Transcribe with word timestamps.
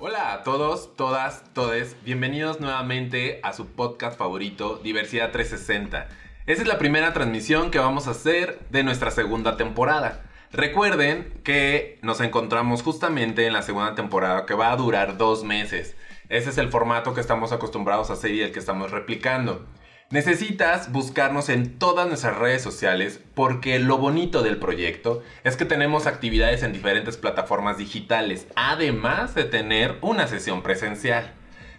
Hola 0.00 0.32
a 0.32 0.42
todos, 0.44 0.94
todas, 0.94 1.42
todes. 1.54 1.96
Bienvenidos 2.04 2.60
nuevamente 2.60 3.40
a 3.42 3.52
su 3.52 3.66
podcast 3.66 4.16
favorito, 4.16 4.76
Diversidad 4.76 5.32
360. 5.32 6.06
Esta 6.46 6.62
es 6.62 6.68
la 6.68 6.78
primera 6.78 7.12
transmisión 7.12 7.72
que 7.72 7.80
vamos 7.80 8.06
a 8.06 8.12
hacer 8.12 8.60
de 8.70 8.84
nuestra 8.84 9.10
segunda 9.10 9.56
temporada. 9.56 10.22
Recuerden 10.52 11.40
que 11.42 11.98
nos 12.02 12.20
encontramos 12.20 12.84
justamente 12.84 13.44
en 13.48 13.52
la 13.52 13.62
segunda 13.62 13.96
temporada 13.96 14.46
que 14.46 14.54
va 14.54 14.70
a 14.70 14.76
durar 14.76 15.18
dos 15.18 15.42
meses. 15.42 15.96
Ese 16.28 16.50
es 16.50 16.58
el 16.58 16.68
formato 16.68 17.12
que 17.12 17.20
estamos 17.20 17.50
acostumbrados 17.50 18.10
a 18.10 18.12
hacer 18.12 18.30
y 18.30 18.42
el 18.42 18.52
que 18.52 18.60
estamos 18.60 18.92
replicando. 18.92 19.66
Necesitas 20.10 20.90
buscarnos 20.90 21.50
en 21.50 21.78
todas 21.78 22.08
nuestras 22.08 22.38
redes 22.38 22.62
sociales 22.62 23.20
porque 23.34 23.78
lo 23.78 23.98
bonito 23.98 24.42
del 24.42 24.56
proyecto 24.56 25.22
es 25.44 25.58
que 25.58 25.66
tenemos 25.66 26.06
actividades 26.06 26.62
en 26.62 26.72
diferentes 26.72 27.18
plataformas 27.18 27.76
digitales, 27.76 28.46
además 28.56 29.34
de 29.34 29.44
tener 29.44 29.98
una 30.00 30.26
sesión 30.26 30.62
presencial. 30.62 31.34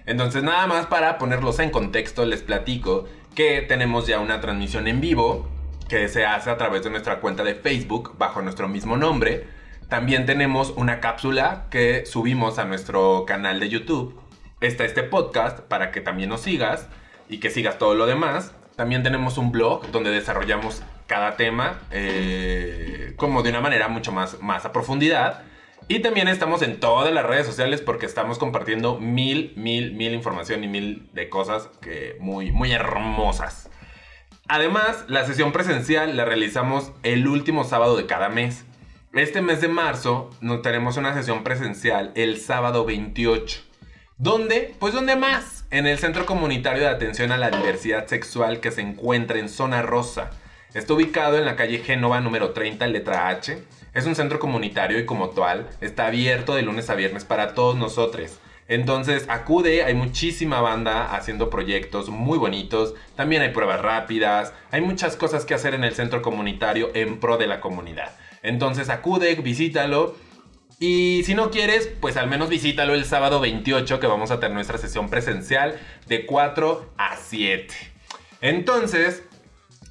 Entonces 0.06 0.44
nada 0.44 0.68
más 0.68 0.86
para 0.86 1.18
ponerlos 1.18 1.58
en 1.58 1.72
contexto 1.72 2.24
les 2.24 2.44
platico 2.44 3.06
que 3.34 3.64
tenemos 3.64 4.06
ya 4.06 4.20
una 4.20 4.40
transmisión 4.42 4.88
en 4.88 5.02
vivo 5.02 5.50
que 5.88 6.08
se 6.08 6.28
hace 6.28 6.52
a 6.52 6.58
través 6.58 6.84
de 6.84 6.92
nuestra 6.92 7.22
cuenta 7.22 7.44
de 7.44 7.56
Facebook 7.56 8.16
bajo 8.20 8.44
nuestro 8.44 8.68
mismo 8.68 8.96
nombre. 8.96 9.48
También 9.88 10.28
tenemos 10.28 10.70
una 10.78 11.00
cápsula 11.00 11.66
que 11.72 12.06
subimos 12.06 12.60
a 12.60 12.66
nuestro 12.66 13.26
canal 13.26 13.60
de 13.60 13.70
YouTube. 13.70 14.22
Está 14.62 14.86
este 14.86 15.02
podcast 15.02 15.62
para 15.62 15.90
que 15.90 16.02
también 16.02 16.30
nos 16.30 16.42
sigas 16.42 16.90
y 17.30 17.40
que 17.40 17.50
sigas 17.50 17.78
todo 17.78 17.96
lo 17.96 18.06
demás. 18.06 18.54
También 18.76 19.04
tenemos 19.04 19.38
un 19.38 19.52
blog 19.52 19.90
donde 19.92 20.10
desarrollamos 20.10 20.84
cada 21.08 21.36
tema 21.38 21.80
eh, 21.92 23.14
como 23.16 23.44
de 23.44 23.50
una 23.50 23.62
manera 23.62 23.88
mucho 23.88 24.12
más, 24.12 24.42
más 24.42 24.66
a 24.66 24.72
profundidad. 24.72 25.44
Y 25.88 26.00
también 26.00 26.28
estamos 26.28 26.62
en 26.62 26.80
todas 26.80 27.12
las 27.14 27.26
redes 27.26 27.48
sociales 27.48 27.82
porque 27.82 28.06
estamos 28.06 28.38
compartiendo 28.38 29.00
mil, 29.00 29.54
mil, 29.56 29.94
mil 29.94 30.14
información 30.14 30.64
y 30.64 30.68
mil 30.68 31.10
de 31.14 31.30
cosas 31.30 31.70
que 31.82 32.16
muy, 32.20 32.52
muy 32.52 32.72
hermosas. 32.72 33.70
Además, 34.48 35.06
la 35.08 35.26
sesión 35.26 35.52
presencial 35.52 36.16
la 36.16 36.26
realizamos 36.26 36.92
el 37.04 37.28
último 37.28 37.64
sábado 37.64 37.98
de 37.98 38.06
cada 38.06 38.30
mes. 38.30 38.66
Este 39.14 39.42
mes 39.42 39.62
de 39.62 39.68
marzo 39.68 40.30
nos 40.42 40.62
tenemos 40.62 40.98
una 40.98 41.14
sesión 41.14 41.44
presencial 41.44 42.12
el 42.16 42.40
sábado 42.40 42.86
28. 42.86 43.62
¿Dónde? 44.18 44.76
Pues 44.80 44.94
¿dónde 44.94 45.16
más? 45.16 45.59
En 45.72 45.86
el 45.86 46.00
Centro 46.00 46.26
Comunitario 46.26 46.82
de 46.82 46.90
Atención 46.90 47.32
a 47.32 47.38
la 47.38 47.52
Diversidad 47.52 48.08
Sexual 48.08 48.60
que 48.60 48.72
se 48.72 48.82
encuentra 48.82 49.38
en 49.38 49.50
Zona 49.50 49.84
Rosa. 49.84 50.32
Está 50.74 50.94
ubicado 50.94 51.38
en 51.38 51.46
la 51.46 51.56
calle 51.56 51.80
Génova 51.80 52.22
número 52.22 52.52
30, 52.52 52.88
letra 52.88 53.28
H. 53.28 53.62
Es 53.94 54.06
un 54.08 54.16
centro 54.16 54.40
comunitario 54.40 54.98
y 54.98 55.06
como 55.06 55.30
tal 55.30 55.70
está 55.80 56.08
abierto 56.08 56.56
de 56.56 56.64
lunes 56.64 56.90
a 56.90 56.96
viernes 56.96 57.24
para 57.24 57.54
todos 57.54 57.76
nosotros. 57.76 58.40
Entonces 58.68 59.26
acude, 59.30 59.84
hay 59.84 59.94
muchísima 59.94 60.60
banda 60.60 61.16
haciendo 61.16 61.52
proyectos 61.52 62.10
muy 62.10 62.38
bonitos, 62.38 62.96
también 63.16 63.42
hay 63.42 63.50
pruebas 63.50 63.82
rápidas, 63.82 64.54
hay 64.72 64.82
muchas 64.82 65.16
cosas 65.16 65.46
que 65.46 65.54
hacer 65.56 65.74
en 65.76 65.84
el 65.84 65.94
centro 65.94 66.22
comunitario 66.22 66.90
en 66.96 67.20
pro 67.20 67.38
de 67.38 67.48
la 67.48 67.62
comunidad. 67.62 68.16
Entonces 68.42 68.90
acude, 68.90 69.36
visítalo 69.36 70.16
y 70.80 71.24
si 71.26 71.34
no 71.34 71.52
quieres, 71.52 71.88
pues 72.00 72.16
al 72.16 72.30
menos 72.30 72.48
visítalo 72.48 72.94
el 72.94 73.04
sábado 73.04 73.42
28 73.42 74.00
que 74.00 74.08
vamos 74.08 74.32
a 74.32 74.40
tener 74.40 74.56
nuestra 74.56 74.78
sesión 74.78 75.10
presencial 75.10 75.78
de 76.08 76.26
4 76.26 76.94
a 76.98 77.18
7. 77.18 77.76
Entonces, 78.40 79.24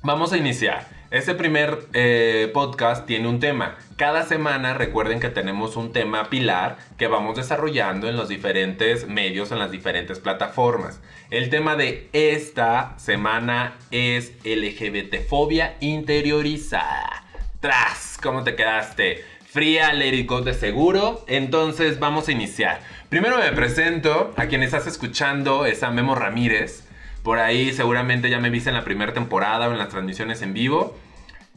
vamos 0.02 0.32
a 0.32 0.38
iniciar. 0.38 0.88
Este 1.10 1.34
primer 1.34 1.86
eh, 1.92 2.50
podcast 2.54 3.06
tiene 3.06 3.28
un 3.28 3.38
tema. 3.38 3.76
Cada 3.96 4.24
semana 4.24 4.74
recuerden 4.74 5.20
que 5.20 5.28
tenemos 5.28 5.76
un 5.76 5.92
tema 5.92 6.30
pilar 6.30 6.78
que 6.96 7.06
vamos 7.06 7.36
desarrollando 7.36 8.08
en 8.08 8.16
los 8.16 8.28
diferentes 8.28 9.06
medios, 9.06 9.52
en 9.52 9.58
las 9.58 9.70
diferentes 9.70 10.20
plataformas. 10.20 11.00
El 11.30 11.50
tema 11.50 11.76
de 11.76 12.08
esta 12.12 12.98
semana 12.98 13.76
es 13.90 14.32
LGBTfobia 14.44 15.76
interiorizada. 15.80 17.24
Tras, 17.60 18.18
¿cómo 18.22 18.44
te 18.44 18.54
quedaste? 18.54 19.37
Fría, 19.50 19.92
go 20.26 20.42
de 20.42 20.54
seguro. 20.54 21.24
Entonces 21.26 21.98
vamos 21.98 22.28
a 22.28 22.32
iniciar. 22.32 22.80
Primero 23.08 23.38
me 23.38 23.50
presento, 23.52 24.32
a 24.36 24.46
quien 24.46 24.62
estás 24.62 24.86
escuchando 24.86 25.66
es 25.66 25.82
a 25.82 25.90
Memo 25.90 26.14
Ramírez. 26.14 26.84
Por 27.22 27.38
ahí 27.38 27.72
seguramente 27.72 28.30
ya 28.30 28.38
me 28.38 28.50
viste 28.50 28.70
en 28.70 28.76
la 28.76 28.84
primera 28.84 29.12
temporada 29.12 29.68
o 29.68 29.72
en 29.72 29.78
las 29.78 29.88
transmisiones 29.88 30.42
en 30.42 30.54
vivo. 30.54 30.96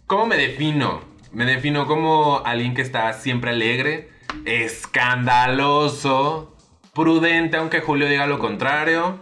¿Cómo 0.07 0.25
me 0.25 0.37
defino? 0.37 1.01
Me 1.31 1.45
defino 1.45 1.87
como 1.87 2.41
alguien 2.45 2.73
que 2.73 2.81
está 2.81 3.13
siempre 3.13 3.51
alegre, 3.51 4.09
escandaloso, 4.45 6.55
prudente 6.93 7.57
aunque 7.57 7.79
Julio 7.79 8.07
diga 8.07 8.25
lo 8.25 8.39
contrario 8.39 9.19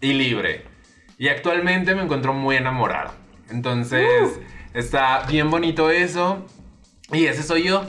y 0.00 0.12
libre. 0.12 0.64
Y 1.18 1.28
actualmente 1.28 1.94
me 1.94 2.02
encuentro 2.02 2.34
muy 2.34 2.56
enamorado. 2.56 3.14
Entonces 3.48 4.36
uh. 4.36 4.40
está 4.74 5.24
bien 5.26 5.50
bonito 5.50 5.90
eso. 5.90 6.44
Y 7.12 7.26
ese 7.26 7.42
soy 7.42 7.62
yo 7.62 7.86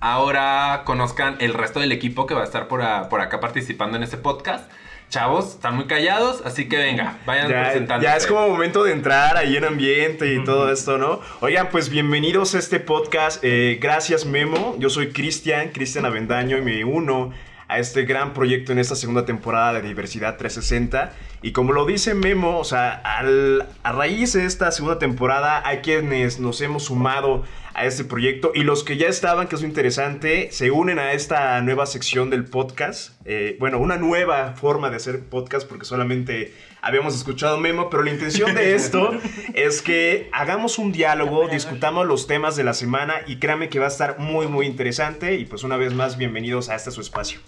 ahora 0.00 0.82
conozcan 0.84 1.36
el 1.40 1.54
resto 1.54 1.80
del 1.80 1.92
equipo 1.92 2.26
que 2.26 2.34
va 2.34 2.42
a 2.42 2.44
estar 2.44 2.68
por, 2.68 2.82
acá 2.82 3.40
participando 3.40 3.96
en 3.96 4.02
este 4.02 4.16
podcast. 4.16 4.70
Chavos, 5.08 5.54
están 5.54 5.74
muy 5.74 5.86
callados, 5.86 6.42
así 6.44 6.68
que 6.68 6.76
venga, 6.76 7.16
vayan 7.24 7.48
presentando. 7.48 8.04
Ya 8.04 8.14
es 8.14 8.26
como 8.26 8.46
momento 8.46 8.84
de 8.84 8.92
entrar 8.92 9.38
ahí 9.38 9.56
en 9.56 9.64
ambiente 9.64 10.34
y 10.34 10.44
todo 10.44 10.70
esto, 10.70 10.98
¿no? 10.98 11.20
Oigan, 11.40 11.70
pues 11.70 11.88
bienvenidos 11.88 12.54
a 12.54 12.58
este 12.58 12.78
podcast. 12.78 13.42
Eh, 13.42 13.78
gracias, 13.80 14.26
Memo. 14.26 14.76
Yo 14.78 14.90
soy 14.90 15.10
Cristian, 15.10 15.70
Cristian 15.70 16.04
Avendaño, 16.04 16.58
y 16.58 16.60
me 16.60 16.84
uno 16.84 17.32
a 17.68 17.78
este 17.78 18.04
gran 18.04 18.34
proyecto 18.34 18.72
en 18.72 18.78
esta 18.78 18.96
segunda 18.96 19.24
temporada 19.24 19.80
de 19.80 19.88
Diversidad 19.88 20.36
360. 20.36 21.12
Y 21.40 21.52
como 21.52 21.72
lo 21.72 21.86
dice 21.86 22.14
Memo, 22.14 22.58
o 22.58 22.64
sea, 22.64 23.00
a 23.02 23.92
raíz 23.92 24.32
de 24.32 24.44
esta 24.44 24.72
segunda 24.72 24.98
temporada 24.98 25.62
hay 25.64 25.78
quienes 25.78 26.40
nos 26.40 26.60
hemos 26.60 26.84
sumado 26.84 27.44
a 27.74 27.86
este 27.86 28.04
proyecto 28.04 28.50
y 28.54 28.64
los 28.64 28.82
que 28.82 28.96
ya 28.96 29.06
estaban, 29.06 29.46
que 29.46 29.54
es 29.54 29.62
lo 29.62 29.68
interesante, 29.68 30.48
se 30.50 30.72
unen 30.72 30.98
a 30.98 31.12
esta 31.12 31.60
nueva 31.60 31.86
sección 31.86 32.28
del 32.28 32.44
podcast. 32.44 33.12
Eh, 33.24 33.56
bueno, 33.60 33.78
una 33.78 33.96
nueva 33.96 34.54
forma 34.54 34.90
de 34.90 34.96
hacer 34.96 35.20
podcast 35.20 35.68
porque 35.68 35.84
solamente 35.84 36.52
habíamos 36.82 37.14
escuchado 37.14 37.56
Memo, 37.58 37.88
pero 37.88 38.02
la 38.02 38.10
intención 38.10 38.52
de 38.54 38.74
esto 38.74 39.12
es 39.54 39.80
que 39.80 40.28
hagamos 40.32 40.78
un 40.78 40.90
diálogo, 40.90 41.46
discutamos 41.46 42.04
los 42.04 42.26
temas 42.26 42.56
de 42.56 42.64
la 42.64 42.74
semana 42.74 43.14
y 43.28 43.36
créame 43.36 43.68
que 43.68 43.78
va 43.78 43.84
a 43.84 43.90
estar 43.90 44.18
muy, 44.18 44.48
muy 44.48 44.66
interesante 44.66 45.36
y 45.36 45.44
pues 45.44 45.62
una 45.62 45.76
vez 45.76 45.94
más 45.94 46.18
bienvenidos 46.18 46.70
a 46.70 46.74
este 46.74 46.90
su 46.90 47.00
espacio. 47.00 47.38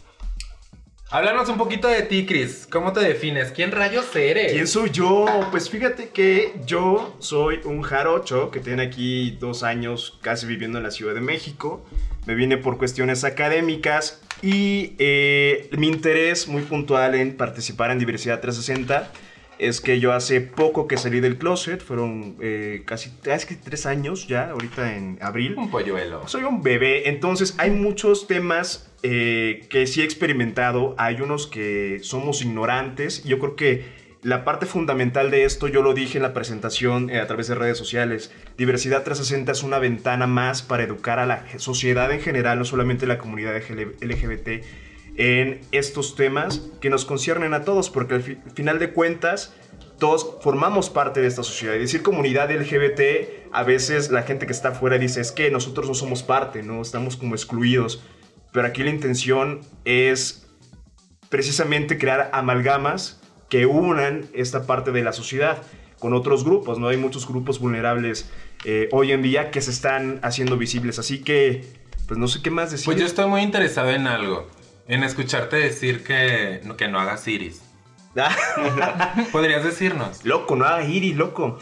Háblanos 1.12 1.48
un 1.48 1.58
poquito 1.58 1.88
de 1.88 2.02
ti, 2.02 2.24
Chris. 2.24 2.68
¿Cómo 2.70 2.92
te 2.92 3.00
defines? 3.00 3.50
¿Quién 3.50 3.72
rayos 3.72 4.14
eres? 4.14 4.52
¿Quién 4.52 4.68
soy 4.68 4.90
yo? 4.90 5.26
Pues 5.50 5.68
fíjate 5.68 6.10
que 6.10 6.54
yo 6.64 7.16
soy 7.18 7.58
un 7.64 7.82
jarocho 7.82 8.52
que 8.52 8.60
tiene 8.60 8.84
aquí 8.84 9.32
dos 9.40 9.64
años 9.64 10.20
casi 10.22 10.46
viviendo 10.46 10.78
en 10.78 10.84
la 10.84 10.92
Ciudad 10.92 11.12
de 11.12 11.20
México. 11.20 11.84
Me 12.26 12.36
vine 12.36 12.58
por 12.58 12.78
cuestiones 12.78 13.24
académicas 13.24 14.22
y 14.40 14.94
eh, 15.00 15.68
mi 15.76 15.88
interés 15.88 16.46
muy 16.46 16.62
puntual 16.62 17.16
en 17.16 17.36
participar 17.36 17.90
en 17.90 17.98
Diversidad 17.98 18.40
360 18.40 19.10
es 19.60 19.80
que 19.80 20.00
yo 20.00 20.12
hace 20.12 20.40
poco 20.40 20.88
que 20.88 20.96
salí 20.96 21.20
del 21.20 21.36
closet, 21.36 21.82
fueron 21.82 22.36
eh, 22.40 22.82
casi, 22.86 23.10
casi 23.22 23.56
tres 23.56 23.84
años 23.86 24.26
ya, 24.26 24.50
ahorita 24.50 24.96
en 24.96 25.18
abril. 25.20 25.54
Un 25.56 25.70
polluelo. 25.70 26.26
Soy 26.26 26.44
un 26.44 26.62
bebé, 26.62 27.08
entonces 27.08 27.54
hay 27.58 27.70
muchos 27.70 28.26
temas 28.26 28.90
eh, 29.02 29.66
que 29.68 29.86
sí 29.86 30.00
he 30.00 30.04
experimentado, 30.04 30.94
hay 30.98 31.20
unos 31.20 31.46
que 31.46 31.98
somos 32.02 32.42
ignorantes, 32.42 33.22
yo 33.24 33.38
creo 33.38 33.54
que 33.54 34.00
la 34.22 34.44
parte 34.44 34.66
fundamental 34.66 35.30
de 35.30 35.44
esto, 35.44 35.68
yo 35.68 35.82
lo 35.82 35.94
dije 35.94 36.18
en 36.18 36.22
la 36.22 36.34
presentación 36.34 37.10
eh, 37.10 37.20
a 37.20 37.26
través 37.26 37.48
de 37.48 37.54
redes 37.54 37.76
sociales, 37.76 38.32
Diversidad 38.56 39.02
360 39.04 39.52
es 39.52 39.62
una 39.62 39.78
ventana 39.78 40.26
más 40.26 40.62
para 40.62 40.84
educar 40.84 41.18
a 41.18 41.26
la 41.26 41.44
sociedad 41.58 42.10
en 42.12 42.20
general, 42.20 42.58
no 42.58 42.64
solamente 42.64 43.06
la 43.06 43.18
comunidad 43.18 43.54
LGBT 43.56 44.64
en 45.16 45.60
estos 45.72 46.16
temas 46.16 46.68
que 46.80 46.90
nos 46.90 47.04
conciernen 47.04 47.54
a 47.54 47.64
todos, 47.64 47.90
porque 47.90 48.14
al 48.14 48.22
final 48.22 48.78
de 48.78 48.92
cuentas 48.92 49.54
todos 50.00 50.38
formamos 50.40 50.90
parte 50.90 51.20
de 51.20 51.28
esta 51.28 51.44
sociedad. 51.44 51.74
Y 51.74 51.80
decir 51.80 52.02
comunidad 52.02 52.50
LGBT, 52.50 53.50
a 53.52 53.62
veces 53.62 54.10
la 54.10 54.22
gente 54.22 54.46
que 54.46 54.52
está 54.52 54.70
afuera 54.70 54.98
dice, 54.98 55.20
es 55.20 55.30
que 55.30 55.50
nosotros 55.50 55.86
no 55.86 55.94
somos 55.94 56.24
parte, 56.24 56.62
¿no? 56.64 56.82
Estamos 56.82 57.16
como 57.16 57.34
excluidos. 57.34 58.02
Pero 58.52 58.66
aquí 58.66 58.82
la 58.82 58.90
intención 58.90 59.60
es 59.84 60.48
precisamente 61.28 61.98
crear 61.98 62.30
amalgamas 62.32 63.20
que 63.48 63.66
unan 63.66 64.26
esta 64.32 64.66
parte 64.66 64.90
de 64.90 65.02
la 65.02 65.12
sociedad 65.12 65.62
con 66.00 66.14
otros 66.14 66.44
grupos, 66.44 66.78
¿no? 66.78 66.88
Hay 66.88 66.96
muchos 66.96 67.28
grupos 67.28 67.60
vulnerables 67.60 68.28
eh, 68.64 68.88
hoy 68.90 69.12
en 69.12 69.22
día 69.22 69.50
que 69.50 69.60
se 69.60 69.70
están 69.70 70.18
haciendo 70.22 70.56
visibles. 70.56 70.98
Así 70.98 71.22
que, 71.22 71.64
pues 72.08 72.18
no 72.18 72.26
sé 72.26 72.42
qué 72.42 72.50
más 72.50 72.70
decir. 72.70 72.86
Pues 72.86 72.98
yo 72.98 73.06
estoy 73.06 73.28
muy 73.28 73.42
interesado 73.42 73.90
en 73.90 74.06
algo. 74.06 74.48
En 74.90 75.04
escucharte 75.04 75.54
decir 75.54 76.02
que, 76.02 76.60
que 76.76 76.88
no 76.88 76.98
hagas 76.98 77.28
iris. 77.28 77.62
¿Podrías 79.30 79.62
decirnos? 79.62 80.24
Loco, 80.24 80.56
no 80.56 80.64
hagas 80.64 80.88
iris, 80.88 81.14
loco. 81.16 81.60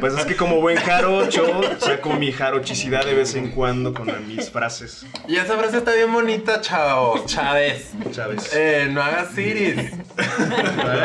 Pues 0.00 0.14
es 0.14 0.24
que 0.24 0.36
como 0.36 0.62
buen 0.62 0.78
jarocho, 0.78 1.60
saco 1.80 2.14
mi 2.14 2.32
jarochicidad 2.32 3.04
de 3.04 3.12
vez 3.12 3.34
en 3.34 3.50
cuando 3.50 3.92
con 3.92 4.26
mis 4.26 4.50
frases. 4.50 5.04
Y 5.28 5.36
esa 5.36 5.58
frase 5.58 5.76
está 5.76 5.92
bien 5.92 6.10
bonita, 6.10 6.62
chao. 6.62 7.26
Chávez. 7.26 7.92
Chávez. 8.10 8.54
Eh, 8.54 8.88
no 8.90 9.02
hagas 9.02 9.36
iris. 9.36 9.92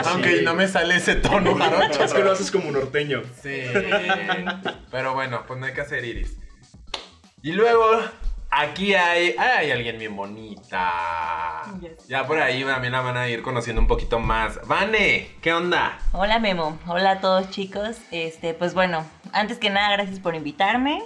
Aunque 0.05 0.41
no 0.43 0.53
me 0.53 0.69
sale 0.69 0.95
ese 0.95 1.15
tono 1.15 1.53
jarocho. 1.55 2.01
Es 2.05 2.13
que 2.13 2.23
lo 2.23 2.31
haces 2.31 2.49
como 2.49 2.71
norteño. 2.71 3.23
Sí. 3.43 3.63
Pero 4.89 5.13
bueno, 5.15 5.43
pues 5.45 5.59
no 5.59 5.65
hay 5.65 5.73
que 5.73 5.81
hacer 5.81 6.05
iris. 6.05 6.38
Y 7.43 7.51
luego, 7.51 7.99
aquí 8.51 8.94
hay, 8.94 9.33
hay 9.38 9.71
alguien 9.71 9.98
bien 9.98 10.15
bonita. 10.15 11.63
Yes. 11.80 12.07
Ya 12.07 12.27
por 12.27 12.39
ahí 12.39 12.63
también 12.63 12.94
la 12.94 13.01
van 13.01 13.18
a 13.18 13.27
ir 13.30 13.42
conociendo 13.42 13.81
un 13.81 13.88
poquito 13.88 14.19
más. 14.19 14.59
Vane, 14.68 15.30
¿qué 15.42 15.53
onda? 15.53 15.98
Hola 16.12 16.38
Memo, 16.39 16.77
hola 16.86 17.12
a 17.12 17.19
todos 17.21 17.50
chicos. 17.50 17.98
Este, 18.12 18.53
pues 18.53 18.74
bueno, 18.74 19.06
antes 19.31 19.57
que 19.57 19.69
nada, 19.69 19.92
gracias 19.94 20.19
por 20.19 20.36
invitarme, 20.36 21.01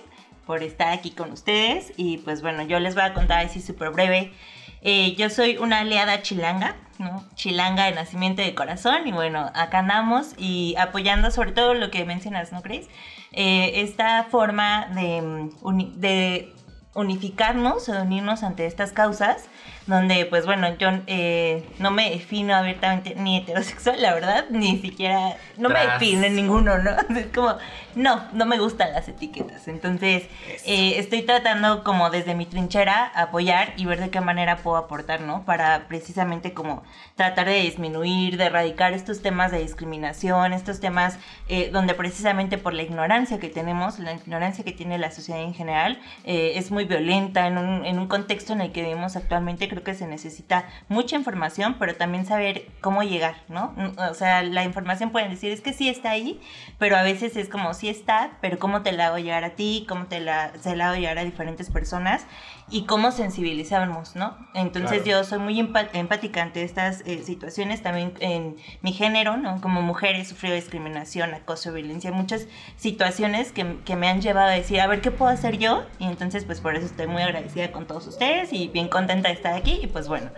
por 0.45 0.63
estar 0.63 0.91
aquí 0.91 1.11
con 1.11 1.31
ustedes. 1.31 1.93
Y 1.95 2.17
pues 2.17 2.41
bueno, 2.41 2.63
yo 2.63 2.79
les 2.79 2.95
voy 2.95 3.03
a 3.03 3.13
contar 3.13 3.45
así 3.45 3.61
súper 3.61 3.91
breve. 3.91 4.33
Eh, 4.81 5.15
yo 5.15 5.29
soy 5.29 5.57
una 5.57 5.79
aliada 5.79 6.21
chilanga, 6.21 6.75
¿no? 6.99 7.23
Chilanga 7.35 7.85
de 7.85 7.91
nacimiento 7.93 8.41
y 8.41 8.45
de 8.45 8.55
corazón. 8.55 9.07
Y 9.07 9.11
bueno, 9.11 9.51
acá 9.55 9.79
andamos 9.79 10.33
y 10.37 10.75
apoyando 10.77 11.31
sobre 11.31 11.51
todo 11.51 11.73
lo 11.73 11.91
que 11.91 12.05
mencionas, 12.05 12.51
¿no 12.51 12.61
crees? 12.61 12.87
Eh, 13.31 13.81
esta 13.81 14.23
forma 14.25 14.87
de, 14.93 15.21
mm, 15.21 15.99
de 15.99 16.54
unificarnos 16.95 17.87
unirnos 17.89 18.41
ante 18.41 18.65
estas 18.65 18.91
causas, 18.91 19.45
donde 19.87 20.25
pues 20.25 20.45
bueno, 20.45 20.75
yo 20.77 20.89
eh, 21.05 21.63
no 21.79 21.91
me 21.91 22.09
defino 22.09 22.55
abiertamente 22.55 23.13
ni 23.15 23.37
heterosexual, 23.37 24.01
la 24.01 24.13
verdad, 24.13 24.45
ni 24.49 24.79
siquiera, 24.79 25.37
no 25.57 25.69
me 25.69 25.79
defino 25.85 26.23
en 26.23 26.35
ninguno, 26.35 26.77
¿no? 26.79 26.91
Es 27.15 27.27
como, 27.27 27.55
no, 27.93 28.23
no 28.33 28.45
me 28.45 28.57
gustan 28.57 28.91
las 28.93 29.07
etiquetas, 29.07 29.67
entonces 29.67 30.23
eh, 30.65 30.95
estoy 30.97 31.21
tratando 31.21 31.83
como 31.83 32.09
desde 32.09 32.33
mi 32.33 32.45
trinchera 32.45 33.11
apoyar 33.15 33.73
y 33.77 33.85
ver 33.85 33.99
de 33.99 34.09
qué 34.09 34.21
manera 34.21 34.57
puedo 34.57 34.77
aportar, 34.77 35.21
¿no? 35.21 35.45
Para 35.45 35.87
precisamente 35.87 36.53
como 36.53 36.83
tratar 37.15 37.47
de 37.47 37.61
disminuir, 37.61 38.37
de 38.37 38.45
erradicar 38.45 38.93
estos 38.93 39.21
temas 39.21 39.51
de 39.51 39.59
discriminación, 39.59 40.53
estos 40.53 40.79
temas 40.79 41.19
eh, 41.47 41.69
donde 41.71 41.93
precisamente 41.93 42.57
por 42.57 42.73
la 42.73 42.81
ignorancia 42.81 43.39
que 43.39 43.49
tenemos, 43.49 43.99
la 43.99 44.13
ignorancia 44.13 44.63
que 44.63 44.71
tiene 44.71 44.97
la 44.97 45.11
sociedad 45.11 45.41
en 45.41 45.53
general, 45.53 45.99
eh, 46.23 46.53
es 46.55 46.71
muy 46.71 46.85
violenta 46.85 47.47
en 47.47 47.57
un, 47.57 47.85
en 47.85 47.99
un 47.99 48.07
contexto 48.07 48.53
en 48.53 48.61
el 48.61 48.71
que 48.71 48.81
vivimos 48.81 49.15
actualmente. 49.15 49.74
Creo 49.75 49.83
que 49.83 49.93
se 49.93 50.07
necesita 50.07 50.69
mucha 50.87 51.17
información, 51.17 51.75
pero 51.77 51.95
también 51.95 52.25
saber 52.25 52.69
cómo 52.79 53.03
llegar, 53.03 53.35
¿no? 53.49 53.75
O 54.09 54.13
sea, 54.13 54.41
la 54.41 54.63
información 54.63 55.11
pueden 55.11 55.31
decir, 55.31 55.51
es 55.51 55.59
que 55.59 55.73
sí 55.73 55.89
está 55.89 56.11
ahí, 56.11 56.39
pero 56.79 56.95
a 56.95 57.03
veces 57.03 57.35
es 57.35 57.49
como, 57.49 57.73
sí 57.73 57.89
está, 57.89 58.37
pero 58.39 58.57
cómo 58.57 58.83
te 58.83 58.93
la 58.93 59.07
hago 59.07 59.17
llegar 59.17 59.43
a 59.43 59.49
ti, 59.49 59.85
cómo 59.89 60.05
te 60.05 60.21
la, 60.21 60.53
se 60.61 60.77
la 60.77 60.87
hago 60.87 60.95
llegar 60.95 61.17
a 61.17 61.25
diferentes 61.25 61.69
personas 61.69 62.25
y 62.69 62.85
cómo 62.85 63.11
sensibilizamos, 63.11 64.15
¿no? 64.15 64.35
Entonces 64.55 65.03
Claro. 65.03 65.21
yo 65.21 65.23
soy 65.23 65.37
muy 65.39 65.59
empática 65.59 66.41
ante 66.41 66.63
estas 66.63 67.01
eh, 67.05 67.21
situaciones, 67.23 67.83
también 67.83 68.13
en 68.19 68.55
mi 68.81 68.91
género, 68.91 69.37
¿no? 69.37 69.61
Como 69.61 69.83
mujer 69.83 70.15
he 70.15 70.25
sufrido 70.25 70.55
discriminación, 70.55 71.33
acoso, 71.35 71.71
violencia, 71.73 72.11
muchas 72.11 72.47
situaciones 72.75 73.51
que, 73.51 73.77
que 73.85 73.95
me 73.95 74.07
han 74.07 74.19
llevado 74.21 74.47
a 74.47 74.53
decir, 74.53 74.81
a 74.81 74.87
ver, 74.87 75.01
¿qué 75.01 75.11
puedo 75.11 75.31
hacer 75.31 75.59
yo? 75.59 75.85
Y 75.99 76.05
entonces, 76.05 76.43
pues 76.43 76.59
por 76.59 76.75
eso 76.75 76.87
estoy 76.87 77.05
muy 77.05 77.21
agradecida 77.21 77.71
con 77.71 77.85
todos 77.85 78.07
ustedes 78.07 78.51
y 78.51 78.67
bien 78.69 78.87
contenta 78.87 79.29
de 79.29 79.35
estar 79.35 79.53
aquí. 79.53 79.79
Y 79.83 79.87
pues 79.87 80.07
bueno, 80.07 80.31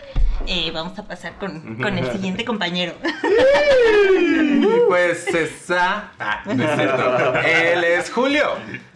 eh, 0.48 0.70
vamos 0.74 1.00
a 1.00 1.08
pasar 1.08 1.38
con, 1.40 1.78
con 1.78 1.98
el 1.98 2.12
siguiente 2.12 2.44
compañero. 2.44 2.94
Pues 4.88 5.28
esa. 5.28 6.12
Ah, 6.20 6.42
no 6.46 6.64
es 6.64 6.76
cierto. 6.76 7.34
Él 7.42 7.84
es 7.84 8.10
Julio. 8.10 8.48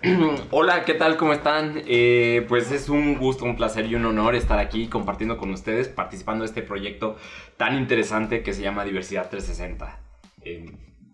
Hola, 0.49 0.83
¿qué 0.83 0.95
tal? 0.95 1.15
¿Cómo 1.15 1.33
están? 1.33 1.83
Eh, 1.85 2.45
pues 2.49 2.71
es 2.71 2.89
un 2.89 3.17
gusto, 3.17 3.45
un 3.45 3.55
placer 3.55 3.85
y 3.85 3.95
un 3.95 4.05
honor 4.05 4.33
estar 4.33 4.57
aquí 4.57 4.87
compartiendo 4.87 5.37
con 5.37 5.51
ustedes, 5.51 5.89
participando 5.89 6.43
de 6.43 6.47
este 6.47 6.63
proyecto 6.63 7.17
tan 7.57 7.77
interesante 7.77 8.41
que 8.41 8.53
se 8.53 8.63
llama 8.63 8.83
Diversidad 8.83 9.29
360. 9.29 9.99
Eh, 10.43 10.65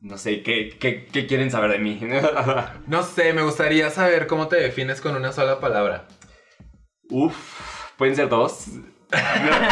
no 0.01 0.17
sé, 0.17 0.41
¿qué, 0.41 0.77
qué, 0.79 1.05
qué 1.05 1.25
quieren 1.25 1.51
saber 1.51 1.71
de 1.71 1.79
mí? 1.79 1.99
No 2.87 3.03
sé, 3.03 3.33
me 3.33 3.41
gustaría 3.41 3.89
saber 3.89 4.25
cómo 4.25 4.47
te 4.47 4.55
defines 4.55 5.01
con 5.01 5.15
una 5.15 5.33
sola 5.33 5.59
palabra. 5.59 6.07
Uf, 7.09 7.35
¿pueden 7.97 8.15
ser 8.15 8.29
dos? 8.29 8.67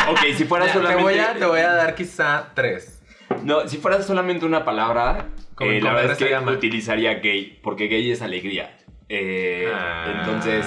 ok, 0.09 0.19
si 0.35 0.43
fuera 0.43 0.65
Ya, 0.67 0.73
te, 0.73 0.77
solamente... 0.79 1.03
voy 1.03 1.19
a, 1.19 1.33
te 1.35 1.45
voy 1.45 1.61
a 1.61 1.71
dar 1.71 1.95
quizá 1.95 2.51
tres. 2.53 3.01
No, 3.43 3.67
si 3.67 3.77
fuera 3.77 4.01
solamente 4.01 4.45
una 4.45 4.65
palabra, 4.65 5.29
eh, 5.61 5.79
la 5.81 5.93
verdad 5.93 6.11
es 6.11 6.17
que 6.17 6.51
utilizaría 6.51 7.13
gay, 7.15 7.59
porque 7.63 7.87
gay 7.87 8.11
es 8.11 8.21
alegría. 8.21 8.75
Eh, 9.09 9.71
Ah. 9.73 10.15
Entonces, 10.19 10.65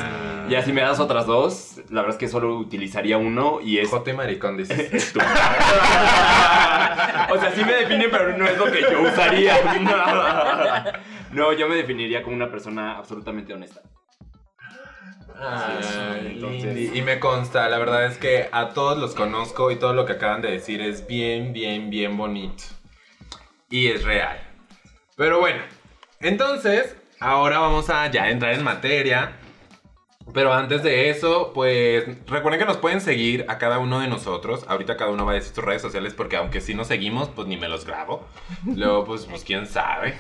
ya 0.48 0.62
si 0.62 0.72
me 0.72 0.80
das 0.82 0.98
otras 1.00 1.26
dos, 1.26 1.80
la 1.90 2.02
verdad 2.02 2.16
es 2.16 2.20
que 2.20 2.28
solo 2.28 2.56
utilizaría 2.56 3.18
uno 3.18 3.60
y 3.62 3.78
es... 3.78 3.88
Jote 3.90 4.12
y 4.12 4.14
maricón, 4.14 4.56
dices. 4.56 4.90
Tú. 5.12 5.20
o 5.20 5.24
sea, 7.38 7.52
sí 7.54 7.64
me 7.64 7.72
define, 7.72 8.08
pero 8.08 8.36
no 8.36 8.46
es 8.46 8.56
lo 8.58 8.66
que 8.66 8.80
yo 8.82 9.02
usaría. 9.02 9.56
No, 11.30 11.52
yo 11.52 11.68
me 11.68 11.76
definiría 11.76 12.22
como 12.22 12.36
una 12.36 12.50
persona 12.50 12.96
absolutamente 12.96 13.52
honesta. 13.52 13.82
Ay, 15.38 16.32
entonces- 16.34 16.74
Lindy. 16.74 16.98
Y 16.98 17.02
me 17.02 17.20
consta, 17.20 17.68
la 17.68 17.78
verdad 17.78 18.06
es 18.06 18.16
que 18.18 18.48
a 18.50 18.70
todos 18.70 18.96
los 18.98 19.14
conozco 19.14 19.70
y 19.70 19.76
todo 19.76 19.92
lo 19.92 20.06
que 20.06 20.14
acaban 20.14 20.40
de 20.40 20.50
decir 20.50 20.80
es 20.80 21.06
bien, 21.06 21.52
bien, 21.52 21.90
bien 21.90 22.16
bonito. 22.16 22.64
Y 23.70 23.88
es 23.88 24.04
real. 24.04 24.40
Pero 25.16 25.38
bueno, 25.38 25.62
entonces, 26.20 26.96
ahora 27.20 27.58
vamos 27.58 27.90
a 27.90 28.10
ya 28.10 28.30
entrar 28.30 28.54
en 28.54 28.64
materia. 28.64 29.36
Pero 30.34 30.52
antes 30.52 30.82
de 30.82 31.08
eso, 31.08 31.52
pues 31.54 32.04
recuerden 32.26 32.60
que 32.60 32.66
nos 32.66 32.76
pueden 32.76 33.00
seguir 33.00 33.46
a 33.48 33.56
cada 33.56 33.78
uno 33.78 34.00
de 34.00 34.08
nosotros. 34.08 34.64
Ahorita 34.68 34.96
cada 34.96 35.10
uno 35.10 35.24
va 35.24 35.32
a 35.32 35.34
decir 35.36 35.54
sus 35.54 35.64
redes 35.64 35.80
sociales 35.80 36.12
porque 36.12 36.36
aunque 36.36 36.60
sí 36.60 36.74
nos 36.74 36.86
seguimos, 36.86 37.28
pues 37.30 37.48
ni 37.48 37.56
me 37.56 37.68
los 37.68 37.86
grabo. 37.86 38.26
Luego, 38.66 39.04
pues, 39.04 39.24
pues 39.24 39.42
quién 39.42 39.66
sabe. 39.66 40.14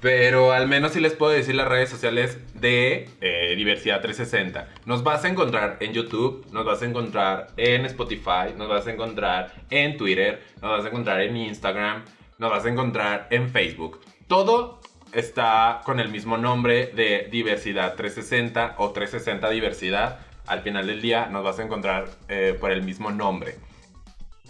Pero 0.00 0.52
al 0.52 0.68
menos 0.68 0.92
sí 0.92 1.00
les 1.00 1.14
puedo 1.14 1.32
decir 1.32 1.54
las 1.54 1.68
redes 1.68 1.88
sociales 1.88 2.38
de 2.54 3.08
eh, 3.20 3.54
Diversidad 3.56 4.02
360. 4.02 4.68
Nos 4.84 5.02
vas 5.02 5.24
a 5.24 5.28
encontrar 5.28 5.78
en 5.80 5.92
YouTube, 5.94 6.46
nos 6.52 6.66
vas 6.66 6.82
a 6.82 6.84
encontrar 6.84 7.46
en 7.56 7.86
Spotify, 7.86 8.52
nos 8.56 8.68
vas 8.68 8.86
a 8.86 8.92
encontrar 8.92 9.54
en 9.70 9.96
Twitter, 9.96 10.42
nos 10.60 10.72
vas 10.72 10.84
a 10.84 10.88
encontrar 10.88 11.22
en 11.22 11.36
Instagram, 11.36 12.04
nos 12.38 12.50
vas 12.50 12.66
a 12.66 12.68
encontrar 12.68 13.28
en 13.30 13.48
Facebook. 13.48 14.00
Todo 14.28 14.80
está 15.14 15.80
con 15.84 16.00
el 16.00 16.08
mismo 16.08 16.36
nombre 16.36 16.86
de 16.94 17.28
Diversidad 17.30 17.94
360 17.94 18.74
o 18.78 18.90
360 18.90 19.50
Diversidad. 19.50 20.18
Al 20.46 20.60
final 20.62 20.86
del 20.86 21.00
día 21.00 21.26
nos 21.26 21.44
vas 21.44 21.58
a 21.58 21.62
encontrar 21.62 22.08
eh, 22.28 22.56
por 22.58 22.70
el 22.70 22.82
mismo 22.82 23.10
nombre. 23.10 23.56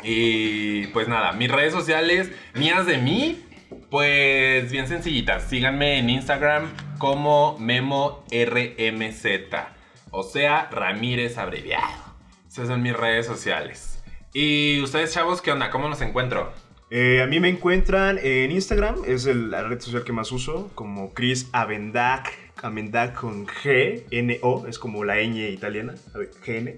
Y 0.03 0.87
pues 0.89 1.09
nada, 1.09 1.33
mis 1.33 1.51
redes 1.51 1.73
sociales, 1.73 2.31
mías 2.55 2.87
de 2.87 2.99
mí, 2.99 3.45
pues 3.91 4.71
bien 4.71 4.89
sencillitas. 4.89 5.45
Síganme 5.45 5.99
en 5.99 6.11
Instagram 6.11 6.71
como 6.99 7.57
MemoRMZ. 7.59 9.27
O 10.11 10.23
sea, 10.23 10.69
Ramírez 10.71 11.39
abreviado. 11.39 12.05
Esas 12.49 12.69
son 12.69 12.83
mis 12.83 12.97
redes 12.97 13.27
sociales. 13.27 14.03
Y 14.33 14.81
ustedes, 14.81 15.13
chavos, 15.13 15.41
¿qué 15.41 15.53
onda? 15.53 15.71
¿Cómo 15.71 15.89
los 15.89 16.01
encuentro? 16.01 16.53
Eh, 16.91 17.21
a 17.23 17.27
mí 17.27 17.41
me 17.41 17.49
encuentran 17.49 18.19
en 18.23 18.51
Instagram, 18.53 18.97
es 19.07 19.27
el- 19.27 19.51
la 19.51 19.63
red 19.63 19.81
social 19.81 20.05
que 20.05 20.13
más 20.13 20.31
uso, 20.33 20.71
como 20.75 21.13
Chris 21.13 21.49
Avendac, 21.53 22.33
Avendac 22.63 23.15
con 23.15 23.47
G, 23.47 24.05
N, 24.11 24.39
O, 24.43 24.67
es 24.69 24.79
como 24.79 25.03
la 25.05 25.17
ñ 25.17 25.49
italiana, 25.51 25.95
a 26.15 26.19
ver, 26.19 26.31
GN. 26.47 26.77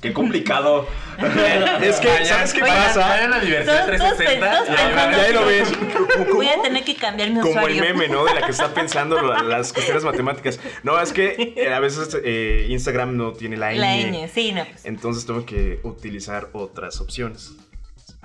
Qué 0.00 0.12
complicado. 0.12 0.86
Es 1.82 2.00
que, 2.00 2.24
¿sabes 2.26 2.52
qué 2.52 2.62
Oigan, 2.62 2.76
pasa? 2.76 3.00
Vayan 3.08 3.32
a 3.32 3.40
Diversidad 3.40 3.86
Todos- 3.86 3.98
todos 3.98 4.16
360. 4.16 4.50
todos 4.50 4.68
y 4.68 4.82
ahí 4.82 4.94
van 4.94 5.34
lo 5.34 5.46
ves. 5.46 5.72
¿Cómo? 6.18 6.34
Voy 6.34 6.48
a 6.48 6.60
tener 6.62 6.84
que 6.84 6.94
cambiar 6.96 7.30
mi 7.30 7.40
Como 7.40 7.66
el 7.66 7.80
meme, 7.80 8.08
¿no? 8.08 8.24
De 8.24 8.34
la 8.34 8.42
que 8.44 8.50
está 8.52 8.74
pensando 8.74 9.20
la- 9.22 9.42
las 9.42 9.72
cuestiones 9.72 10.04
matemáticas. 10.04 10.60
No, 10.82 11.00
es 11.00 11.12
que 11.12 11.54
eh, 11.56 11.72
a 11.72 11.80
veces 11.80 12.16
eh, 12.22 12.66
Instagram 12.68 13.16
no 13.16 13.32
tiene 13.32 13.56
la 13.56 13.72
ñ. 13.72 13.78
La 13.78 13.96
ñ, 13.96 14.28
sí, 14.28 14.52
no, 14.52 14.64
pues. 14.66 14.84
Entonces 14.84 15.24
tengo 15.24 15.46
que 15.46 15.80
utilizar 15.82 16.48
otras 16.52 17.00
opciones. 17.00 17.52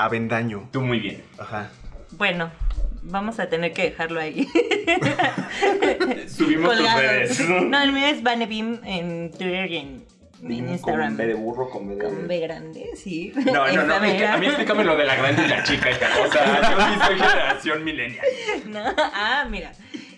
Avendaño. 0.04 0.70
Tú 0.72 0.82
muy 0.82 1.00
bien. 1.00 1.24
Ajá. 1.38 1.70
Bueno, 2.12 2.52
vamos 3.04 3.40
a 3.40 3.48
tener 3.50 3.74
que 3.74 3.84
dejarlo 3.84 4.20
ahí. 4.20 4.48
Subimos 6.28 6.78
tus 6.78 6.94
redes. 6.94 7.40
No, 7.40 7.82
el 7.82 7.92
mío 7.92 8.08
es 8.08 8.22
Vanebim 8.24 8.80
en 8.84 9.32
Twitter 9.32 9.72
y 9.72 9.78
en, 9.78 10.06
en 10.44 10.70
Instagram. 10.70 11.10
Con 11.10 11.18
B 11.18 11.28
de 11.28 11.34
burro, 11.36 11.70
con 11.70 11.88
B 11.88 11.96
de... 11.96 12.04
Con 12.04 12.28
B 12.28 12.40
grande, 12.40 12.90
sí. 12.96 13.32
No, 13.36 13.68
no, 13.68 13.84
no, 13.86 13.96
Esa 13.96 14.08
es 14.08 14.14
que 14.18 14.28
a 14.28 14.38
mí 14.38 14.48
explícame 14.48 14.84
lo 14.84 14.96
de 14.98 15.06
la 15.06 15.16
grande 15.16 15.44
y 15.46 15.48
la 15.48 15.64
chica, 15.64 15.92
hija. 15.92 16.08
O 16.28 16.32
sea, 16.32 16.62
yo 16.62 16.94
sí 16.94 17.00
soy 17.08 17.16
generación 17.30 17.84
millennial. 17.84 18.26
No, 18.68 18.84
ah, 18.98 19.46
mira. 19.50 19.72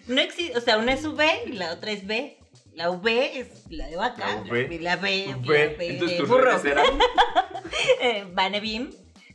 No 0.08 0.20
existe, 0.20 0.58
o 0.58 0.62
sea, 0.62 0.78
una 0.78 0.94
es 0.94 1.06
V 1.06 1.26
y 1.48 1.54
la 1.54 1.72
otra 1.74 1.92
es 1.92 2.06
B. 2.06 2.38
La 2.74 2.90
V 2.90 3.40
es 3.40 3.66
la 3.70 3.88
de 3.88 3.96
vaca. 3.96 4.26
La 4.28 4.52
V. 4.52 4.68
Y 4.72 4.80
la 4.80 4.96
B 4.96 5.26
es 5.30 5.36
V. 5.36 5.72
la 5.72 5.78
B 5.78 5.88
Entonces 5.90 6.18
de 6.18 6.24
burro. 6.24 6.46
redes 6.46 6.66
eran... 6.66 6.86
Eh, 8.02 8.26
Vanebim 8.32 8.92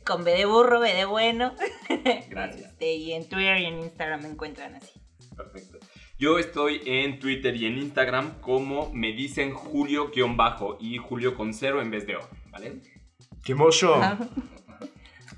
con 0.09 0.23
B 0.23 0.31
de 0.31 0.45
burro, 0.45 0.79
B 0.79 0.91
de 0.91 1.05
bueno. 1.05 1.53
Gracias. 2.29 2.71
Este, 2.71 2.93
y 2.95 3.13
en 3.13 3.29
Twitter 3.29 3.59
y 3.59 3.65
en 3.65 3.79
Instagram 3.79 4.23
me 4.23 4.29
encuentran 4.29 4.73
así. 4.73 4.99
Perfecto. 5.37 5.77
Yo 6.17 6.39
estoy 6.39 6.81
en 6.85 7.19
Twitter 7.19 7.55
y 7.55 7.67
en 7.67 7.77
Instagram 7.77 8.41
como 8.41 8.91
me 8.91 9.13
dicen 9.13 9.53
Julio-bajo 9.53 10.77
y 10.81 10.97
Julio 10.97 11.35
con 11.35 11.53
cero 11.53 11.79
en 11.79 11.91
vez 11.91 12.07
de 12.07 12.17
O, 12.17 12.27
¿vale? 12.49 12.81
¡Qué 13.43 13.53
mocho! 13.53 14.01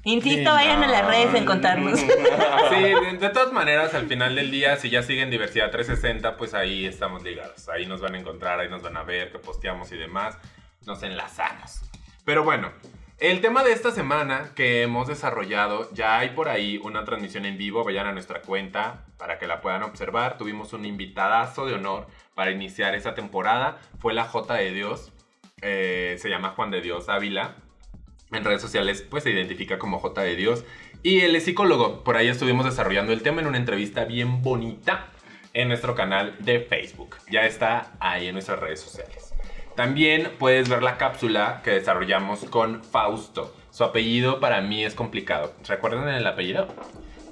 Insisto, 0.04 0.50
vayan 0.50 0.82
a 0.82 0.88
las 0.88 1.06
redes 1.06 1.34
a 1.36 1.38
encontrarnos. 1.38 2.00
Sí, 2.72 2.82
de, 2.82 3.18
de 3.18 3.30
todas 3.30 3.52
maneras, 3.52 3.94
al 3.94 4.08
final 4.08 4.34
del 4.34 4.50
día, 4.50 4.78
si 4.78 4.90
ya 4.90 5.04
siguen 5.04 5.30
Diversidad 5.30 5.70
360, 5.72 6.38
pues 6.38 6.54
ahí 6.54 6.86
estamos 6.86 7.22
ligados. 7.22 7.68
Ahí 7.68 7.86
nos 7.86 8.00
van 8.00 8.16
a 8.16 8.20
encontrar, 8.20 8.62
ahí 8.62 8.70
nos 8.70 8.82
van 8.82 8.96
a 8.96 9.04
ver, 9.04 9.34
que 9.34 9.40
posteamos 9.40 9.92
y 9.92 9.98
demás. 9.98 10.38
Nos 10.86 11.04
enlazamos. 11.04 11.82
Pero 12.24 12.46
bueno, 12.46 12.72
el 13.22 13.40
tema 13.40 13.64
de 13.64 13.72
esta 13.72 13.92
semana 13.92 14.52
que 14.56 14.82
hemos 14.82 15.08
desarrollado, 15.08 15.88
ya 15.94 16.18
hay 16.18 16.30
por 16.30 16.50
ahí 16.50 16.80
una 16.84 17.06
transmisión 17.06 17.46
en 17.46 17.56
vivo, 17.56 17.84
vayan 17.84 18.08
a 18.08 18.14
nuestra 18.14 18.42
cuenta 18.42 19.06
para 19.18 19.38
que 19.38 19.46
la 19.46 19.62
puedan 19.62 19.84
observar. 19.84 20.40
Tuvimos 20.40 20.74
un 20.74 20.86
invitadazo 20.86 21.68
de 21.68 21.76
honor 21.76 22.08
para 22.34 22.50
iniciar 22.50 22.96
esa 22.96 23.14
temporada. 23.14 23.80
Fue 24.00 24.16
la 24.16 24.24
J 24.24 24.56
de 24.56 24.72
Dios, 24.72 25.12
eh, 25.62 26.16
se 26.18 26.30
llama 26.30 26.50
Juan 26.50 26.72
de 26.72 26.82
Dios 26.82 27.10
Ávila. 27.10 27.58
En 28.32 28.44
redes 28.44 28.62
sociales 28.62 29.06
pues 29.08 29.24
se 29.24 29.30
identifica 29.30 29.78
como 29.78 30.00
J 30.00 30.20
de 30.22 30.36
Dios. 30.36 30.66
Y 31.04 31.20
es 31.20 31.44
psicólogo. 31.44 32.04
Por 32.04 32.18
ahí 32.18 32.28
estuvimos 32.28 32.66
desarrollando 32.66 33.14
el 33.14 33.22
tema 33.22 33.42
en 33.42 33.48
una 33.48 33.58
entrevista 33.58 34.04
bien 34.04 34.42
bonita 34.42 35.10
en 35.54 35.68
nuestro 35.68 35.94
canal 35.94 36.36
de 36.40 36.62
Facebook. 36.62 37.18
Ya 37.30 37.46
está 37.46 37.92
ahí 38.00 38.28
en 38.28 38.34
nuestras 38.34 38.60
redes 38.60 38.80
sociales. 38.80 39.31
También 39.82 40.30
puedes 40.38 40.70
ver 40.70 40.84
la 40.84 40.98
cápsula 40.98 41.62
que 41.64 41.72
desarrollamos 41.72 42.46
con 42.46 42.84
Fausto. 42.84 43.52
Su 43.72 43.84
apellido 43.84 44.40
para 44.40 44.62
mí 44.62 44.84
es 44.84 44.94
complicado. 44.94 45.56
¿Recuerdan 45.68 46.08
el 46.08 46.28
apellido? 46.28 46.68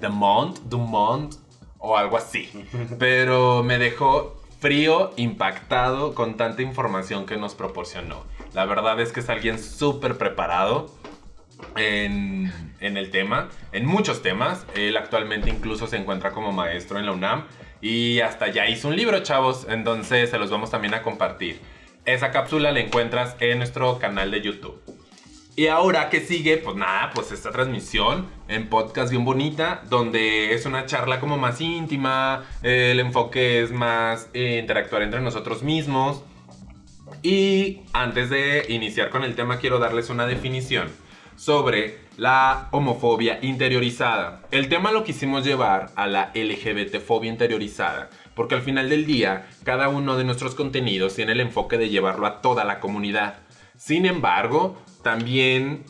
Dumont, 0.01 0.57
Dumont 0.61 1.35
o 1.77 1.95
algo 1.95 2.17
así. 2.17 2.49
Pero 2.97 3.61
me 3.61 3.77
dejó 3.77 4.41
frío, 4.59 5.11
impactado 5.15 6.15
con 6.15 6.37
tanta 6.37 6.63
información 6.63 7.27
que 7.27 7.37
nos 7.37 7.53
proporcionó. 7.53 8.25
La 8.53 8.65
verdad 8.65 8.99
es 8.99 9.11
que 9.11 9.19
es 9.19 9.29
alguien 9.29 9.59
súper 9.59 10.17
preparado 10.17 10.89
en, 11.75 12.51
en 12.79 12.97
el 12.97 13.11
tema, 13.11 13.49
en 13.73 13.85
muchos 13.85 14.23
temas. 14.23 14.65
Él 14.73 14.97
actualmente 14.97 15.51
incluso 15.51 15.85
se 15.85 15.97
encuentra 15.97 16.31
como 16.31 16.51
maestro 16.51 16.97
en 16.97 17.05
la 17.05 17.11
UNAM 17.11 17.45
y 17.79 18.21
hasta 18.21 18.47
ya 18.47 18.67
hizo 18.67 18.87
un 18.87 18.95
libro, 18.95 19.21
chavos. 19.21 19.67
Entonces 19.69 20.31
se 20.31 20.39
los 20.39 20.49
vamos 20.49 20.71
también 20.71 20.95
a 20.95 21.03
compartir. 21.03 21.61
Esa 22.09 22.31
cápsula 22.31 22.71
la 22.71 22.79
encuentras 22.79 23.35
en 23.39 23.59
nuestro 23.59 23.99
canal 23.99 24.31
de 24.31 24.41
YouTube. 24.41 24.81
Y 25.55 25.67
ahora 25.67 26.09
que 26.09 26.21
sigue, 26.21 26.57
pues 26.57 26.75
nada, 26.75 27.11
pues 27.13 27.31
esta 27.31 27.51
transmisión 27.51 28.25
en 28.47 28.67
podcast 28.67 29.11
bien 29.11 29.23
bonita, 29.23 29.83
donde 29.89 30.55
es 30.55 30.65
una 30.65 30.87
charla 30.87 31.19
como 31.19 31.37
más 31.37 31.61
íntima, 31.61 32.45
el 32.63 32.99
enfoque 32.99 33.61
es 33.61 33.71
más 33.71 34.27
eh, 34.33 34.57
interactuar 34.59 35.03
entre 35.03 35.21
nosotros 35.21 35.61
mismos. 35.61 36.23
Y 37.21 37.81
antes 37.93 38.31
de 38.31 38.65
iniciar 38.69 39.11
con 39.11 39.23
el 39.23 39.35
tema, 39.35 39.59
quiero 39.59 39.77
darles 39.77 40.09
una 40.09 40.25
definición 40.25 40.89
sobre 41.35 41.99
la 42.17 42.69
homofobia 42.71 43.37
interiorizada. 43.43 44.41
El 44.49 44.67
tema 44.67 44.91
lo 44.91 45.03
quisimos 45.03 45.45
llevar 45.45 45.91
a 45.95 46.07
la 46.07 46.31
LGBTfobia 46.33 47.31
interiorizada, 47.31 48.09
porque 48.39 48.55
al 48.55 48.61
final 48.61 48.87
del 48.87 49.05
día, 49.05 49.49
cada 49.65 49.89
uno 49.89 50.15
de 50.15 50.23
nuestros 50.23 50.55
contenidos 50.55 51.13
tiene 51.13 51.33
el 51.33 51.41
enfoque 51.41 51.77
de 51.77 51.89
llevarlo 51.89 52.25
a 52.25 52.39
toda 52.39 52.63
la 52.63 52.79
comunidad. 52.79 53.39
Sin 53.75 54.05
embargo, 54.05 54.81
también 55.03 55.83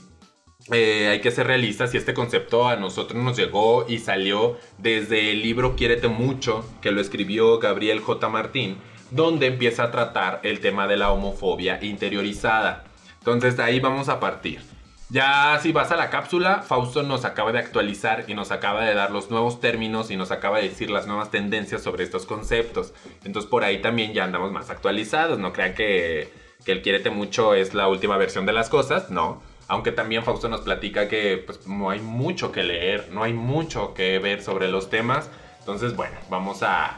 eh, 0.72 1.10
hay 1.12 1.22
que 1.22 1.30
ser 1.30 1.46
realistas 1.46 1.94
y 1.94 1.98
este 1.98 2.16
concepto 2.16 2.68
a 2.68 2.76
nosotros 2.76 3.24
nos 3.24 3.38
llegó 3.38 3.86
y 3.88 4.00
salió 4.00 4.58
desde 4.80 5.30
el 5.30 5.44
libro 5.44 5.76
Quiérete 5.76 6.08
mucho, 6.08 6.68
que 6.82 6.92
lo 6.92 7.02
escribió 7.02 7.60
Gabriel 7.60 8.00
J. 8.00 8.28
Martín, 8.30 8.78
donde 9.12 9.46
empieza 9.46 9.84
a 9.84 9.92
tratar 9.92 10.40
el 10.42 10.60
tema 10.60 10.88
de 10.88 10.98
la 10.98 11.12
homofobia 11.12 11.78
interiorizada. 11.84 12.84
Entonces 13.20 13.58
de 13.58 13.64
ahí 13.64 13.80
vamos 13.80 14.10
a 14.10 14.20
partir. 14.20 14.69
Ya 15.12 15.60
si 15.60 15.72
vas 15.72 15.92
a 15.92 15.96
la 15.96 16.12
cápsula, 16.12 16.62
Fausto 16.62 17.02
nos 17.02 17.26
acaba 17.26 17.52
de 17.52 17.58
actualizar 17.58 18.26
y 18.28 18.36
nos 18.36 18.52
acaba 18.52 18.86
de 18.86 18.94
dar 18.94 19.10
los 19.10 19.32
nuevos 19.32 19.60
términos 19.60 20.12
y 20.12 20.18
nos 20.18 20.30
acaba 20.30 20.60
de 20.60 20.70
decir 20.70 20.92
las 20.92 21.08
nuevas 21.08 21.32
tendencias 21.32 21.82
sobre 21.82 22.04
estos 22.04 22.28
conceptos. 22.28 22.94
Entonces 23.24 23.50
por 23.50 23.64
ahí 23.64 23.82
también 23.82 24.14
ya 24.14 24.26
andamos 24.26 24.52
más 24.52 24.70
actualizados. 24.70 25.40
No 25.40 25.52
crean 25.52 25.74
que, 25.74 26.32
que 26.64 26.74
el 26.74 26.84
quiérete 26.84 27.10
mucho 27.10 27.56
es 27.56 27.74
la 27.74 27.88
última 27.88 28.18
versión 28.18 28.46
de 28.46 28.54
las 28.54 28.70
cosas, 28.70 29.10
no. 29.10 29.42
Aunque 29.68 29.92
también 29.92 30.24
Fausto 30.24 30.48
nos 30.48 30.62
platica 30.62 31.08
que 31.08 31.44
pues, 31.44 31.66
no 31.66 31.90
hay 31.90 32.02
mucho 32.02 32.52
que 32.52 32.64
leer, 32.64 33.10
no 33.12 33.24
hay 33.24 33.34
mucho 33.34 33.96
que 33.96 34.20
ver 34.20 34.44
sobre 34.44 34.68
los 34.68 34.92
temas. 34.92 35.32
Entonces, 35.60 35.96
bueno, 35.96 36.18
vamos 36.30 36.62
a, 36.62 36.98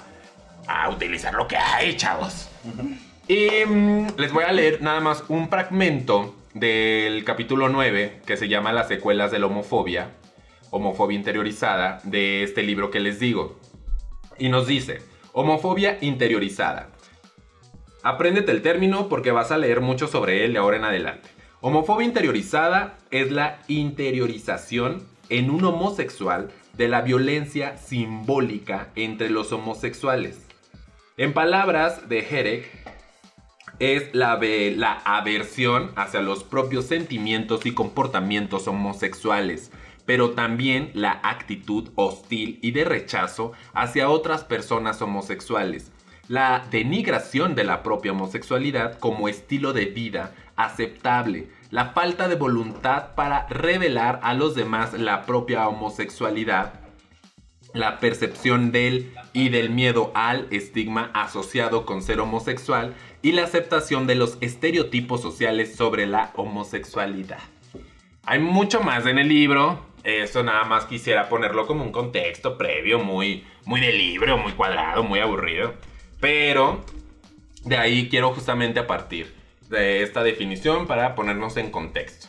a 0.67 0.89
utilizar 0.89 1.33
lo 1.33 1.47
que 1.47 1.55
hay, 1.55 1.95
chavos. 1.95 2.49
Y 3.29 3.65
mm, 3.65 4.17
les 4.17 4.33
voy 4.33 4.43
a 4.43 4.51
leer 4.51 4.81
nada 4.81 4.99
más 4.99 5.23
un 5.29 5.49
fragmento 5.49 6.35
del 6.53 7.23
capítulo 7.23 7.69
9 7.69 8.21
que 8.25 8.37
se 8.37 8.47
llama 8.47 8.73
Las 8.73 8.87
secuelas 8.87 9.31
de 9.31 9.39
la 9.39 9.47
homofobia, 9.47 10.11
homofobia 10.69 11.17
interiorizada, 11.17 11.99
de 12.03 12.43
este 12.43 12.63
libro 12.63 12.91
que 12.91 12.99
les 12.99 13.19
digo. 13.19 13.59
Y 14.37 14.49
nos 14.49 14.67
dice, 14.67 14.99
homofobia 15.33 15.97
interiorizada. 16.01 16.89
Apréndete 18.03 18.51
el 18.51 18.61
término 18.61 19.07
porque 19.07 19.31
vas 19.31 19.51
a 19.51 19.57
leer 19.57 19.81
mucho 19.81 20.07
sobre 20.07 20.43
él 20.43 20.53
de 20.53 20.59
ahora 20.59 20.77
en 20.77 20.85
adelante. 20.85 21.29
Homofobia 21.61 22.07
interiorizada 22.07 22.97
es 23.11 23.31
la 23.31 23.59
interiorización 23.67 25.07
en 25.29 25.49
un 25.51 25.63
homosexual 25.63 26.49
de 26.73 26.87
la 26.87 27.01
violencia 27.01 27.77
simbólica 27.77 28.89
entre 28.95 29.29
los 29.29 29.51
homosexuales. 29.51 30.47
En 31.17 31.33
palabras 31.33 32.09
de 32.09 32.19
Herek, 32.19 32.90
es 33.81 34.13
la, 34.13 34.39
la 34.39 35.01
aversión 35.05 35.91
hacia 35.95 36.21
los 36.21 36.43
propios 36.43 36.85
sentimientos 36.85 37.65
y 37.65 37.73
comportamientos 37.73 38.67
homosexuales, 38.67 39.71
pero 40.05 40.31
también 40.31 40.91
la 40.93 41.19
actitud 41.23 41.89
hostil 41.95 42.59
y 42.61 42.71
de 42.71 42.85
rechazo 42.85 43.53
hacia 43.73 44.09
otras 44.09 44.43
personas 44.43 45.01
homosexuales. 45.01 45.91
La 46.27 46.63
denigración 46.69 47.55
de 47.55 47.63
la 47.63 47.81
propia 47.81 48.11
homosexualidad 48.11 48.99
como 48.99 49.27
estilo 49.27 49.73
de 49.73 49.85
vida 49.85 50.35
aceptable, 50.55 51.49
la 51.71 51.87
falta 51.87 52.27
de 52.27 52.35
voluntad 52.35 53.15
para 53.15 53.47
revelar 53.47 54.19
a 54.21 54.35
los 54.35 54.53
demás 54.53 54.93
la 54.93 55.25
propia 55.25 55.67
homosexualidad, 55.67 56.81
la 57.73 57.99
percepción 57.99 58.71
del 58.71 59.11
y 59.33 59.49
del 59.49 59.69
miedo 59.69 60.11
al 60.13 60.47
estigma 60.51 61.09
asociado 61.13 61.85
con 61.85 62.01
ser 62.01 62.19
homosexual 62.19 62.93
y 63.21 63.33
la 63.33 63.43
aceptación 63.43 64.07
de 64.07 64.15
los 64.15 64.37
estereotipos 64.41 65.21
sociales 65.21 65.75
sobre 65.75 66.07
la 66.07 66.31
homosexualidad. 66.35 67.39
Hay 68.25 68.39
mucho 68.39 68.81
más 68.81 69.05
en 69.05 69.19
el 69.19 69.27
libro, 69.27 69.85
eso 70.03 70.43
nada 70.43 70.63
más 70.63 70.85
quisiera 70.85 71.29
ponerlo 71.29 71.67
como 71.67 71.83
un 71.83 71.91
contexto 71.91 72.57
previo 72.57 72.99
muy 72.99 73.45
muy 73.65 73.81
de 73.81 73.93
libro, 73.93 74.37
muy 74.37 74.53
cuadrado, 74.53 75.03
muy 75.03 75.19
aburrido, 75.19 75.73
pero 76.19 76.83
de 77.63 77.77
ahí 77.77 78.09
quiero 78.09 78.33
justamente 78.33 78.83
partir 78.83 79.33
de 79.69 80.03
esta 80.03 80.23
definición 80.23 80.87
para 80.87 81.15
ponernos 81.15 81.57
en 81.57 81.71
contexto. 81.71 82.27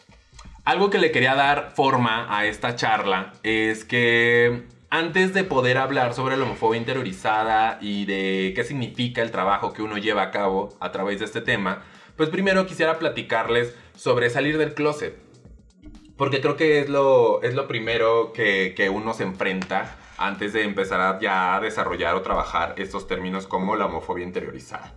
Algo 0.64 0.90
que 0.90 0.98
le 0.98 1.10
quería 1.10 1.34
dar 1.34 1.72
forma 1.74 2.36
a 2.36 2.46
esta 2.46 2.76
charla 2.76 3.32
es 3.42 3.84
que 3.84 4.62
antes 4.92 5.32
de 5.32 5.42
poder 5.42 5.78
hablar 5.78 6.12
sobre 6.12 6.36
la 6.36 6.44
homofobia 6.44 6.78
interiorizada 6.78 7.78
y 7.80 8.04
de 8.04 8.52
qué 8.54 8.62
significa 8.62 9.22
el 9.22 9.30
trabajo 9.30 9.72
que 9.72 9.80
uno 9.80 9.96
lleva 9.96 10.20
a 10.20 10.30
cabo 10.30 10.76
a 10.80 10.92
través 10.92 11.18
de 11.18 11.24
este 11.24 11.40
tema, 11.40 11.82
pues 12.14 12.28
primero 12.28 12.66
quisiera 12.66 12.98
platicarles 12.98 13.74
sobre 13.96 14.28
salir 14.28 14.58
del 14.58 14.74
closet. 14.74 15.16
Porque 16.18 16.42
creo 16.42 16.58
que 16.58 16.80
es 16.80 16.90
lo, 16.90 17.42
es 17.42 17.54
lo 17.54 17.68
primero 17.68 18.34
que, 18.34 18.74
que 18.76 18.90
uno 18.90 19.14
se 19.14 19.22
enfrenta 19.22 19.96
antes 20.18 20.52
de 20.52 20.62
empezar 20.62 21.00
a 21.00 21.18
ya 21.18 21.58
desarrollar 21.58 22.14
o 22.14 22.20
trabajar 22.20 22.74
estos 22.76 23.06
términos 23.06 23.46
como 23.46 23.76
la 23.76 23.86
homofobia 23.86 24.26
interiorizada. 24.26 24.92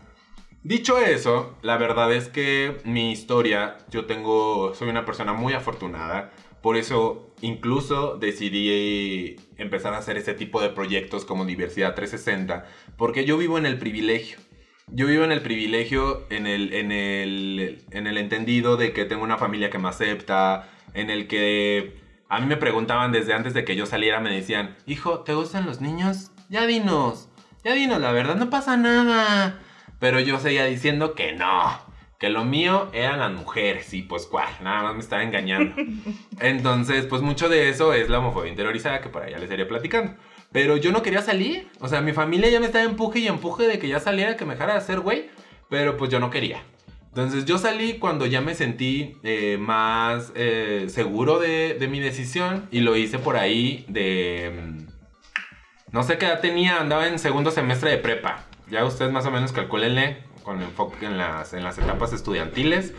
Dicho 0.61 0.97
eso, 0.97 1.55
la 1.61 1.77
verdad 1.77 2.11
es 2.11 2.27
que 2.27 2.81
mi 2.83 3.13
historia, 3.13 3.77
yo 3.89 4.05
tengo, 4.07 4.73
soy 4.73 4.89
una 4.89 5.05
persona 5.05 5.31
muy 5.31 5.53
afortunada, 5.53 6.31
por 6.65 6.77
eso 6.77 7.31
incluso 7.41 8.17
decidí 8.17 9.35
empezar 9.57 9.93
a 9.93 9.99
hacer 9.99 10.17
este 10.17 10.33
tipo 10.33 10.59
de 10.63 10.69
proyectos 10.69 11.23
como 11.23 11.45
Diversidad 11.45 11.93
360, 11.93 12.65
porque 12.97 13.23
yo 13.23 13.37
vivo 13.37 13.59
en 13.59 13.67
el 13.67 13.77
privilegio. 13.77 14.39
Yo 14.87 15.05
vivo 15.05 15.23
en 15.25 15.31
el 15.31 15.43
privilegio, 15.43 16.25
en 16.31 16.47
el, 16.47 16.73
en 16.73 16.91
el, 16.91 17.85
en 17.91 18.07
el 18.07 18.17
entendido 18.17 18.77
de 18.77 18.93
que 18.93 19.05
tengo 19.05 19.23
una 19.23 19.37
familia 19.37 19.69
que 19.69 19.77
me 19.77 19.89
acepta, 19.89 20.67
en 20.95 21.11
el 21.11 21.27
que 21.27 21.99
a 22.29 22.39
mí 22.39 22.47
me 22.47 22.57
preguntaban 22.57 23.11
desde 23.11 23.35
antes 23.35 23.53
de 23.53 23.63
que 23.63 23.75
yo 23.75 23.85
saliera, 23.85 24.19
me 24.19 24.33
decían, 24.33 24.75
hijo, 24.87 25.19
¿te 25.19 25.35
gustan 25.35 25.67
los 25.67 25.81
niños? 25.81 26.31
Ya 26.49 26.65
dinos, 26.65 27.29
ya 27.63 27.75
dinos, 27.75 28.01
la 28.01 28.11
verdad, 28.11 28.37
no 28.37 28.49
pasa 28.49 28.75
nada. 28.75 29.61
Pero 29.99 30.19
yo 30.19 30.39
seguía 30.39 30.65
diciendo 30.65 31.13
que 31.13 31.33
no, 31.33 31.84
que 32.19 32.29
lo 32.29 32.45
mío 32.45 32.89
eran 32.93 33.19
las 33.19 33.31
mujeres 33.31 33.93
y 33.93 34.01
pues 34.01 34.25
cuál, 34.25 34.47
nada 34.63 34.83
más 34.83 34.93
me 34.95 34.99
estaba 35.01 35.23
engañando. 35.23 35.75
Entonces, 36.39 37.05
pues 37.05 37.21
mucho 37.21 37.49
de 37.49 37.69
eso 37.69 37.93
es 37.93 38.09
la 38.09 38.19
homofobia 38.19 38.49
interiorizada 38.49 39.01
que 39.01 39.09
por 39.09 39.23
allá 39.23 39.37
les 39.37 39.51
iré 39.51 39.65
platicando. 39.65 40.13
Pero 40.51 40.77
yo 40.77 40.91
no 40.91 41.01
quería 41.01 41.21
salir. 41.21 41.67
O 41.81 41.87
sea, 41.87 42.01
mi 42.01 42.13
familia 42.13 42.49
ya 42.49 42.59
me 42.59 42.67
estaba 42.67 42.85
empuje 42.85 43.19
y 43.19 43.27
empuje 43.27 43.67
de 43.67 43.79
que 43.79 43.87
ya 43.89 43.99
saliera, 43.99 44.37
que 44.37 44.45
me 44.45 44.53
dejara 44.53 44.73
de 44.73 44.79
hacer 44.79 45.01
güey. 45.01 45.29
Pero 45.69 45.97
pues 45.97 46.09
yo 46.09 46.19
no 46.19 46.29
quería. 46.29 46.63
Entonces 47.09 47.45
yo 47.45 47.57
salí 47.57 47.97
cuando 47.97 48.25
ya 48.25 48.41
me 48.41 48.55
sentí 48.55 49.17
eh, 49.23 49.57
más 49.59 50.31
eh, 50.35 50.85
seguro 50.89 51.39
de, 51.39 51.73
de 51.79 51.87
mi 51.87 51.99
decisión 51.99 52.67
y 52.71 52.81
lo 52.81 52.95
hice 52.95 53.19
por 53.19 53.37
ahí 53.37 53.85
de... 53.87 54.51
mm, 54.53 55.91
No 55.93 56.03
sé 56.03 56.17
qué 56.17 56.25
edad 56.25 56.41
tenía, 56.41 56.79
andaba 56.79 57.07
en 57.07 57.19
segundo 57.19 57.51
semestre 57.51 57.89
de 57.91 57.97
prepa. 57.97 58.43
Ya 58.69 58.83
ustedes 58.83 59.11
más 59.11 59.25
o 59.25 59.31
menos 59.31 59.51
calcúlenle 59.53 60.23
con 60.45 60.61
enfoque 60.61 61.07
en 61.07 61.17
las, 61.17 61.53
en 61.53 61.63
las 61.63 61.77
etapas 61.77 62.13
estudiantiles. 62.13 62.93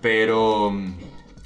Pero 0.00 0.70
mm, 0.70 0.94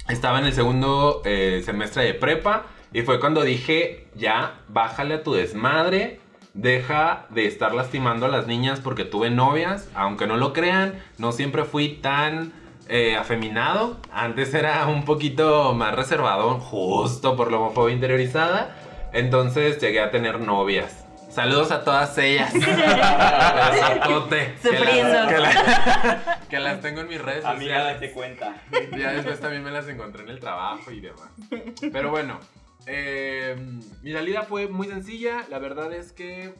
estaba 0.07 0.39
en 0.39 0.45
el 0.45 0.53
segundo 0.53 1.21
eh, 1.25 1.61
semestre 1.65 2.03
de 2.03 2.13
prepa 2.13 2.67
y 2.93 3.01
fue 3.01 3.19
cuando 3.19 3.43
dije, 3.43 4.07
ya, 4.15 4.61
bájale 4.67 5.15
a 5.15 5.23
tu 5.23 5.33
desmadre. 5.33 6.21
Deja 6.53 7.27
de 7.29 7.45
estar 7.45 7.73
lastimando 7.73 8.25
a 8.25 8.29
las 8.29 8.47
niñas 8.47 8.79
porque 8.79 9.05
tuve 9.05 9.29
novias. 9.29 9.89
Aunque 9.95 10.27
no 10.27 10.37
lo 10.37 10.53
crean, 10.53 10.99
no 11.17 11.31
siempre 11.31 11.63
fui 11.63 11.95
tan 11.95 12.53
eh, 12.87 13.15
afeminado. 13.15 13.97
Antes 14.11 14.53
era 14.53 14.87
un 14.87 15.05
poquito 15.05 15.73
más 15.73 15.95
reservado, 15.95 16.59
justo 16.59 17.35
por 17.35 17.51
la 17.51 17.57
homofobia 17.57 17.93
interiorizada. 17.93 18.75
Entonces 19.13 19.79
llegué 19.79 20.01
a 20.01 20.11
tener 20.11 20.39
novias. 20.39 21.08
Saludos 21.29 21.71
a 21.71 21.83
todas 21.83 22.17
ellas. 22.17 22.53
Las- 22.55 24.07
Sufriendo. 24.61 25.27
Que, 25.27 25.37
la- 25.37 26.39
que 26.49 26.59
las 26.59 26.81
tengo 26.81 27.01
en 27.01 27.07
mis 27.07 27.21
redes 27.21 27.45
Amiga, 27.45 27.75
sociales. 27.75 27.93
date 28.01 28.11
cuenta. 28.13 28.55
Ya 28.97 29.11
después 29.11 29.39
también 29.39 29.63
me 29.63 29.71
las 29.71 29.87
encontré 29.87 30.23
en 30.23 30.29
el 30.29 30.39
trabajo 30.39 30.91
y 30.91 30.99
demás. 30.99 31.29
Pero 31.91 32.09
bueno, 32.11 32.39
eh, 32.85 33.55
mi 34.01 34.11
salida 34.11 34.43
fue 34.43 34.67
muy 34.67 34.87
sencilla. 34.87 35.45
La 35.49 35.59
verdad 35.59 35.93
es 35.93 36.11
que 36.11 36.55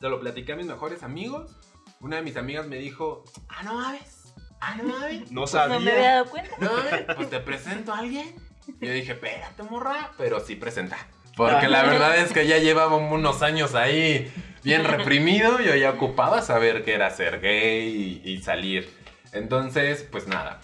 se 0.00 0.08
lo 0.08 0.20
platiqué 0.20 0.52
a 0.52 0.56
mis 0.56 0.66
mejores 0.66 1.02
amigos. 1.02 1.56
Una 2.00 2.16
de 2.16 2.22
mis 2.22 2.36
amigas 2.36 2.66
me 2.66 2.76
dijo, 2.76 3.24
ah, 3.48 3.62
no 3.64 3.74
mames, 3.74 4.34
ah, 4.60 4.76
no 4.76 4.84
mames. 4.84 5.30
No 5.32 5.42
No 5.42 5.46
sabía. 5.46 5.78
me 5.80 5.90
había 5.92 6.10
dado 6.12 6.26
cuenta. 6.26 6.50
No, 6.60 6.72
mames, 6.72 7.04
pues 7.16 7.30
te 7.30 7.40
presento 7.40 7.92
a 7.92 7.98
alguien. 7.98 8.34
Y 8.80 8.86
yo 8.86 8.92
dije, 8.92 9.12
espérate, 9.12 9.62
morra, 9.64 10.12
pero 10.16 10.40
sí 10.40 10.54
presenta. 10.56 10.96
Porque 11.36 11.68
la 11.68 11.82
verdad 11.82 12.16
es 12.18 12.32
que 12.32 12.46
ya 12.46 12.58
llevaba 12.58 12.96
unos 12.96 13.42
años 13.42 13.74
ahí 13.74 14.32
bien 14.62 14.84
reprimido. 14.84 15.60
Yo 15.60 15.74
ya 15.74 15.90
ocupaba 15.90 16.42
saber 16.42 16.84
qué 16.84 16.94
era 16.94 17.10
ser 17.10 17.40
gay 17.40 18.22
y, 18.24 18.30
y 18.30 18.42
salir. 18.42 18.88
Entonces, 19.32 20.06
pues 20.10 20.28
nada. 20.28 20.60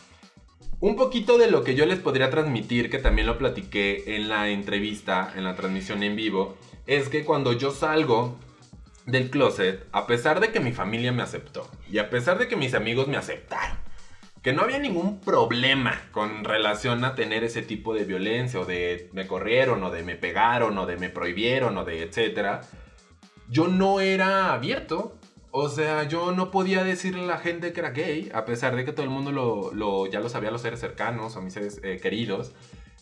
Un 0.78 0.96
poquito 0.96 1.36
de 1.36 1.50
lo 1.50 1.62
que 1.62 1.74
yo 1.74 1.84
les 1.84 1.98
podría 1.98 2.30
transmitir, 2.30 2.88
que 2.88 2.98
también 2.98 3.26
lo 3.26 3.36
platiqué 3.36 4.16
en 4.16 4.28
la 4.28 4.48
entrevista, 4.48 5.32
en 5.36 5.44
la 5.44 5.54
transmisión 5.54 6.02
en 6.02 6.16
vivo, 6.16 6.56
es 6.86 7.08
que 7.10 7.24
cuando 7.24 7.52
yo 7.52 7.70
salgo 7.70 8.38
del 9.04 9.28
closet, 9.28 9.86
a 9.92 10.06
pesar 10.06 10.40
de 10.40 10.52
que 10.52 10.60
mi 10.60 10.72
familia 10.72 11.12
me 11.12 11.22
aceptó 11.22 11.70
y 11.90 11.98
a 11.98 12.08
pesar 12.08 12.38
de 12.38 12.48
que 12.48 12.56
mis 12.56 12.74
amigos 12.74 13.08
me 13.08 13.16
aceptaron, 13.16 13.76
que 14.42 14.52
no 14.52 14.62
había 14.62 14.78
ningún 14.78 15.20
problema 15.20 16.00
con 16.12 16.44
relación 16.44 17.04
a 17.04 17.14
tener 17.14 17.44
ese 17.44 17.62
tipo 17.62 17.94
de 17.94 18.04
violencia 18.04 18.60
o 18.60 18.64
de 18.64 19.10
me 19.12 19.26
corrieron 19.26 19.82
o 19.84 19.90
de 19.90 20.02
me 20.02 20.16
pegaron 20.16 20.78
o 20.78 20.86
de 20.86 20.96
me 20.96 21.10
prohibieron 21.10 21.76
o 21.76 21.84
de 21.84 22.02
etcétera, 22.02 22.62
yo 23.48 23.68
no 23.68 24.00
era 24.00 24.52
abierto. 24.52 25.16
O 25.52 25.68
sea, 25.68 26.04
yo 26.04 26.30
no 26.30 26.52
podía 26.52 26.84
decirle 26.84 27.24
a 27.24 27.26
la 27.26 27.38
gente 27.38 27.72
que 27.72 27.80
era 27.80 27.90
gay, 27.90 28.30
a 28.32 28.44
pesar 28.44 28.76
de 28.76 28.84
que 28.84 28.92
todo 28.92 29.02
el 29.02 29.10
mundo 29.10 29.32
lo, 29.32 30.06
ya 30.06 30.20
lo 30.20 30.28
sabía, 30.28 30.52
los 30.52 30.62
seres 30.62 30.78
cercanos 30.78 31.34
o 31.34 31.42
mis 31.42 31.54
seres 31.54 31.80
eh, 31.82 31.98
queridos. 32.00 32.52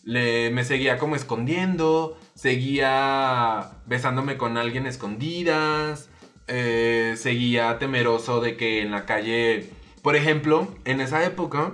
Le, 0.03 0.49
me 0.49 0.63
seguía 0.63 0.97
como 0.97 1.15
escondiendo, 1.15 2.17
seguía 2.33 3.73
besándome 3.85 4.37
con 4.37 4.57
alguien 4.57 4.87
escondidas, 4.87 6.09
eh, 6.47 7.13
seguía 7.17 7.77
temeroso 7.77 8.41
de 8.41 8.57
que 8.57 8.81
en 8.81 8.89
la 8.89 9.05
calle, 9.05 9.69
por 10.01 10.15
ejemplo, 10.15 10.67
en 10.85 11.01
esa 11.01 11.23
época, 11.23 11.73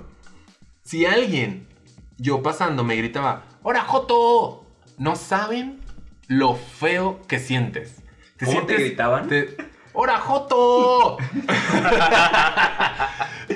si 0.84 1.06
alguien, 1.06 1.68
yo 2.18 2.42
pasando, 2.44 2.84
me 2.84 2.96
gritaba, 2.96 3.46
¡Hora, 3.64 3.82
Joto! 3.82 4.66
No 4.98 5.16
saben 5.16 5.82
lo 6.28 6.56
feo 6.56 7.20
que 7.28 7.40
sientes. 7.40 8.02
¿Cómo 8.44 8.66
te 8.66 8.76
gritaban? 8.76 9.28
te- 9.28 9.56
¡Hora, 9.94 10.20
Joto! 10.20 11.18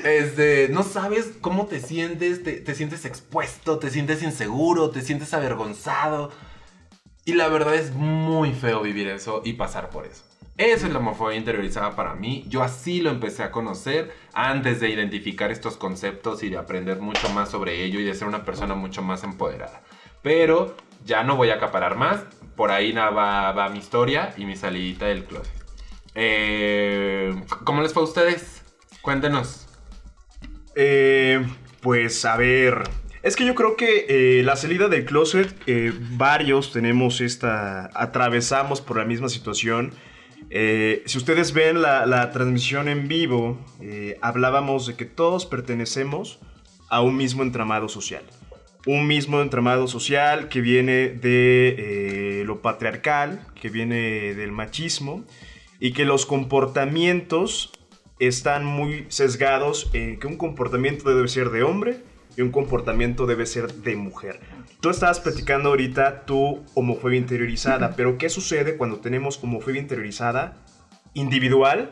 Este, 0.04 0.70
no 0.70 0.84
sabes 0.84 1.32
cómo 1.42 1.66
te 1.66 1.80
sientes, 1.82 2.44
te, 2.44 2.54
te 2.54 2.76
sientes 2.76 3.06
expuesto, 3.06 3.80
te 3.80 3.90
sientes 3.90 4.22
inseguro, 4.24 4.92
te 4.92 5.02
sientes 5.02 5.34
avergonzado. 5.34 6.32
Y 7.26 7.34
la 7.34 7.48
verdad 7.50 7.76
es 7.76 7.94
muy 7.94 8.54
feo 8.54 8.82
vivir 8.82 9.08
eso 9.08 9.42
y 9.44 9.54
pasar 9.54 9.90
por 9.90 10.06
eso. 10.06 10.24
Eso 10.60 10.88
es 10.88 10.92
la 10.92 11.00
homofobia 11.00 11.38
interiorizada 11.38 11.96
para 11.96 12.16
mí. 12.16 12.44
Yo 12.50 12.64
así 12.64 13.00
lo 13.00 13.12
empecé 13.12 13.44
a 13.44 13.50
conocer 13.50 14.14
antes 14.34 14.82
de 14.82 14.90
identificar 14.90 15.52
estos 15.52 15.78
conceptos 15.78 16.44
y 16.44 16.50
de 16.50 16.58
aprender 16.58 17.00
mucho 17.00 17.30
más 17.30 17.50
sobre 17.50 17.82
ello 17.82 18.02
y 18.02 18.04
de 18.04 18.14
ser 18.14 18.28
una 18.28 18.44
persona 18.44 18.76
mucho 18.76 19.02
más 19.02 19.24
empoderada. 19.24 19.82
Pero 20.22 20.76
ya 21.06 21.24
no 21.24 21.38
voy 21.38 21.52
a 21.52 21.54
acaparar 21.54 21.96
más. 21.96 22.24
Por 22.58 22.72
ahí 22.72 22.92
va, 22.92 23.54
va 23.54 23.70
mi 23.70 23.80
historia 23.80 24.34
y 24.36 24.44
mi 24.44 24.58
salidita 24.58 25.06
del 25.06 25.24
closet. 25.24 25.54
Eh, 26.14 27.34
¿Cómo 27.64 27.82
les 27.82 27.94
fue 27.94 28.02
a 28.02 28.06
ustedes? 28.06 28.62
Cuéntenos. 29.02 29.66
Eh, 30.76 31.42
pues 31.80 32.26
a 32.26 32.36
ver. 32.36 32.84
Es 33.24 33.38
que 33.38 33.46
yo 33.46 33.56
creo 33.56 33.78
que 33.78 34.08
eh, 34.10 34.44
la 34.44 34.58
salida 34.58 34.90
del 34.90 35.06
closet, 35.06 35.56
eh, 35.68 35.94
varios 36.18 36.74
tenemos 36.74 37.22
esta. 37.22 37.90
atravesamos 37.94 38.82
por 38.82 38.98
la 38.98 39.06
misma 39.06 39.30
situación. 39.30 39.94
Eh, 40.50 41.04
si 41.06 41.18
ustedes 41.18 41.54
ven 41.54 41.82
la, 41.82 42.32
transmisión 42.32 42.88
en 42.88 43.08
vivo, 43.08 43.60
eh, 43.82 44.18
hablábamos 44.22 44.88
de 44.88 44.96
que 44.96 45.06
todos 45.06 45.46
pertenecemos 45.46 46.40
a 46.90 47.02
un 47.02 47.18
mismo 47.18 47.44
entramado 47.44 47.88
social. 47.88 48.24
Un 48.86 49.08
mismo 49.08 49.42
entramado 49.42 49.88
social 49.88 50.48
que 50.48 50.62
viene 50.62 51.10
de 51.10 51.76
eh, 51.78 52.44
lo 52.46 52.62
patriarcal, 52.62 53.46
que 53.60 53.70
viene 53.70 54.34
del 54.34 54.52
machismo, 54.52 55.24
y 55.80 55.94
que 55.94 56.06
los 56.06 56.26
comportamientos 56.26 57.72
están 58.20 58.66
muy 58.66 59.06
sesgados 59.10 59.90
en 59.94 60.20
que 60.20 60.28
un 60.28 60.38
comportamiento 60.38 61.10
debe 61.10 61.28
ser 61.28 61.52
de 61.52 61.64
hombre 61.64 62.09
y 62.36 62.42
un 62.42 62.52
comportamiento 62.52 63.26
debe 63.26 63.46
ser 63.46 63.74
de 63.74 63.96
mujer. 63.96 64.40
Tú 64.82 64.90
estabas 64.90 65.20
platicando 65.20 65.70
ahorita 65.70 66.26
tu 66.26 66.64
homofobia 66.74 67.18
interiorizada, 67.18 67.96
pero 67.96 68.18
¿qué 68.18 68.30
sucede 68.30 68.78
cuando 68.78 69.00
tenemos 69.00 69.44
homofobia 69.44 69.82
interiorizada 69.82 70.58
individual 71.14 71.90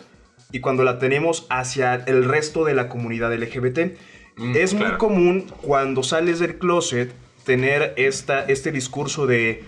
y 0.52 0.60
cuando 0.60 0.84
la 0.84 1.00
tenemos 1.00 1.48
hacia 1.50 1.96
el 1.96 2.24
resto 2.24 2.64
de 2.64 2.76
la 2.76 2.88
comunidad 2.88 3.34
LGBT? 3.34 3.98
Mm, 4.38 4.56
es 4.56 4.74
muy 4.74 4.92
común 4.98 5.48
cuando 5.62 6.04
sales 6.04 6.40
del 6.40 6.58
closet 6.58 7.14
tener 7.44 7.94
esta, 7.98 8.44
este 8.46 8.72
discurso 8.72 9.26
de 9.28 9.64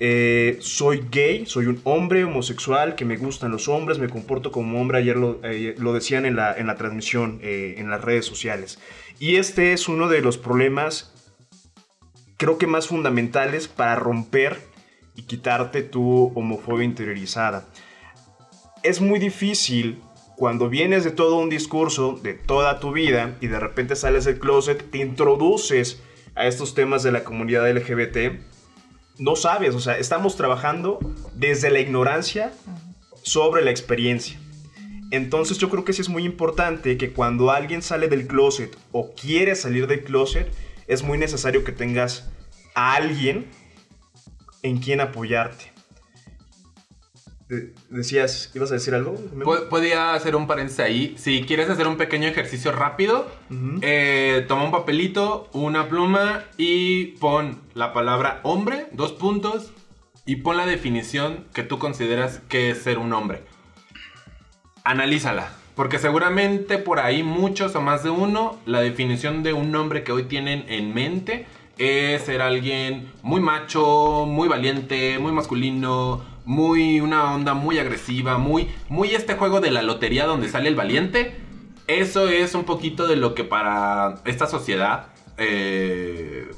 eh, 0.00 0.58
soy 0.60 1.04
gay, 1.10 1.46
soy 1.46 1.66
un 1.66 1.80
hombre 1.84 2.24
homosexual, 2.24 2.96
que 2.96 3.04
me 3.04 3.16
gustan 3.16 3.52
los 3.52 3.68
hombres, 3.68 3.98
me 3.98 4.08
comporto 4.08 4.50
como 4.50 4.80
hombre, 4.80 4.98
ayer 4.98 5.16
lo, 5.16 5.40
eh, 5.44 5.74
lo 5.78 5.92
decían 5.92 6.26
en 6.26 6.36
la, 6.36 6.52
en 6.52 6.66
la 6.66 6.76
transmisión, 6.76 7.38
eh, 7.42 7.76
en 7.78 7.90
las 7.90 8.02
redes 8.02 8.26
sociales. 8.26 8.78
Y 9.18 9.36
este 9.36 9.72
es 9.72 9.88
uno 9.88 10.08
de 10.08 10.20
los 10.20 10.38
problemas, 10.38 11.12
creo 12.36 12.58
que 12.58 12.66
más 12.66 12.88
fundamentales 12.88 13.68
para 13.68 13.96
romper 13.96 14.60
y 15.14 15.22
quitarte 15.22 15.82
tu 15.82 16.32
homofobia 16.34 16.84
interiorizada. 16.84 17.66
Es 18.82 19.00
muy 19.00 19.18
difícil 19.18 20.02
cuando 20.36 20.68
vienes 20.68 21.04
de 21.04 21.10
todo 21.10 21.36
un 21.36 21.48
discurso, 21.48 22.18
de 22.22 22.34
toda 22.34 22.80
tu 22.80 22.92
vida, 22.92 23.36
y 23.40 23.46
de 23.46 23.60
repente 23.60 23.96
sales 23.96 24.24
del 24.24 24.38
closet, 24.38 24.90
te 24.90 24.98
introduces 24.98 26.02
a 26.34 26.46
estos 26.46 26.74
temas 26.74 27.02
de 27.02 27.12
la 27.12 27.22
comunidad 27.22 27.70
LGBT, 27.70 28.40
no 29.18 29.36
sabes, 29.36 29.74
o 29.74 29.80
sea, 29.80 29.96
estamos 29.96 30.36
trabajando 30.36 30.98
desde 31.34 31.70
la 31.70 31.78
ignorancia 31.78 32.52
sobre 33.22 33.64
la 33.64 33.70
experiencia. 33.70 34.38
Entonces 35.14 35.58
yo 35.58 35.70
creo 35.70 35.84
que 35.84 35.92
sí 35.92 36.00
es 36.02 36.08
muy 36.08 36.24
importante 36.24 36.96
que 36.98 37.12
cuando 37.12 37.50
alguien 37.50 37.82
sale 37.82 38.08
del 38.08 38.26
closet 38.26 38.76
o 38.92 39.12
quiere 39.14 39.54
salir 39.56 39.86
del 39.86 40.02
closet, 40.04 40.52
es 40.86 41.02
muy 41.02 41.18
necesario 41.18 41.64
que 41.64 41.72
tengas 41.72 42.28
a 42.74 42.94
alguien 42.94 43.46
en 44.62 44.78
quien 44.78 45.00
apoyarte. 45.00 45.72
De- 47.48 47.74
decías, 47.90 48.50
¿ibas 48.54 48.70
a 48.70 48.74
decir 48.74 48.94
algo? 48.94 49.14
Po- 49.44 49.68
Podía 49.68 50.14
hacer 50.14 50.34
un 50.34 50.46
paréntesis 50.46 50.80
ahí. 50.80 51.14
Si 51.18 51.42
quieres 51.42 51.68
hacer 51.68 51.86
un 51.86 51.96
pequeño 51.98 52.26
ejercicio 52.26 52.72
rápido, 52.72 53.30
eh, 53.82 54.44
toma 54.48 54.64
un 54.64 54.70
papelito, 54.70 55.48
una 55.52 55.88
pluma 55.88 56.44
y 56.56 57.08
pon 57.18 57.60
la 57.74 57.92
palabra 57.92 58.40
hombre, 58.44 58.86
dos 58.92 59.12
puntos, 59.12 59.72
y 60.26 60.36
pon 60.36 60.56
la 60.56 60.64
definición 60.64 61.44
que 61.52 61.62
tú 61.62 61.78
consideras 61.78 62.40
que 62.48 62.70
es 62.70 62.78
ser 62.78 62.96
un 62.98 63.12
hombre. 63.12 63.42
Analízala. 64.84 65.50
Porque 65.74 65.98
seguramente 65.98 66.76
por 66.78 67.00
ahí 67.00 67.22
muchos 67.22 67.74
o 67.74 67.80
más 67.80 68.04
de 68.04 68.10
uno, 68.10 68.60
la 68.66 68.80
definición 68.80 69.42
de 69.42 69.54
un 69.54 69.74
hombre 69.74 70.04
que 70.04 70.12
hoy 70.12 70.24
tienen 70.24 70.66
en 70.68 70.92
mente 70.94 71.46
es 71.78 72.22
ser 72.22 72.42
alguien 72.42 73.10
muy 73.22 73.40
macho, 73.40 74.26
muy 74.28 74.46
valiente, 74.46 75.18
muy 75.18 75.32
masculino, 75.32 76.22
muy 76.44 77.00
una 77.00 77.34
onda 77.34 77.54
muy 77.54 77.78
agresiva, 77.78 78.38
muy, 78.38 78.68
muy 78.88 79.14
este 79.14 79.34
juego 79.34 79.60
de 79.60 79.70
la 79.70 79.82
lotería 79.82 80.26
donde 80.26 80.48
sale 80.48 80.68
el 80.68 80.76
valiente. 80.76 81.34
Eso 81.86 82.28
es 82.28 82.54
un 82.54 82.64
poquito 82.64 83.08
de 83.08 83.16
lo 83.16 83.34
que 83.34 83.44
para 83.44 84.16
esta 84.26 84.46
sociedad 84.46 85.08
eh, 85.38 86.50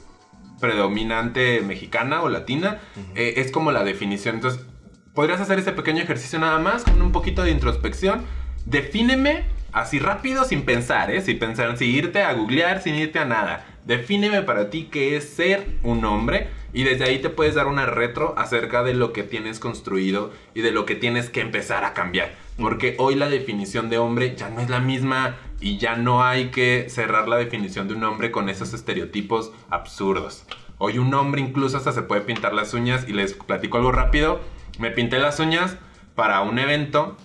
predominante 0.60 1.60
mexicana 1.62 2.22
o 2.22 2.28
latina 2.28 2.80
eh, 3.14 3.34
es 3.36 3.50
como 3.50 3.72
la 3.72 3.84
definición. 3.84 4.34
Entonces, 4.36 4.66
podrías 5.16 5.40
hacer 5.40 5.58
ese 5.58 5.72
pequeño 5.72 6.02
ejercicio 6.02 6.38
nada 6.38 6.58
más 6.58 6.84
con 6.84 7.00
un 7.00 7.10
poquito 7.10 7.42
de 7.42 7.50
introspección. 7.50 8.20
Defíneme 8.66 9.44
así 9.72 9.98
rápido 9.98 10.44
sin 10.44 10.62
pensar, 10.62 11.10
¿eh? 11.10 11.22
Sin 11.22 11.38
pensar, 11.38 11.76
sin 11.78 11.90
irte 11.90 12.22
a 12.22 12.34
googlear, 12.34 12.82
sin 12.82 12.94
irte 12.94 13.18
a 13.18 13.24
nada. 13.24 13.66
Defíneme 13.86 14.42
para 14.42 14.68
ti 14.68 14.88
qué 14.92 15.16
es 15.16 15.26
ser 15.26 15.66
un 15.82 16.04
hombre 16.04 16.48
y 16.74 16.84
desde 16.84 17.04
ahí 17.04 17.18
te 17.20 17.30
puedes 17.30 17.54
dar 17.54 17.66
una 17.66 17.86
retro 17.86 18.34
acerca 18.36 18.82
de 18.82 18.92
lo 18.92 19.14
que 19.14 19.22
tienes 19.22 19.58
construido 19.58 20.32
y 20.54 20.60
de 20.60 20.70
lo 20.70 20.84
que 20.84 20.96
tienes 20.96 21.30
que 21.30 21.40
empezar 21.40 21.84
a 21.86 21.94
cambiar. 21.94 22.34
Porque 22.58 22.94
hoy 22.98 23.14
la 23.14 23.30
definición 23.30 23.88
de 23.88 23.96
hombre 23.96 24.34
ya 24.36 24.50
no 24.50 24.60
es 24.60 24.68
la 24.68 24.80
misma 24.80 25.36
y 25.60 25.78
ya 25.78 25.96
no 25.96 26.22
hay 26.24 26.50
que 26.50 26.88
cerrar 26.90 27.26
la 27.26 27.36
definición 27.36 27.88
de 27.88 27.94
un 27.94 28.04
hombre 28.04 28.30
con 28.30 28.50
esos 28.50 28.74
estereotipos 28.74 29.50
absurdos. 29.70 30.44
Hoy 30.76 30.98
un 30.98 31.14
hombre 31.14 31.40
incluso 31.40 31.78
hasta 31.78 31.92
se 31.92 32.02
puede 32.02 32.20
pintar 32.20 32.52
las 32.52 32.74
uñas 32.74 33.06
y 33.08 33.14
les 33.14 33.32
platico 33.32 33.78
algo 33.78 33.92
rápido. 33.92 34.40
Me 34.78 34.90
pinté 34.90 35.18
las 35.18 35.40
uñas 35.40 35.76
para 36.14 36.40
un 36.42 36.58
evento, 36.58 37.16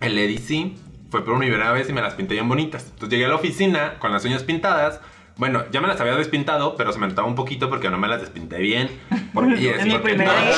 el 0.00 0.18
EDC, 0.18 0.72
fue 1.10 1.24
por 1.24 1.38
primera 1.38 1.72
vez 1.72 1.88
y 1.88 1.92
me 1.92 2.00
las 2.00 2.14
pinté 2.14 2.34
bien 2.34 2.48
bonitas. 2.48 2.86
Entonces 2.86 3.10
llegué 3.10 3.24
a 3.26 3.28
la 3.28 3.36
oficina 3.36 3.98
con 3.98 4.12
las 4.12 4.24
uñas 4.24 4.42
pintadas. 4.42 5.00
Bueno, 5.36 5.64
ya 5.72 5.80
me 5.80 5.88
las 5.88 6.00
había 6.00 6.14
despintado, 6.14 6.76
pero 6.76 6.92
se 6.92 6.98
me 6.98 7.08
notaba 7.08 7.26
un 7.26 7.34
poquito 7.34 7.68
porque 7.68 7.90
no 7.90 7.98
me 7.98 8.06
las 8.08 8.20
despinté 8.20 8.58
bien. 8.58 8.88
Porque, 9.32 9.70
Es 9.78 9.84
mi 9.84 9.98
primera 9.98 10.32
vez. 10.32 10.56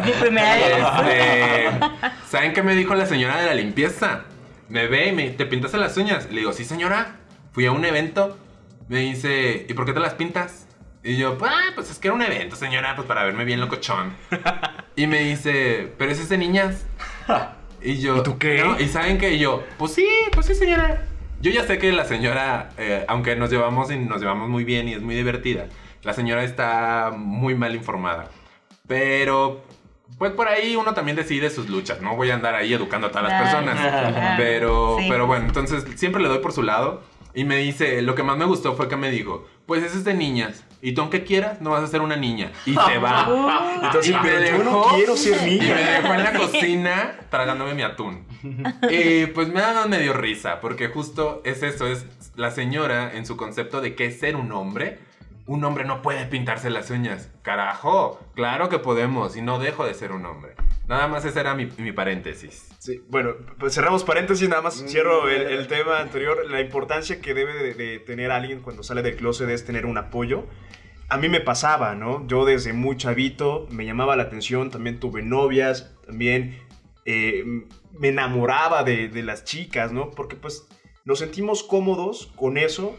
Es 0.00 0.06
mi 0.06 0.12
primera 0.12 0.54
vez. 0.54 1.74
Este, 1.74 2.08
¿Saben 2.28 2.52
qué 2.52 2.62
me 2.62 2.74
dijo 2.74 2.94
la 2.94 3.06
señora 3.06 3.38
de 3.38 3.46
la 3.46 3.54
limpieza? 3.54 4.24
Me 4.68 4.86
ve 4.86 5.08
y 5.08 5.12
me 5.12 5.30
¿te 5.30 5.46
pintaste 5.46 5.78
las 5.78 5.96
uñas? 5.96 6.30
Le 6.30 6.40
digo, 6.40 6.52
sí 6.52 6.64
señora, 6.64 7.16
fui 7.52 7.66
a 7.66 7.72
un 7.72 7.84
evento. 7.84 8.36
Me 8.88 9.00
dice, 9.00 9.66
¿y 9.68 9.74
por 9.74 9.86
qué 9.86 9.92
te 9.92 10.00
las 10.00 10.14
pintas? 10.14 10.67
Y 11.04 11.16
yo, 11.16 11.36
"Ah, 11.42 11.70
pues 11.74 11.90
es 11.90 11.98
que 11.98 12.08
era 12.08 12.14
un 12.14 12.22
evento, 12.22 12.56
señora, 12.56 12.94
pues 12.96 13.06
para 13.06 13.24
verme 13.24 13.44
bien 13.44 13.60
locochón. 13.60 14.12
Y 14.96 15.06
me 15.06 15.20
dice, 15.20 15.92
pero 15.96 16.10
es 16.10 16.28
de 16.28 16.38
niñas. 16.38 16.84
Y 17.80 17.98
yo, 18.00 18.16
¿Y 18.18 18.22
tú 18.24 18.36
qué? 18.38 18.62
"No", 18.64 18.78
Y 18.80 18.88
saben 18.88 19.18
que 19.18 19.38
yo, 19.38 19.62
pues 19.78 19.92
sí, 19.94 20.06
pues 20.32 20.46
sí, 20.46 20.54
señora. 20.54 21.04
Yo 21.40 21.52
ya 21.52 21.62
sé 21.64 21.78
que 21.78 21.92
la 21.92 22.04
señora, 22.04 22.70
eh, 22.78 23.04
aunque 23.06 23.36
nos 23.36 23.50
llevamos 23.50 23.90
y 23.92 23.96
nos 23.98 24.20
llevamos 24.20 24.48
muy 24.48 24.64
bien 24.64 24.88
y 24.88 24.94
es 24.94 25.00
muy 25.02 25.14
divertida, 25.14 25.66
la 26.02 26.12
señora 26.12 26.42
está 26.42 27.12
muy 27.16 27.54
mal 27.54 27.76
informada. 27.76 28.28
Pero, 28.88 29.62
pues 30.18 30.32
por 30.32 30.48
ahí 30.48 30.74
uno 30.74 30.94
también 30.94 31.16
decide 31.16 31.48
sus 31.50 31.68
luchas. 31.68 32.00
No 32.02 32.16
voy 32.16 32.30
a 32.30 32.34
andar 32.34 32.56
ahí 32.56 32.72
educando 32.74 33.06
a 33.06 33.10
todas 33.10 33.28
las 33.30 33.40
personas. 33.42 34.34
Pero, 34.36 34.96
Sí. 34.98 35.06
pero 35.08 35.26
bueno, 35.28 35.44
entonces 35.46 35.84
siempre 35.94 36.20
le 36.22 36.28
doy 36.28 36.38
por 36.40 36.52
su 36.52 36.62
lado. 36.64 37.02
Y 37.34 37.44
me 37.44 37.56
dice, 37.58 38.02
lo 38.02 38.16
que 38.16 38.24
más 38.24 38.36
me 38.36 38.46
gustó 38.46 38.74
fue 38.74 38.88
que 38.88 38.96
me 38.96 39.10
dijo, 39.10 39.46
pues 39.68 39.84
eso 39.84 39.96
es 39.98 40.04
de 40.04 40.14
niñas. 40.14 40.64
Y 40.80 40.92
tú 40.92 41.02
aunque 41.02 41.22
quieras, 41.24 41.60
no 41.60 41.70
vas 41.70 41.82
a 41.82 41.86
ser 41.88 42.00
una 42.00 42.16
niña. 42.16 42.50
Y 42.66 42.72
se 42.74 42.98
va. 42.98 43.78
Entonces, 43.82 44.10
Y 44.10 44.14
me 44.14 44.20
pero 44.22 44.58
yo 44.58 44.64
no 44.64 44.70
dejó- 44.82 44.94
quiero 44.96 45.16
ser 45.16 45.36
Y 45.48 45.58
me 45.58 45.60
niña. 45.60 45.76
dejó 45.76 46.14
en 46.14 46.24
la 46.24 46.32
cocina 46.38 47.14
tragándome 47.30 47.74
mi 47.74 47.82
atún. 47.82 48.24
Y 48.90 49.26
pues 49.26 49.48
me 49.48 49.60
da 49.60 49.86
medio 49.86 50.12
risa, 50.14 50.60
porque 50.60 50.88
justo 50.88 51.42
es 51.44 51.62
eso, 51.62 51.86
es 51.86 52.06
la 52.36 52.50
señora 52.50 53.12
en 53.14 53.26
su 53.26 53.36
concepto 53.36 53.80
de 53.80 53.94
qué 53.94 54.06
es 54.06 54.18
ser 54.18 54.34
un 54.36 54.50
hombre. 54.52 54.98
Un 55.48 55.64
hombre 55.64 55.86
no 55.86 56.02
puede 56.02 56.26
pintarse 56.26 56.68
las 56.68 56.90
uñas. 56.90 57.30
Carajo, 57.40 58.20
claro 58.34 58.68
que 58.68 58.78
podemos 58.78 59.34
y 59.34 59.40
no 59.40 59.58
dejo 59.58 59.86
de 59.86 59.94
ser 59.94 60.12
un 60.12 60.26
hombre. 60.26 60.52
Nada 60.86 61.08
más 61.08 61.24
ese 61.24 61.40
era 61.40 61.54
mi, 61.54 61.64
mi 61.78 61.90
paréntesis. 61.90 62.68
Sí, 62.78 63.00
bueno, 63.08 63.32
pues 63.58 63.74
cerramos 63.74 64.04
paréntesis, 64.04 64.46
nada 64.46 64.60
más 64.60 64.84
cierro 64.86 65.26
el, 65.26 65.40
el 65.40 65.66
tema 65.66 66.00
anterior. 66.00 66.50
La 66.50 66.60
importancia 66.60 67.22
que 67.22 67.32
debe 67.32 67.54
de, 67.54 67.72
de 67.72 67.98
tener 67.98 68.30
alguien 68.30 68.60
cuando 68.60 68.82
sale 68.82 69.00
del 69.00 69.16
closet 69.16 69.48
es 69.48 69.64
tener 69.64 69.86
un 69.86 69.96
apoyo. 69.96 70.44
A 71.08 71.16
mí 71.16 71.30
me 71.30 71.40
pasaba, 71.40 71.94
¿no? 71.94 72.26
Yo 72.26 72.44
desde 72.44 72.74
muy 72.74 72.98
chavito 72.98 73.66
me 73.70 73.86
llamaba 73.86 74.16
la 74.16 74.24
atención, 74.24 74.70
también 74.70 75.00
tuve 75.00 75.22
novias, 75.22 75.96
también 76.04 76.58
eh, 77.06 77.42
me 77.98 78.08
enamoraba 78.08 78.84
de, 78.84 79.08
de 79.08 79.22
las 79.22 79.44
chicas, 79.44 79.92
¿no? 79.92 80.10
Porque 80.10 80.36
pues 80.36 80.68
nos 81.06 81.20
sentimos 81.20 81.62
cómodos 81.62 82.30
con 82.36 82.58
eso 82.58 82.94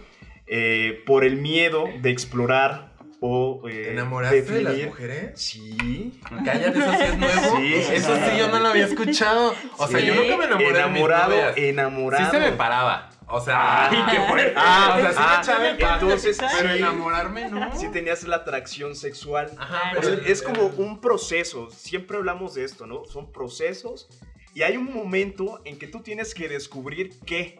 eh, 0.49 1.03
por 1.05 1.23
el 1.23 1.37
miedo 1.37 1.85
de 2.01 2.09
explorar 2.09 2.89
o... 3.21 3.61
eh, 3.69 3.93
definir- 3.95 4.87
mujeres? 4.87 5.31
Sí. 5.39 6.19
Cállate, 6.43 6.79
eso 6.79 6.91
sí 6.91 7.03
es 7.03 7.17
nuevo. 7.17 7.57
Sí, 7.57 7.73
sí, 7.83 7.93
eso 7.95 8.15
sí. 8.15 8.21
sí, 8.31 8.37
yo 8.37 8.47
no 8.47 8.59
lo 8.59 8.67
había 8.69 8.85
escuchado. 8.85 9.53
O 9.77 9.87
sea, 9.87 9.99
Sí. 9.99 10.05
yo 10.07 10.15
nunca 10.15 10.37
me 10.37 10.45
enamoré 10.45 10.69
enamorado, 10.69 11.31
de 11.31 11.45
mis 11.51 11.57
enamorado. 11.69 12.25
Sí 12.25 12.31
se 12.31 12.39
me 12.39 12.51
paraba. 12.53 13.09
O 13.31 13.39
sea, 13.39 13.89
Ay, 13.89 13.97
qué 14.09 14.21
fuerte. 14.27 14.53
Ah, 14.57 14.95
o 14.97 15.01
sea, 15.01 15.11
sí 15.11 15.17
Ah, 15.19 15.35
me 15.35 15.43
echaba 15.43 15.67
el 15.67 15.79
entonces, 16.01 16.37
pero 16.57 16.69
sí. 16.73 16.77
enamorarme 16.79 17.47
no. 17.49 17.77
Si 17.79 17.87
tenías 17.91 18.23
la 18.23 18.37
atracción 18.37 18.95
sexual. 18.95 19.51
Ajá, 19.55 19.99
O 19.99 20.01
sea, 20.01 20.17
es 20.25 20.41
como 20.41 20.63
un 20.65 20.99
proceso. 20.99 21.69
Siempre 21.69 22.17
hablamos 22.17 22.55
de 22.55 22.63
esto, 22.63 22.87
¿no? 22.87 23.05
Son 23.05 23.31
procesos. 23.31 24.07
Y 24.55 24.63
hay 24.63 24.77
un 24.77 24.91
momento 24.91 25.61
en 25.65 25.77
que 25.77 25.85
tú 25.85 25.99
tienes 26.01 26.33
que 26.33 26.49
descubrir 26.49 27.19
qué. 27.23 27.59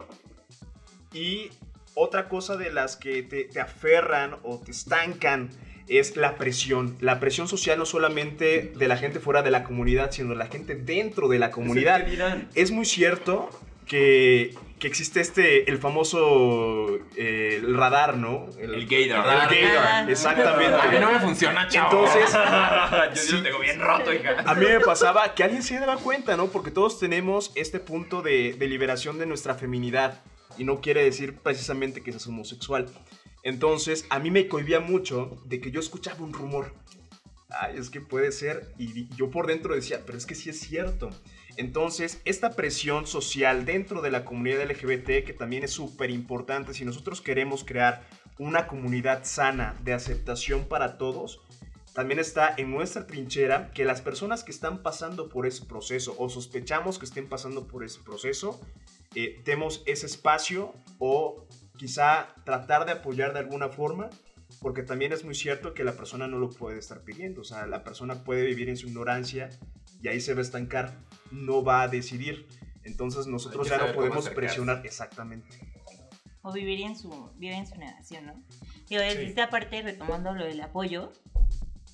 Y 1.14 1.52
otra 2.00 2.30
cosa 2.30 2.56
de 2.58 2.72
las 2.72 2.96
que 2.96 3.24
te, 3.24 3.44
te 3.44 3.60
aferran 3.60 4.38
o 4.44 4.60
te 4.60 4.72
estancan 4.72 5.50
es 5.88 6.16
la 6.16 6.38
presión. 6.38 6.96
La 7.02 7.20
presión 7.20 7.48
social 7.48 7.78
no 7.80 7.86
solamente 7.86 8.72
de 8.76 8.88
la 8.88 8.96
gente 8.98 9.20
fuera 9.20 9.42
de 9.42 9.52
la 9.52 9.64
comunidad, 9.64 10.12
sino 10.12 10.30
de 10.30 10.36
la 10.36 10.46
gente 10.48 10.76
dentro 10.76 11.28
de 11.28 11.40
la 11.40 11.52
comunidad. 11.52 12.06
Es 12.56 12.70
muy 12.72 12.86
cierto 12.86 13.50
que, 13.88 14.54
que 14.78 14.86
existe 14.88 15.20
este, 15.20 15.68
el 15.70 15.80
famoso 15.80 16.96
eh, 17.16 17.56
el 17.64 17.76
radar, 17.76 18.18
¿no? 18.18 18.46
El 18.60 18.86
gaydar. 18.88 19.50
El 19.52 19.58
gaydar, 19.60 19.86
Ah. 19.88 20.06
exactamente. 20.08 20.76
A 20.80 20.92
mí 20.92 20.98
no 21.00 21.12
me 21.12 21.20
funciona, 21.20 21.68
chavo. 21.68 22.06
Entonces, 22.06 22.32
Yo 23.16 23.22
sí 23.22 23.32
lo 23.38 23.42
tengo 23.44 23.60
bien 23.60 23.80
roto, 23.80 24.14
hija. 24.14 24.36
a 24.46 24.54
mí 24.54 24.66
me 24.68 24.80
pasaba 24.82 25.34
que 25.34 25.44
alguien 25.44 25.64
se 25.64 25.80
daba 25.80 25.98
cuenta, 25.98 26.38
¿no? 26.38 26.48
Porque 26.50 26.70
todos 26.70 27.00
tenemos 27.00 27.52
este 27.56 27.80
punto 27.80 28.22
de, 28.22 28.54
de 28.54 28.68
liberación 28.68 29.18
de 29.18 29.26
nuestra 29.26 29.56
feminidad. 29.56 30.22
Y 30.60 30.66
no 30.66 30.82
quiere 30.82 31.04
decir 31.04 31.38
precisamente 31.40 32.04
que 32.04 32.12
seas 32.12 32.28
homosexual. 32.28 32.86
Entonces, 33.42 34.06
a 34.10 34.20
mí 34.20 34.30
me 34.30 34.48
cohibía 34.48 34.80
mucho 34.80 35.42
de 35.46 35.60
que 35.60 35.72
yo 35.72 35.80
escuchaba 35.80 36.24
un 36.24 36.34
rumor. 36.34 36.74
Ay, 37.50 37.78
es 37.78 37.90
que 37.90 38.02
puede 38.02 38.32
ser. 38.32 38.74
Y 38.78 39.08
yo 39.16 39.32
por 39.32 39.48
dentro 39.48 39.74
decía, 39.74 40.04
pero 40.06 40.18
es 40.18 40.28
que 40.28 40.36
sí 40.36 40.52
es 40.52 40.60
cierto. 40.60 41.10
Entonces, 41.56 42.22
esta 42.26 42.52
presión 42.52 43.08
social 43.08 43.66
dentro 43.66 44.02
de 44.02 44.12
la 44.12 44.24
comunidad 44.24 44.70
LGBT, 44.70 45.26
que 45.26 45.36
también 45.38 45.64
es 45.64 45.72
súper 45.72 46.12
importante, 46.12 46.74
si 46.74 46.86
nosotros 46.86 47.22
queremos 47.22 47.64
crear 47.64 48.08
una 48.38 48.68
comunidad 48.68 49.24
sana 49.24 49.76
de 49.84 49.94
aceptación 49.94 50.66
para 50.66 50.98
todos, 50.98 51.42
también 51.94 52.20
está 52.20 52.54
en 52.56 52.72
nuestra 52.72 53.08
trinchera 53.08 53.72
que 53.72 53.84
las 53.84 54.02
personas 54.02 54.44
que 54.44 54.52
están 54.52 54.84
pasando 54.84 55.28
por 55.28 55.46
ese 55.46 55.66
proceso 55.66 56.16
o 56.18 56.30
sospechamos 56.30 57.00
que 57.00 57.06
estén 57.06 57.28
pasando 57.28 57.68
por 57.68 57.84
ese 57.84 58.00
proceso, 58.00 58.62
eh, 59.16 59.42
demos 59.44 59.84
ese 59.86 60.06
espacio 60.06 60.74
o 61.00 61.48
quizá 61.78 62.36
tratar 62.44 62.86
de 62.86 62.92
apoyar 62.92 63.34
de 63.34 63.40
alguna 63.40 63.70
forma, 63.70 64.10
porque 64.62 64.84
también 64.84 65.14
es 65.14 65.24
muy 65.24 65.36
cierto 65.36 65.74
que 65.74 65.84
la 65.84 65.94
persona 65.94 66.28
no 66.28 66.38
lo 66.38 66.50
puede 66.50 66.78
estar 66.78 67.04
pidiendo, 67.04 67.42
o 67.42 67.44
sea, 67.44 67.66
la 67.66 67.84
persona 67.84 68.24
puede 68.24 68.44
vivir 68.44 68.70
en 68.70 68.78
su 68.78 68.88
ignorancia 68.88 69.50
y 70.02 70.08
ahí 70.08 70.20
se 70.20 70.34
va 70.34 70.40
a 70.40 70.44
estancar, 70.44 70.94
no 71.32 71.64
va 71.64 71.84
a 71.84 71.88
decidir. 71.88 72.48
Entonces 72.84 73.28
nosotros 73.28 73.70
ya 73.70 73.78
no 73.78 73.94
podemos 73.94 74.30
presionar 74.30 74.86
exactamente. 74.86 75.48
O 76.42 76.54
vivir 76.54 76.82
en 76.82 76.96
su, 76.96 77.32
vivir 77.36 77.54
en 77.54 77.68
su 77.68 77.76
negación, 77.76 78.26
¿no? 78.26 78.44
Digo, 78.88 79.02
desde 79.02 79.26
esta 79.26 79.50
parte, 79.50 79.82
retomando 79.82 80.34
lo 80.34 80.46
del 80.46 80.62
apoyo, 80.62 81.12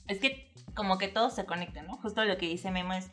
es 0.07 0.19
que 0.19 0.51
como 0.75 0.97
que 0.97 1.07
todo 1.07 1.29
se 1.29 1.45
conecta, 1.45 1.81
¿no? 1.83 1.97
Justo 1.97 2.23
lo 2.23 2.37
que 2.37 2.47
dice 2.47 2.71
Memo 2.71 2.93
es, 2.93 3.09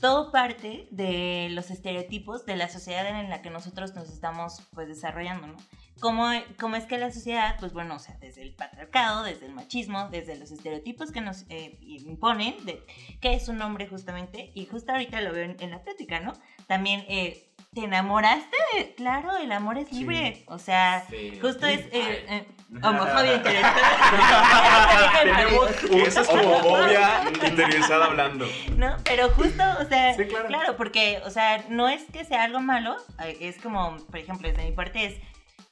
todo 0.00 0.30
parte 0.30 0.86
de 0.90 1.48
los 1.52 1.70
estereotipos 1.70 2.44
de 2.46 2.56
la 2.56 2.68
sociedad 2.68 3.06
en 3.06 3.30
la 3.30 3.40
que 3.42 3.50
nosotros 3.50 3.94
nos 3.94 4.08
estamos, 4.10 4.60
pues, 4.74 4.88
desarrollando, 4.88 5.46
¿no? 5.48 5.56
¿Cómo, 6.00 6.28
cómo 6.60 6.76
es 6.76 6.84
que 6.84 6.98
la 6.98 7.10
sociedad, 7.10 7.56
pues 7.58 7.72
bueno, 7.72 7.94
o 7.94 7.98
sea, 7.98 8.16
desde 8.20 8.42
el 8.42 8.52
patriarcado, 8.54 9.22
desde 9.22 9.46
el 9.46 9.54
machismo, 9.54 10.08
desde 10.10 10.36
los 10.36 10.50
estereotipos 10.50 11.10
que 11.10 11.22
nos 11.22 11.46
eh, 11.48 11.78
imponen 11.80 12.62
de 12.66 12.84
qué 13.22 13.32
es 13.32 13.48
un 13.48 13.62
hombre 13.62 13.86
justamente, 13.86 14.50
y 14.54 14.66
justo 14.66 14.92
ahorita 14.92 15.22
lo 15.22 15.32
veo 15.32 15.44
en, 15.44 15.56
en 15.58 15.70
la 15.70 15.82
plática, 15.82 16.20
¿no? 16.20 16.34
También, 16.66 17.02
eh, 17.08 17.48
¿te 17.72 17.84
enamoraste? 17.84 18.54
de- 18.76 18.94
Claro, 18.94 19.38
el 19.38 19.50
amor 19.52 19.78
es 19.78 19.90
libre, 19.90 20.44
o 20.48 20.58
sea, 20.58 21.06
Sí. 21.08 21.38
justo 21.40 21.66
es 21.66 21.80
eh, 21.92 22.46
homofobia 22.82 23.42
Tenemos, 25.22 25.70
es 25.90 26.28
como 26.28 26.56
obvia 26.56 27.22
interesada 27.46 28.06
hablando. 28.06 28.46
¿no? 28.76 28.96
Pero 29.04 29.30
justo, 29.30 29.62
o 29.80 29.84
sea, 29.88 30.14
Sí, 30.14 30.24
claro. 30.26 30.48
claro. 30.48 30.76
porque, 30.76 31.20
o 31.24 31.30
sea, 31.30 31.64
no 31.68 31.88
es 31.88 32.02
que 32.12 32.24
sea 32.24 32.44
algo 32.44 32.60
malo, 32.60 32.96
eh, 33.22 33.36
es 33.40 33.56
como, 33.58 33.96
por 34.06 34.18
ejemplo, 34.18 34.48
desde 34.48 34.64
mi 34.64 34.72
parte 34.72 35.04
es, 35.06 35.14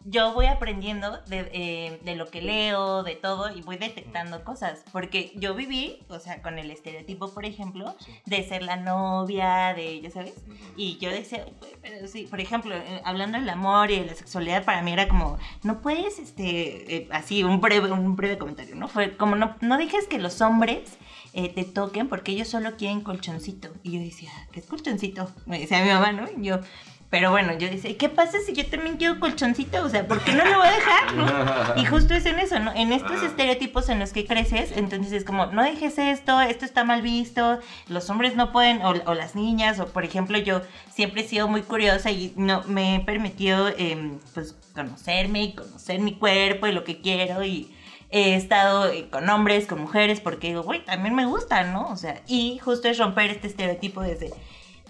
yo 0.04 0.34
voy 0.34 0.46
aprendiendo 0.46 1.18
de, 1.26 1.50
eh, 1.52 2.00
de, 2.04 2.14
lo 2.14 2.28
que 2.28 2.42
leo, 2.42 3.02
de 3.02 3.14
todo, 3.14 3.54
y 3.54 3.62
voy 3.62 3.78
detectando 3.78 4.44
cosas. 4.44 4.84
Porque 4.92 5.32
yo 5.36 5.54
viví, 5.54 6.04
o 6.08 6.18
sea, 6.18 6.42
con 6.42 6.58
el 6.58 6.70
estereotipo, 6.70 7.32
por 7.32 7.46
ejemplo, 7.46 7.96
de 8.26 8.46
ser 8.46 8.62
la 8.62 8.76
novia, 8.76 9.72
de, 9.74 10.02
ya 10.02 10.10
sabes, 10.10 10.34
y 10.76 10.98
yo 10.98 11.10
decía, 11.10 11.46
pero 11.80 12.06
sí, 12.06 12.26
por 12.28 12.40
ejemplo, 12.40 12.74
eh, 12.76 13.00
hablando 13.04 13.38
del 13.38 13.48
amor 13.48 13.90
y 13.90 13.98
de 13.98 14.06
la 14.06 14.14
sexualidad, 14.14 14.64
para 14.64 14.82
mí 14.82 14.92
era 14.92 15.08
como, 15.08 15.38
no 15.62 15.80
puedes, 15.80 16.18
este, 16.18 16.96
eh, 16.96 17.08
así, 17.10 17.42
un 17.42 17.60
breve, 17.60 17.90
un 17.90 18.14
breve 18.14 18.36
comentario, 18.36 18.74
¿no? 18.74 18.88
Fue 18.88 19.16
como, 19.16 19.36
no, 19.36 19.56
no 19.62 19.78
dejes 19.78 20.06
que 20.06 20.18
los 20.18 20.40
hombres 20.42 20.98
te 21.32 21.64
toquen 21.64 22.06
porque 22.08 22.30
ellos 22.30 22.46
solo 22.46 22.76
quieren 22.76 23.00
colchoncito. 23.00 23.68
Y 23.82 23.90
yo 23.90 24.00
decía, 24.00 24.30
¿qué 24.52 24.60
es 24.60 24.66
colchoncito? 24.66 25.32
Me 25.46 25.58
decía 25.58 25.82
mi 25.82 25.90
mamá, 25.90 26.12
¿no? 26.12 26.28
Y 26.30 26.44
yo, 26.44 26.60
pero 27.14 27.30
bueno, 27.30 27.56
yo 27.56 27.70
decía, 27.70 27.96
¿qué 27.96 28.08
pasa 28.08 28.38
si 28.44 28.54
yo 28.54 28.66
también 28.66 28.96
quiero 28.96 29.20
colchoncito? 29.20 29.84
O 29.84 29.88
sea, 29.88 30.04
¿por 30.04 30.20
qué 30.24 30.32
no 30.32 30.44
lo 30.44 30.58
voy 30.58 30.66
a 30.66 30.72
dejar? 30.72 31.78
Y 31.78 31.84
justo 31.88 32.12
es 32.12 32.26
en 32.26 32.40
eso, 32.40 32.58
¿no? 32.58 32.72
En 32.74 32.92
estos 32.92 33.22
ah. 33.22 33.26
estereotipos 33.26 33.88
en 33.88 34.00
los 34.00 34.12
que 34.12 34.26
creces, 34.26 34.72
entonces 34.74 35.12
es 35.12 35.22
como, 35.22 35.46
no 35.46 35.62
dejes 35.62 35.96
esto, 35.98 36.40
esto 36.40 36.64
está 36.64 36.82
mal 36.82 37.02
visto, 37.02 37.60
los 37.86 38.10
hombres 38.10 38.34
no 38.34 38.50
pueden, 38.50 38.82
o, 38.82 39.14
las 39.14 39.36
niñas, 39.36 39.78
o 39.78 39.86
por 39.86 40.04
ejemplo, 40.04 40.38
yo 40.38 40.62
siempre 40.92 41.22
he 41.22 41.28
sido 41.28 41.46
muy 41.46 41.62
curiosa 41.62 42.10
y 42.10 42.32
no 42.34 42.64
me 42.64 42.96
he 42.96 43.00
permitido, 43.00 43.68
em, 43.78 44.18
pues, 44.34 44.56
conocerme 44.74 45.44
y 45.44 45.54
conocer 45.54 46.00
mi 46.00 46.16
cuerpo 46.16 46.66
y 46.66 46.72
lo 46.72 46.82
que 46.82 47.00
quiero 47.00 47.44
y 47.44 47.72
he 48.10 48.34
estado 48.34 48.88
eh, 48.90 49.08
con 49.08 49.30
hombres, 49.30 49.68
con 49.68 49.80
mujeres, 49.80 50.18
porque 50.18 50.48
digo, 50.48 50.64
güey, 50.64 50.84
también 50.84 51.14
me 51.14 51.26
gustan, 51.26 51.72
¿no? 51.72 51.86
O 51.90 51.96
sea, 51.96 52.22
y 52.26 52.58
justo 52.58 52.88
es 52.88 52.98
romper 52.98 53.30
este 53.30 53.46
estereotipo 53.46 54.02
desde 54.02 54.32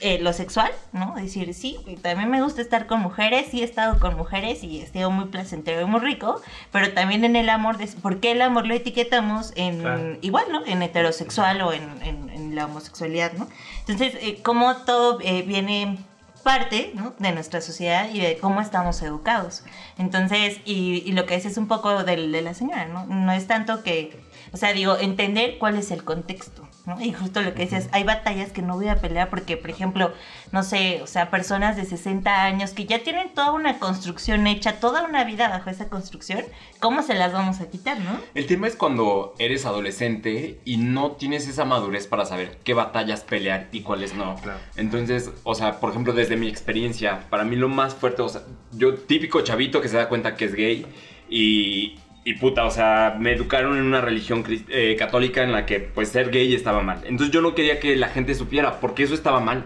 eh, 0.00 0.18
lo 0.20 0.33
sexual, 0.33 0.72
¿no? 0.92 1.14
Decir, 1.14 1.54
sí, 1.54 1.78
también 2.02 2.28
me 2.28 2.42
gusta 2.42 2.61
estar 2.61 2.87
con 2.87 3.00
mujeres, 3.00 3.46
sí 3.50 3.61
he 3.61 3.64
estado 3.64 4.00
con 4.00 4.16
mujeres 4.16 4.64
y 4.64 4.80
he 4.80 4.87
sido 4.87 5.11
muy 5.11 5.26
placentero 5.26 5.80
y 5.80 5.85
muy 5.85 6.00
rico, 6.00 6.40
pero 6.72 6.92
también 6.92 7.24
en 7.24 7.37
el 7.37 7.48
amor, 7.48 7.78
de, 7.78 7.87
¿por 7.87 8.18
qué 8.18 8.33
el 8.33 8.42
amor 8.42 8.66
lo 8.66 8.74
etiquetamos 8.74 9.52
en 9.54 10.18
igual, 10.20 10.46
¿no? 10.50 10.66
En 10.66 10.83
heterosexual 10.83 11.62
o 11.62 11.72
en, 11.72 12.02
en, 12.02 12.54
la 12.54 12.66
homosexualidad, 12.66 13.33
¿no? 13.33 13.48
Entonces, 13.80 14.14
eh, 14.20 14.40
cómo 14.42 14.76
todo 14.78 15.18
eh, 15.20 15.42
viene 15.42 15.98
parte 16.44 16.92
¿no? 16.94 17.14
de 17.18 17.33
nuestra 17.33 17.61
sociedad 17.61 18.09
y 18.12 18.20
de 18.20 18.38
cómo 18.38 18.61
estamos 18.61 19.02
educados. 19.02 19.64
Entonces, 19.98 20.61
y, 20.64 21.02
y 21.04 21.12
lo 21.12 21.26
que 21.26 21.35
es 21.35 21.46
es 21.46 21.57
un 21.57 21.66
poco 21.66 22.04
de, 22.04 22.28
de 22.28 22.42
la 22.42 22.54
señora, 22.54 22.87
¿no? 22.87 23.07
No 23.07 23.33
es 23.33 23.48
tanto 23.48 23.83
que, 23.83 24.22
o 24.52 24.57
sea, 24.57 24.72
digo, 24.72 24.96
entender 24.96 25.59
cuál 25.59 25.76
es 25.76 25.90
el 25.90 26.04
contexto, 26.04 26.63
y 27.01 27.12
justo 27.12 27.40
lo 27.40 27.55
que 27.55 27.62
decías, 27.62 27.88
hay 27.92 28.05
batallas 28.05 28.53
que 28.53 28.61
no 28.61 28.75
voy 28.75 28.88
a 28.88 29.01
pelear 29.01 29.31
porque, 29.31 29.57
por 29.57 29.70
ejemplo, 29.70 30.12
no 30.53 30.62
sé, 30.62 31.01
o 31.03 31.07
sea, 31.07 31.31
personas 31.31 31.77
de 31.77 31.85
60 31.85 32.42
años 32.42 32.73
que 32.73 32.85
ya 32.85 33.03
tienen 33.03 33.33
toda 33.33 33.53
una 33.53 33.79
construcción 33.79 34.47
hecha, 34.47 34.81
toda 34.81 35.05
una 35.05 35.25
vida 35.25 35.49
bajo 35.49 35.70
esa 35.70 35.88
construcción, 35.88 36.42
¿cómo 36.81 37.03
se 37.03 37.14
las 37.14 37.33
vamos 37.33 37.61
a 37.61 37.70
quitar, 37.70 37.99
no? 38.01 38.20
El 38.35 38.47
tema 38.47 38.66
es 38.66 38.77
cuando 38.77 39.35
eres 39.38 39.64
adolescente 39.64 40.61
y 40.64 40.77
no 40.77 41.12
tienes 41.12 41.49
esa 41.49 41.64
madurez 41.64 42.07
para 42.07 42.27
saber 42.27 42.59
qué 42.64 42.75
batallas 42.75 43.23
pelear 43.23 43.68
y 43.73 43.81
cuáles 43.81 44.14
no. 44.14 44.37
Entonces, 44.77 45.31
o 45.42 45.55
sea, 45.55 45.81
por 45.81 45.90
ejemplo, 45.90 46.12
desde 46.12 46.37
mi 46.37 46.49
experiencia, 46.49 47.27
para 47.31 47.44
mí 47.44 47.57
lo 47.57 47.68
más 47.68 47.94
fuerte, 47.94 48.20
o 48.23 48.29
sea, 48.29 48.42
yo 48.73 48.94
típico 48.94 49.40
chavito 49.40 49.81
que 49.81 49.88
se 49.88 49.97
da 49.97 50.09
cuenta 50.09 50.37
que 50.37 50.44
es 50.44 50.55
gay 50.55 50.87
y, 51.29 51.99
y 52.24 52.34
puta, 52.34 52.64
o 52.64 52.70
sea, 52.70 53.16
me 53.18 53.32
educaron 53.32 53.76
en 53.76 53.84
una 53.84 54.00
religión 54.00 54.44
eh, 54.48 54.96
católica 54.98 55.42
en 55.42 55.52
la 55.52 55.66
que 55.66 55.80
pues 55.80 56.08
ser 56.08 56.30
gay 56.30 56.54
estaba 56.54 56.82
mal. 56.82 57.02
Entonces 57.04 57.32
yo 57.32 57.42
no 57.42 57.54
quería 57.54 57.78
que 57.78 57.96
la 57.96 58.08
gente 58.08 58.34
supiera 58.34 58.80
porque 58.80 59.02
eso 59.02 59.14
estaba 59.14 59.40
mal. 59.40 59.64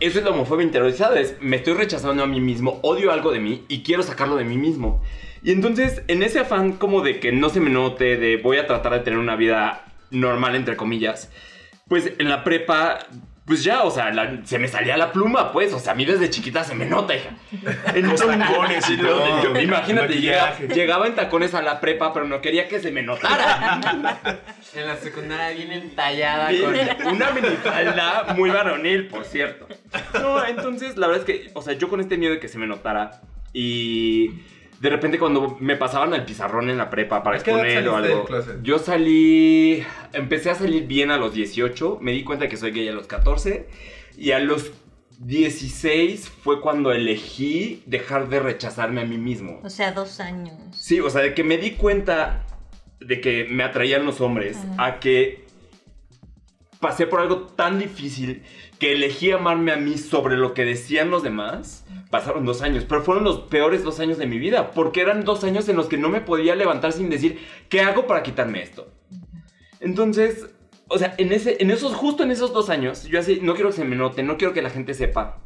Eso 0.00 0.18
es 0.18 0.24
la 0.24 0.30
homofobia 0.30 0.64
interiorizada, 0.64 1.20
es 1.20 1.36
me 1.42 1.56
estoy 1.56 1.74
rechazando 1.74 2.22
a 2.22 2.26
mí 2.26 2.40
mismo, 2.40 2.80
odio 2.82 3.12
algo 3.12 3.32
de 3.32 3.38
mí 3.38 3.66
y 3.68 3.82
quiero 3.82 4.02
sacarlo 4.02 4.36
de 4.36 4.44
mí 4.44 4.56
mismo. 4.56 5.02
Y 5.42 5.52
entonces 5.52 6.02
en 6.08 6.22
ese 6.22 6.38
afán 6.38 6.72
como 6.72 7.02
de 7.02 7.20
que 7.20 7.32
no 7.32 7.50
se 7.50 7.60
me 7.60 7.68
note, 7.68 8.16
de 8.16 8.38
voy 8.38 8.56
a 8.56 8.66
tratar 8.66 8.94
de 8.94 9.00
tener 9.00 9.18
una 9.18 9.36
vida 9.36 9.84
normal 10.10 10.54
entre 10.54 10.76
comillas, 10.76 11.30
pues 11.86 12.14
en 12.18 12.30
la 12.30 12.44
prepa 12.44 13.00
pues 13.50 13.64
ya, 13.64 13.82
o 13.82 13.90
sea, 13.90 14.12
se 14.44 14.60
me 14.60 14.68
salía 14.68 14.96
la 14.96 15.10
pluma, 15.10 15.50
pues. 15.50 15.72
O 15.72 15.80
sea, 15.80 15.90
a 15.90 15.96
mí 15.96 16.04
desde 16.04 16.30
chiquita 16.30 16.62
se 16.62 16.72
me 16.76 16.86
nota, 16.86 17.16
hija. 17.16 17.30
En 17.92 18.08
los 18.08 18.24
tacones 18.24 18.88
y 18.88 18.96
todo. 19.02 19.60
imagínate, 19.60 20.20
llegaba, 20.72 21.08
en 21.08 21.16
tacones 21.16 21.52
a 21.54 21.60
la 21.60 21.80
prepa, 21.80 22.12
pero 22.14 22.28
no 22.28 22.40
quería 22.40 22.68
que 22.68 22.78
se 22.78 22.92
me 22.92 23.02
notara. 23.02 23.80
en 24.72 24.86
la 24.86 24.96
secundaria 24.98 25.50
bien 25.50 25.72
entallada 25.72 26.52
con... 26.60 27.12
Una 27.12 27.32
minifalda 27.32 28.34
muy 28.36 28.50
varonil, 28.50 29.08
por 29.08 29.24
cierto. 29.24 29.66
No, 30.14 30.46
entonces, 30.46 30.96
la 30.96 31.08
verdad 31.08 31.28
es 31.28 31.34
que, 31.34 31.50
o 31.54 31.62
sea, 31.62 31.72
yo 31.72 31.88
con 31.88 31.98
este 31.98 32.18
miedo 32.18 32.34
de 32.34 32.38
que 32.38 32.46
se 32.46 32.56
me 32.56 32.68
notara 32.68 33.20
y 33.52 34.30
de 34.80 34.88
repente 34.88 35.18
cuando 35.18 35.58
me 35.60 35.76
pasaban 35.76 36.14
al 36.14 36.24
pizarrón 36.24 36.70
en 36.70 36.78
la 36.78 36.88
prepa 36.88 37.22
para 37.22 37.36
exponer 37.36 37.86
o 37.86 37.96
algo, 37.96 38.26
yo 38.62 38.78
salí, 38.78 39.84
empecé 40.14 40.50
a 40.50 40.54
salir 40.54 40.86
bien 40.86 41.10
a 41.10 41.18
los 41.18 41.34
18, 41.34 41.98
me 42.00 42.12
di 42.12 42.24
cuenta 42.24 42.48
que 42.48 42.56
soy 42.56 42.72
gay 42.72 42.88
a 42.88 42.92
los 42.92 43.06
14 43.06 43.68
y 44.16 44.30
a 44.32 44.38
los 44.38 44.72
16 45.18 46.30
fue 46.30 46.62
cuando 46.62 46.92
elegí 46.92 47.82
dejar 47.84 48.30
de 48.30 48.40
rechazarme 48.40 49.02
a 49.02 49.04
mí 49.04 49.18
mismo. 49.18 49.60
O 49.62 49.68
sea, 49.68 49.92
dos 49.92 50.18
años. 50.18 50.56
Sí, 50.72 50.98
o 50.98 51.10
sea, 51.10 51.20
de 51.20 51.34
que 51.34 51.44
me 51.44 51.58
di 51.58 51.72
cuenta 51.72 52.46
de 53.00 53.20
que 53.20 53.46
me 53.50 53.64
atraían 53.64 54.06
los 54.06 54.22
hombres, 54.22 54.56
a 54.78 54.98
que 54.98 55.44
pasé 56.80 57.06
por 57.06 57.20
algo 57.20 57.42
tan 57.42 57.78
difícil 57.78 58.44
que 58.78 58.92
elegí 58.92 59.30
amarme 59.30 59.72
a 59.72 59.76
mí 59.76 59.98
sobre 59.98 60.38
lo 60.38 60.54
que 60.54 60.64
decían 60.64 61.10
los 61.10 61.22
demás 61.22 61.79
pasaron 62.10 62.44
dos 62.44 62.60
años, 62.60 62.84
pero 62.88 63.02
fueron 63.02 63.24
los 63.24 63.40
peores 63.40 63.84
dos 63.84 64.00
años 64.00 64.18
de 64.18 64.26
mi 64.26 64.38
vida, 64.38 64.72
porque 64.72 65.00
eran 65.00 65.24
dos 65.24 65.44
años 65.44 65.68
en 65.68 65.76
los 65.76 65.86
que 65.86 65.96
no 65.96 66.08
me 66.08 66.20
podía 66.20 66.56
levantar 66.56 66.92
sin 66.92 67.08
decir, 67.08 67.38
¿qué 67.68 67.80
hago 67.80 68.06
para 68.06 68.22
quitarme 68.22 68.62
esto? 68.62 68.92
Entonces, 69.78 70.50
o 70.88 70.98
sea, 70.98 71.14
en, 71.18 71.32
ese, 71.32 71.58
en 71.60 71.70
esos, 71.70 71.94
justo 71.94 72.24
en 72.24 72.32
esos 72.32 72.52
dos 72.52 72.68
años, 72.68 73.04
yo 73.04 73.20
así, 73.20 73.38
no 73.40 73.54
quiero 73.54 73.70
que 73.70 73.76
se 73.76 73.84
me 73.84 73.96
note, 73.96 74.24
no 74.24 74.36
quiero 74.36 74.52
que 74.52 74.60
la 74.60 74.70
gente 74.70 74.92
sepa, 74.92 75.38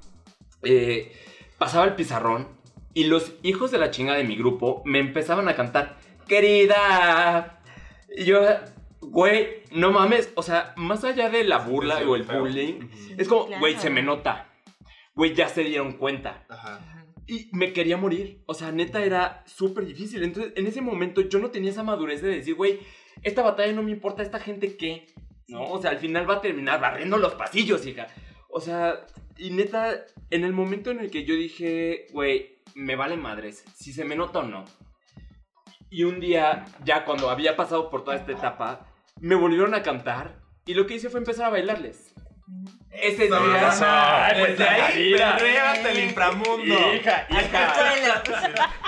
eh, 0.63 1.13
pasaba 1.59 1.85
el 1.85 1.95
pizarrón 1.95 2.49
y 2.95 3.05
los 3.05 3.35
hijos 3.43 3.71
de 3.71 3.79
la 3.79 3.91
chinga 3.91 4.15
de 4.15 4.25
mi 4.25 4.37
grupo 4.37 4.83
me 4.87 5.01
empezaban 5.01 5.49
a 5.49 5.57
cantar, 5.57 5.99
querida. 6.27 7.61
Y 8.17 8.25
yo, 8.25 8.41
güey, 9.03 9.65
no 9.71 9.93
mames, 9.93 10.33
o 10.35 10.43
sea, 10.43 10.73
más 10.77 11.05
allá 11.05 11.29
de 11.29 11.45
la 11.45 11.59
burla 11.59 11.99
o 12.07 12.17
el 12.17 12.23
bullying, 12.23 12.89
es 13.19 13.29
como, 13.29 13.49
güey, 13.59 13.77
se 13.77 13.91
me 13.91 14.03
nota 14.03 14.54
güey, 15.15 15.35
ya 15.35 15.49
se 15.49 15.65
dieron 15.65 15.93
cuenta. 15.95 16.47
Y 17.27 17.49
me 17.53 17.73
quería 17.73 17.97
morir. 17.97 18.43
O 18.47 18.55
sea, 18.55 18.73
neta 18.73 19.05
era 19.05 19.43
súper 19.47 19.87
difícil. 19.87 20.23
Entonces, 20.23 20.53
en 20.57 20.67
ese 20.67 20.81
momento 20.81 21.23
yo 21.23 21.39
no 21.39 21.51
tenía 21.51 21.71
esa 21.71 21.83
madurez 21.83 22.23
de 22.23 22.29
decir, 22.29 22.55
güey, 22.55 22.81
esta 23.23 23.43
batalla 23.43 23.73
no 23.73 23.83
me 23.83 23.93
importa, 23.93 24.23
esta 24.23 24.39
gente 24.39 24.77
qué. 24.77 25.07
¿No? 25.47 25.63
O 25.71 25.81
sea, 25.81 25.91
al 25.91 25.99
final 25.99 26.29
va 26.29 26.37
a 26.37 26.41
terminar 26.41 26.81
barriendo 26.81 27.19
los 27.19 27.35
pasillos, 27.35 27.87
hija. 27.87 28.09
O 28.49 28.61
sea, 28.61 29.07
y 29.37 29.51
neta, 29.51 30.05
en 30.31 30.45
el 30.45 30.53
momento 30.53 30.91
en 30.91 31.01
el 31.01 31.11
que 31.11 31.25
yo 31.25 31.35
dije, 31.35 32.07
güey, 32.13 32.63
me 32.75 32.97
vale 32.97 33.17
madres, 33.17 33.65
si 33.75 33.93
se 33.93 34.05
me 34.05 34.17
nota 34.17 34.41
o 34.41 34.43
no. 34.45 34.65
Y 35.91 36.05
un 36.05 36.19
día, 36.19 36.65
ya 36.85 37.05
cuando 37.05 37.31
había 37.31 37.57
pasado 37.57 37.91
por 37.91 38.05
toda 38.05 38.17
esta 38.17 38.33
etapa, 38.33 38.89
me 39.21 39.35
volvieron 39.35 39.75
a 39.75 39.83
cantar 39.83 40.41
y 40.67 40.75
lo 40.75 40.87
que 40.87 40.95
hice 40.95 41.11
fue 41.11 41.21
empezar 41.21 41.47
a 41.47 41.51
bailarles. 41.51 42.14
Ese 42.91 43.29
no, 43.29 43.41
día. 43.43 43.71
No, 43.71 44.47
desde 44.47 44.69
ahí 44.69 45.15
hasta 45.15 45.91
el 45.91 46.05
inframundo. 46.05 46.95
Hija, 46.95 47.27
hija. 47.31 48.23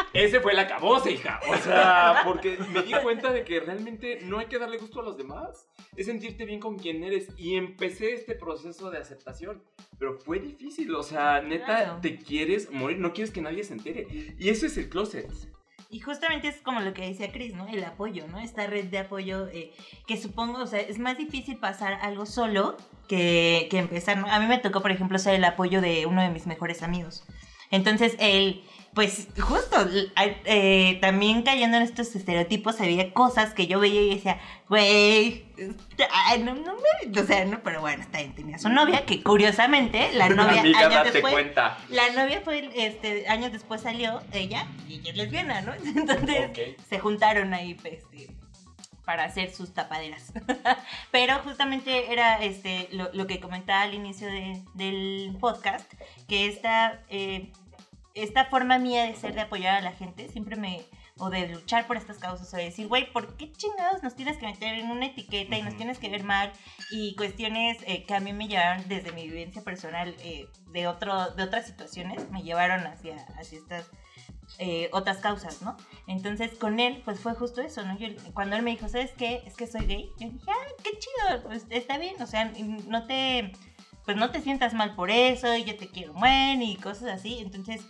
Ese 0.12 0.40
fue 0.40 0.52
el 0.52 0.58
acabose, 0.58 1.12
hija. 1.12 1.40
O 1.48 1.56
sea, 1.56 2.22
porque 2.24 2.58
me 2.72 2.82
di 2.82 2.92
cuenta 3.02 3.32
de 3.32 3.44
que 3.44 3.60
realmente 3.60 4.20
no 4.22 4.38
hay 4.38 4.46
que 4.46 4.58
darle 4.58 4.78
gusto 4.78 5.00
a 5.00 5.04
los 5.04 5.16
demás. 5.16 5.68
Es 5.96 6.06
sentirte 6.06 6.44
bien 6.44 6.60
con 6.60 6.78
quien 6.78 7.02
eres. 7.02 7.28
Y 7.38 7.56
empecé 7.56 8.12
este 8.12 8.34
proceso 8.34 8.90
de 8.90 8.98
aceptación. 8.98 9.62
Pero 9.98 10.18
fue 10.18 10.38
difícil. 10.38 10.94
O 10.94 11.02
sea, 11.02 11.40
neta, 11.40 11.98
te 12.00 12.18
quieres 12.18 12.70
morir. 12.70 12.98
No 12.98 13.12
quieres 13.12 13.32
que 13.32 13.40
nadie 13.40 13.64
se 13.64 13.72
entere. 13.72 14.06
Y 14.38 14.50
eso 14.50 14.66
es 14.66 14.76
el 14.76 14.90
closet. 14.90 15.30
Y 15.88 16.00
justamente 16.00 16.48
es 16.48 16.60
como 16.60 16.80
lo 16.80 16.92
que 16.92 17.06
decía 17.06 17.30
Chris, 17.32 17.54
¿no? 17.54 17.66
El 17.68 17.82
apoyo, 17.84 18.26
¿no? 18.26 18.40
Esta 18.40 18.66
red 18.66 18.86
de 18.86 18.98
apoyo 18.98 19.46
eh, 19.48 19.72
que 20.06 20.16
supongo, 20.16 20.58
o 20.58 20.66
sea, 20.66 20.80
es 20.80 20.98
más 20.98 21.16
difícil 21.16 21.58
pasar 21.58 21.94
algo 22.02 22.26
solo 22.26 22.76
que, 23.08 23.68
que 23.70 23.78
empezar. 23.78 24.18
¿no? 24.18 24.30
A 24.30 24.38
mí 24.40 24.46
me 24.46 24.58
tocó, 24.58 24.82
por 24.82 24.90
ejemplo, 24.90 25.18
ser 25.18 25.34
el 25.34 25.44
apoyo 25.44 25.80
de 25.80 26.06
uno 26.06 26.22
de 26.22 26.30
mis 26.30 26.46
mejores 26.46 26.82
amigos. 26.82 27.24
Entonces, 27.70 28.14
él 28.18 28.62
pues 28.96 29.28
justo, 29.38 29.76
eh, 30.46 30.98
también 31.02 31.42
cayendo 31.42 31.76
en 31.76 31.82
estos 31.82 32.16
estereotipos, 32.16 32.80
había 32.80 33.12
cosas 33.12 33.52
que 33.52 33.66
yo 33.66 33.78
veía 33.78 34.00
y 34.00 34.14
decía, 34.14 34.40
güey, 34.70 35.44
no, 36.40 36.54
no 36.54 36.76
me, 36.76 37.20
o 37.20 37.26
sea, 37.26 37.44
no, 37.44 37.62
pero 37.62 37.82
bueno, 37.82 38.02
está 38.02 38.20
bien, 38.20 38.34
tenía 38.34 38.58
su 38.58 38.70
novia, 38.70 39.04
que 39.04 39.22
curiosamente, 39.22 40.08
la 40.14 40.30
novia, 40.30 40.62
años 40.62 41.12
después, 41.12 41.34
la 41.90 42.10
novia 42.14 42.40
fue, 42.42 42.70
este, 42.74 43.28
años 43.28 43.52
después 43.52 43.82
salió 43.82 44.22
ella, 44.32 44.66
y 44.88 44.94
ella 44.94 45.10
es 45.10 45.16
lesbiana, 45.18 45.60
¿no? 45.60 45.74
Entonces, 45.84 46.76
se 46.88 46.98
juntaron 46.98 47.52
ahí, 47.52 47.74
pues, 47.74 48.02
para 49.06 49.24
hacer 49.24 49.54
sus 49.54 49.72
tapaderas. 49.72 50.34
Pero 51.10 51.38
justamente 51.38 52.12
era 52.12 52.42
este 52.42 52.90
lo, 52.92 53.26
que 53.26 53.40
comentaba 53.40 53.82
al 53.82 53.94
inicio 53.94 54.28
del 54.74 55.34
podcast, 55.40 55.90
que 56.28 56.46
esta 56.46 57.00
eh, 57.08 57.50
esta 58.16 58.46
forma 58.46 58.78
mía 58.78 59.04
de 59.04 59.14
ser, 59.14 59.34
de 59.34 59.42
apoyar 59.42 59.76
a 59.76 59.80
la 59.82 59.92
gente, 59.92 60.28
siempre 60.30 60.56
me, 60.56 60.82
o 61.18 61.28
de 61.28 61.48
luchar 61.48 61.86
por 61.86 61.98
estas 61.98 62.16
causas, 62.16 62.52
o 62.52 62.56
de 62.56 62.64
decir, 62.64 62.88
güey, 62.88 63.12
¿por 63.12 63.36
qué 63.36 63.52
chingados 63.52 64.02
nos 64.02 64.16
tienes 64.16 64.38
que 64.38 64.46
meter 64.46 64.74
en 64.74 64.90
una 64.90 65.06
etiqueta 65.06 65.56
y 65.56 65.62
nos 65.62 65.76
tienes 65.76 65.98
que 65.98 66.08
ver 66.08 66.24
mal? 66.24 66.50
Y 66.90 67.14
cuestiones 67.14 67.76
eh, 67.86 68.04
que 68.04 68.14
a 68.14 68.20
mí 68.20 68.32
me 68.32 68.48
llevaron 68.48 68.88
desde 68.88 69.12
mi 69.12 69.28
vivencia 69.28 69.62
personal 69.62 70.16
eh, 70.20 70.48
de, 70.72 70.86
otro, 70.86 71.30
de 71.32 71.42
otras 71.42 71.66
situaciones, 71.66 72.30
me 72.30 72.42
llevaron 72.42 72.86
hacia, 72.86 73.16
hacia 73.38 73.58
estas 73.58 73.90
eh, 74.58 74.88
otras 74.92 75.18
causas, 75.18 75.62
¿no? 75.62 75.76
Entonces 76.06 76.52
con 76.58 76.80
él, 76.80 77.02
pues 77.04 77.20
fue 77.20 77.34
justo 77.34 77.60
eso, 77.60 77.82
¿no? 77.84 77.98
Yo, 77.98 78.08
cuando 78.34 78.56
él 78.56 78.62
me 78.62 78.70
dijo, 78.70 78.88
¿sabes 78.88 79.12
qué? 79.16 79.42
Es 79.46 79.54
que 79.56 79.66
soy 79.66 79.86
gay, 79.86 80.10
yo 80.18 80.28
dije, 80.30 80.38
ah, 80.48 80.66
qué 80.82 80.90
chido, 80.98 81.42
pues 81.44 81.66
está 81.70 81.98
bien, 81.98 82.20
o 82.22 82.26
sea, 82.26 82.52
no 82.86 83.06
te, 83.06 83.52
pues 84.04 84.16
no 84.16 84.30
te 84.30 84.40
sientas 84.40 84.72
mal 84.74 84.94
por 84.94 85.10
eso, 85.10 85.54
y 85.56 85.64
yo 85.64 85.76
te 85.76 85.88
quiero 85.88 86.12
buen 86.14 86.62
y 86.62 86.76
cosas 86.76 87.08
así, 87.10 87.38
entonces 87.40 87.82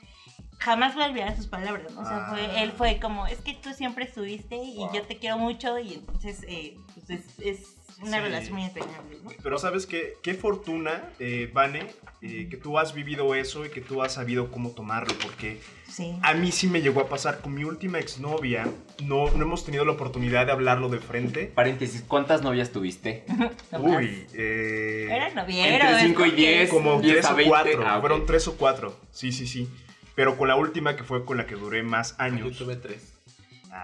jamás 0.59 0.95
voy 0.95 1.05
a 1.05 1.09
olvidar 1.09 1.37
sus 1.37 1.47
palabras, 1.47 1.93
¿no? 1.93 2.01
O 2.01 2.05
sea, 2.05 2.27
fue, 2.31 2.41
Ah. 2.47 2.63
él 2.63 2.73
fue 2.73 2.99
como, 2.99 3.27
es 3.27 3.39
que 3.43 3.53
tú 3.55 3.73
siempre 3.75 4.07
estuviste 4.07 4.57
y 4.57 4.79
yo 4.95 5.03
te 5.03 5.19
quiero 5.19 5.37
mucho 5.39 5.79
y 5.79 5.95
entonces 5.95 6.43
eh, 6.49 6.79
pues 6.95 7.11
es, 7.11 7.39
es 7.39 7.76
una 8.01 8.19
Sí. 8.19 8.23
relación 8.23 8.55
muy 8.55 8.65
entrañable, 8.65 9.19
¿no? 9.23 9.31
Pero 9.43 9.59
sabes 9.59 9.87
qué, 9.87 10.15
qué 10.23 10.35
fortuna, 10.35 11.11
eh, 11.19 11.51
Vane, 11.53 11.87
eh, 12.23 12.49
que 12.51 12.57
tú 12.57 12.79
has 12.79 12.95
vivido 12.95 13.35
eso 13.35 13.65
y 13.65 13.71
que 13.71 13.81
tú 13.81 14.03
has 14.03 14.15
sabido 14.15 14.51
cómo 14.51 14.71
tomarlo, 14.71 15.15
porque 15.23 15.61
Sí. 15.89 16.17
a 16.23 16.35
mí 16.35 16.53
sí 16.53 16.67
me 16.67 16.83
llegó 16.83 17.01
a 17.01 17.09
pasar 17.09 17.41
con 17.41 17.55
mi 17.55 17.65
última 17.65 17.99
exnovia, 17.99 18.67
no, 19.03 19.31
no 19.31 19.43
hemos 19.45 19.65
tenido 19.65 19.85
la 19.85 19.93
oportunidad 19.93 20.47
de 20.47 20.53
hablarlo 20.53 20.89
de 20.89 20.99
frente. 20.99 21.47
Paréntesis, 21.47 22.03
¿cuántas 22.07 22.43
novias 22.43 22.71
tuviste? 22.73 23.25
No. 23.73 23.79
Uy, 23.81 24.27
eh, 24.35 25.09
Era 25.11 25.33
noviero. 25.35 25.75
Entre 25.75 25.91
es 25.93 26.03
5 26.03 26.25
y 26.27 26.31
porque- 26.31 26.37
10. 26.43 26.71
como 26.71 27.01
10 27.01 27.15
tres 27.15 27.27
a 27.27 27.33
o 27.33 27.37
20. 27.37 27.49
cuatro, 27.51 27.87
Ah, 27.87 27.95
ok. 27.97 28.01
fueron 28.01 28.27
tres 28.27 28.49
o 28.49 28.57
cuatro, 28.57 28.99
sí, 29.11 29.33
sí, 29.33 29.47
sí. 29.47 29.69
Pero 30.15 30.39
con 30.39 30.49
la 30.49 30.57
última 30.57 30.97
que 30.97 31.05
fue 31.05 31.25
con 31.27 31.37
la 31.37 31.47
que 31.47 31.57
duré 31.57 31.83
más 31.83 32.17
Yo 32.17 32.25
años. 32.25 32.57
tuve 32.57 32.77
tres. 32.77 33.13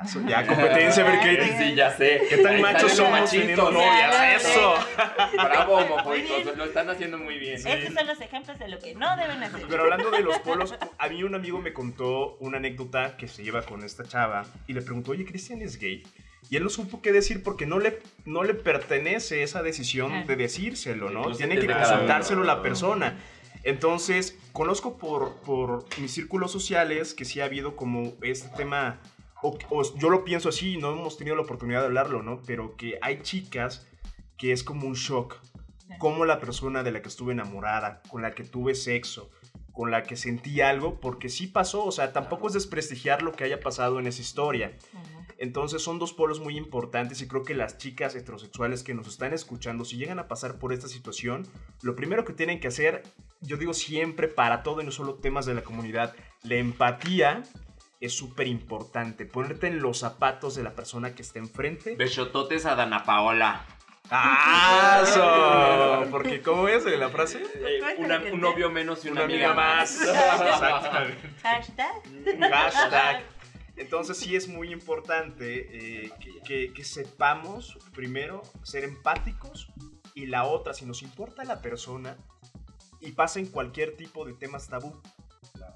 Ah, 0.00 0.06
so- 0.06 0.20
ya 0.26 0.46
competencia, 0.46 1.20
qué, 1.22 1.54
Sí, 1.58 1.74
ya 1.74 1.90
sé. 1.96 2.22
qué 2.28 2.38
tan 2.38 2.60
machos 2.60 2.92
somos 2.92 3.30
teniendo 3.30 3.64
machitos. 3.64 3.72
novias. 3.72 4.12
Ya, 4.12 4.36
¡Eso! 4.36 4.74
Bravo, 5.34 5.74
homofóbicos. 5.76 6.56
Lo 6.56 6.64
están 6.64 6.88
haciendo 6.90 7.18
muy 7.18 7.38
bien. 7.38 7.54
Estos 7.54 7.94
son 7.94 8.06
los 8.06 8.20
ejemplos 8.20 8.58
de 8.58 8.68
lo 8.68 8.78
que 8.78 8.94
no 8.94 9.16
deben 9.16 9.42
hacer. 9.42 9.62
Pero 9.68 9.82
hablando 9.82 10.10
de 10.10 10.20
los 10.20 10.38
polos, 10.40 10.74
a 10.98 11.08
mí 11.08 11.22
un 11.22 11.34
amigo 11.34 11.60
me 11.60 11.72
contó 11.72 12.36
una 12.40 12.58
anécdota 12.58 13.16
que 13.16 13.28
se 13.28 13.42
lleva 13.42 13.62
con 13.62 13.84
esta 13.84 14.04
chava 14.04 14.44
y 14.66 14.72
le 14.72 14.82
preguntó, 14.82 15.12
oye, 15.12 15.24
¿Cristian 15.24 15.62
es 15.62 15.78
gay? 15.78 16.02
Y 16.50 16.56
él 16.56 16.64
no 16.64 16.70
supo 16.70 17.00
qué 17.00 17.12
decir 17.12 17.42
porque 17.42 17.66
no 17.66 17.78
le, 17.78 18.00
no 18.24 18.42
le 18.42 18.54
pertenece 18.54 19.42
esa 19.42 19.62
decisión 19.62 20.26
de 20.26 20.36
decírselo, 20.36 21.08
¿no? 21.10 21.20
Incluso 21.20 21.38
Tiene 21.38 21.58
que 21.58 21.66
consultárselo 21.66 22.42
la 22.44 22.60
persona. 22.62 23.16
Entonces, 23.64 24.36
conozco 24.52 24.98
por, 24.98 25.36
por 25.42 25.84
mis 26.00 26.10
círculos 26.12 26.50
sociales 26.50 27.14
que 27.14 27.24
sí 27.24 27.40
ha 27.40 27.44
habido 27.44 27.76
como 27.76 28.14
este 28.22 28.48
tema, 28.56 28.98
o, 29.42 29.58
o 29.70 29.98
yo 29.98 30.08
lo 30.08 30.24
pienso 30.24 30.48
así, 30.48 30.76
no 30.76 30.92
hemos 30.92 31.18
tenido 31.18 31.36
la 31.36 31.42
oportunidad 31.42 31.80
de 31.80 31.86
hablarlo, 31.86 32.22
¿no? 32.22 32.42
Pero 32.46 32.76
que 32.76 32.98
hay 33.02 33.22
chicas 33.22 33.86
que 34.38 34.52
es 34.52 34.64
como 34.64 34.86
un 34.86 34.94
shock, 34.94 35.36
como 35.98 36.24
la 36.24 36.40
persona 36.40 36.82
de 36.82 36.92
la 36.92 37.02
que 37.02 37.08
estuve 37.08 37.32
enamorada, 37.32 38.02
con 38.08 38.22
la 38.22 38.32
que 38.32 38.44
tuve 38.44 38.74
sexo, 38.74 39.30
con 39.72 39.90
la 39.90 40.02
que 40.02 40.16
sentí 40.16 40.60
algo, 40.60 41.00
porque 41.00 41.28
sí 41.28 41.46
pasó, 41.46 41.84
o 41.84 41.92
sea, 41.92 42.12
tampoco 42.12 42.48
es 42.48 42.54
desprestigiar 42.54 43.22
lo 43.22 43.32
que 43.32 43.44
haya 43.44 43.60
pasado 43.60 43.98
en 43.98 44.06
esa 44.06 44.20
historia. 44.20 44.76
Entonces 45.38 45.82
son 45.82 45.98
dos 45.98 46.12
polos 46.12 46.40
muy 46.40 46.56
importantes 46.56 47.20
y 47.20 47.26
creo 47.26 47.42
que 47.42 47.54
las 47.54 47.78
chicas 47.78 48.14
heterosexuales 48.14 48.82
que 48.82 48.94
nos 48.94 49.08
están 49.08 49.32
escuchando, 49.32 49.84
si 49.84 49.96
llegan 49.96 50.18
a 50.18 50.28
pasar 50.28 50.58
por 50.58 50.72
esta 50.72 50.88
situación, 50.88 51.46
lo 51.82 51.96
primero 51.96 52.24
que 52.24 52.32
tienen 52.32 52.60
que 52.60 52.68
hacer, 52.68 53.02
yo 53.40 53.56
digo 53.56 53.74
siempre 53.74 54.28
para 54.28 54.62
todo 54.62 54.82
y 54.82 54.84
no 54.84 54.92
solo 54.92 55.14
temas 55.14 55.46
de 55.46 55.54
la 55.54 55.62
comunidad, 55.62 56.14
la 56.44 56.56
empatía 56.56 57.42
es 58.02 58.14
súper 58.16 58.46
importante. 58.48 59.24
Ponerte 59.26 59.68
en 59.68 59.80
los 59.80 59.98
zapatos 60.00 60.54
de 60.54 60.62
la 60.62 60.74
persona 60.74 61.14
que 61.14 61.22
está 61.22 61.38
enfrente. 61.38 61.96
Besototes 61.96 62.66
a 62.66 62.74
Dana 62.74 63.04
Paola. 63.04 63.64
¡Ah! 64.10 65.04
so! 65.06 66.10
Porque, 66.10 66.42
¿cómo 66.42 66.68
es 66.68 66.84
la 66.84 67.08
frase? 67.08 67.42
Eh, 67.54 67.80
una- 67.98 68.18
un 68.32 68.40
novio 68.40 68.68
menos 68.70 69.04
y 69.04 69.08
una, 69.08 69.24
Una 69.24 69.32
amiga 69.34 69.54
más. 69.54 70.00
Exactamente. 70.02 71.30
Hashtag. 71.42 72.02
Hashtag. 72.50 73.22
Entonces 73.76 74.18
sí 74.18 74.36
es 74.36 74.48
muy 74.48 74.70
importante 74.72 76.04
eh, 76.04 76.12
que, 76.20 76.40
que- 76.44 76.72
que 76.74 76.84
sepamos, 76.84 77.78
primero, 77.94 78.42
ser 78.62 78.84
empáticos 78.84 79.68
y 80.14 80.26
la 80.26 80.44
otra, 80.44 80.74
si 80.74 80.84
nos 80.84 81.02
importa 81.02 81.44
la 81.44 81.62
persona 81.62 82.18
y 83.00 83.12
pasa 83.12 83.38
en 83.38 83.46
cualquier 83.46 83.96
tipo 83.96 84.26
de 84.26 84.34
temas 84.34 84.68
tabú, 84.68 85.00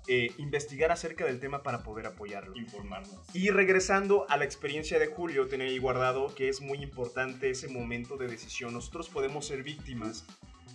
eh, 0.09 0.33
investigar 0.38 0.92
acerca 0.92 1.25
del 1.25 1.40
tema 1.40 1.62
para 1.62 1.83
poder 1.83 2.07
apoyarlo. 2.07 2.57
Informarnos. 2.57 3.20
Y 3.33 3.51
regresando 3.51 4.27
a 4.29 4.37
la 4.37 4.44
experiencia 4.44 4.99
de 4.99 5.07
Julio, 5.07 5.49
tenía 5.49 5.66
ahí 5.66 5.79
guardado 5.79 6.35
que 6.35 6.49
es 6.49 6.61
muy 6.61 6.83
importante 6.83 7.51
ese 7.51 7.68
momento 7.68 8.16
de 8.16 8.29
decisión. 8.29 8.72
Nosotros 8.72 9.09
podemos 9.09 9.46
ser 9.46 9.62
víctimas 9.62 10.25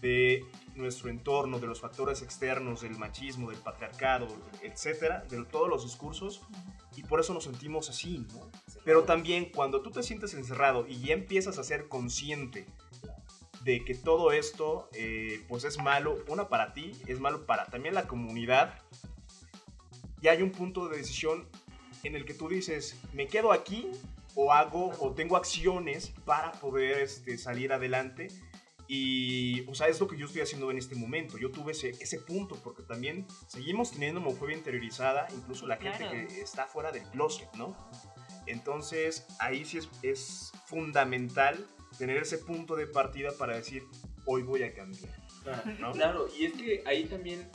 de 0.02 0.45
nuestro 0.76 1.10
entorno, 1.10 1.60
de 1.60 1.67
los 1.67 1.80
factores 1.80 2.21
externos, 2.21 2.82
del 2.82 2.97
machismo, 2.97 3.52
del 3.52 3.60
patriarcado, 3.60 4.28
etcétera, 4.62 5.24
de 5.30 5.45
todos 5.45 5.69
los 5.69 5.84
discursos, 5.84 6.41
y 6.95 7.04
por 7.04 7.19
eso 7.19 7.34
nos 7.34 7.43
sentimos 7.43 7.89
así, 7.89 8.26
¿no? 8.34 8.50
Pero 8.84 9.04
también 9.04 9.45
cuando 9.45 9.82
tú 9.82 9.91
te 9.91 10.04
sientes 10.04 10.34
encerrado 10.34 10.88
y 10.88 11.00
ya 11.00 11.13
empiezas 11.13 11.58
a 11.58 11.63
ser 11.63 11.88
consciente 11.88 12.65
de 13.63 13.84
que 13.86 13.93
todo 13.95 14.32
esto, 14.32 14.89
eh, 14.93 15.43
pues 15.47 15.63
es 15.63 15.78
malo, 15.78 16.17
una 16.28 16.50
para 16.50 16.74
ti, 16.74 16.91
es 17.08 17.19
malo 17.19 17.45
para 17.45 17.65
también 17.67 17.93
la 17.93 18.08
comunidad, 18.08 18.80
y 20.21 20.28
hay 20.28 20.41
un 20.41 20.52
punto 20.52 20.88
de 20.88 20.97
decisión 20.97 21.47
en 22.04 22.15
el 22.15 22.26
que 22.26 22.34
tú 22.34 22.47
dices, 22.47 22.95
me 23.13 23.28
quedo 23.28 23.52
aquí 23.52 23.88
o 24.36 24.54
hago 24.54 24.91
o 25.00 25.12
tengo 25.13 25.36
acciones 25.36 26.13
para 26.26 26.52
poder 26.54 27.02
este, 27.02 27.38
salir 27.38 27.74
adelante. 27.74 28.30
Y, 28.88 29.62
o 29.69 29.74
sea, 29.76 29.88
es 29.88 30.00
lo 30.02 30.08
que 30.08 30.17
yo 30.17 30.26
estoy 30.26 30.41
haciendo 30.41 30.69
en 30.69 30.78
este 30.78 30.95
momento. 30.95 31.38
Yo 31.38 31.50
tuve 31.50 31.71
ese, 31.71 31.91
ese 31.91 32.19
punto 32.19 32.56
porque 32.62 32.84
también 32.84 33.26
seguimos 33.47 33.91
teniendo 33.91 34.19
homofobia 34.19 34.58
interiorizada, 34.58 35.28
incluso 35.34 35.65
la 35.65 35.78
gente 35.78 35.97
Claro. 36.00 36.28
que 36.28 36.41
está 36.41 36.65
fuera 36.65 36.91
del 36.91 37.04
closet, 37.04 37.50
¿no? 37.54 37.76
Entonces, 38.45 39.25
ahí 39.39 39.65
sí 39.65 39.77
es, 39.77 39.89
es 40.01 40.51
fundamental 40.65 41.65
tener 41.97 42.17
ese 42.17 42.38
punto 42.38 42.75
de 42.75 42.88
partida 42.88 43.30
para 43.38 43.56
decir, 43.56 43.84
hoy 44.25 44.43
voy 44.43 44.63
a 44.63 44.73
cambiar. 44.73 45.12
¿no? 45.80 45.91
Claro, 45.93 46.27
y 46.39 46.45
es 46.45 46.54
que 46.54 46.84
ahí 46.86 47.06
también 47.06 47.49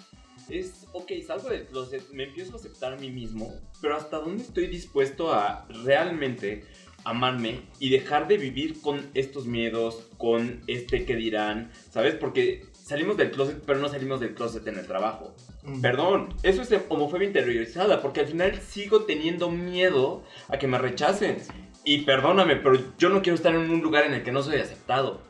es, 0.49 0.87
ok, 0.93 1.13
salgo 1.27 1.49
del 1.49 1.67
closet, 1.67 2.09
me 2.13 2.25
empiezo 2.25 2.53
a 2.53 2.57
aceptar 2.57 2.93
a 2.93 2.97
mí 2.97 3.11
mismo, 3.11 3.53
pero 3.81 3.97
hasta 3.97 4.19
dónde 4.19 4.43
estoy 4.43 4.69
dispuesto 4.69 5.33
a 5.33 5.67
realmente 5.85 6.65
amarme 7.05 7.63
y 7.79 7.91
dejar 7.91 8.27
de 8.27 8.37
vivir 8.37 8.81
con 8.81 9.11
estos 9.15 9.47
miedos, 9.47 10.09
con 10.19 10.61
este 10.67 11.05
que 11.05 11.15
dirán, 11.15 11.71
¿sabes? 11.91 12.15
Porque 12.15 12.67
salimos 12.73 13.17
del 13.17 13.31
closet, 13.31 13.63
pero 13.65 13.79
no 13.79 13.89
salimos 13.89 14.21
del 14.21 14.35
closet 14.35 14.67
en 14.67 14.79
el 14.79 14.87
trabajo. 14.87 15.35
Perdón, 15.83 16.29
eso 16.43 16.63
es 16.63 16.73
homofobia 16.89 17.27
interiorizada, 17.27 18.01
porque 18.01 18.21
al 18.21 18.27
final 18.29 18.61
sigo 18.61 19.03
teniendo 19.05 19.51
miedo 19.51 20.23
a 20.49 20.59
que 20.59 20.67
me 20.69 20.79
rechacen. 20.79 21.39
Y 21.85 22.03
perdóname, 22.03 22.57
pero 22.57 22.79
yo 22.99 23.09
no 23.09 23.23
quiero 23.23 23.37
estar 23.37 23.55
en 23.55 23.71
un 23.71 23.81
lugar 23.81 24.05
en 24.07 24.15
el 24.15 24.23
que 24.23 24.33
no 24.33 24.43
soy 24.43 24.57
aceptado. 24.61 25.21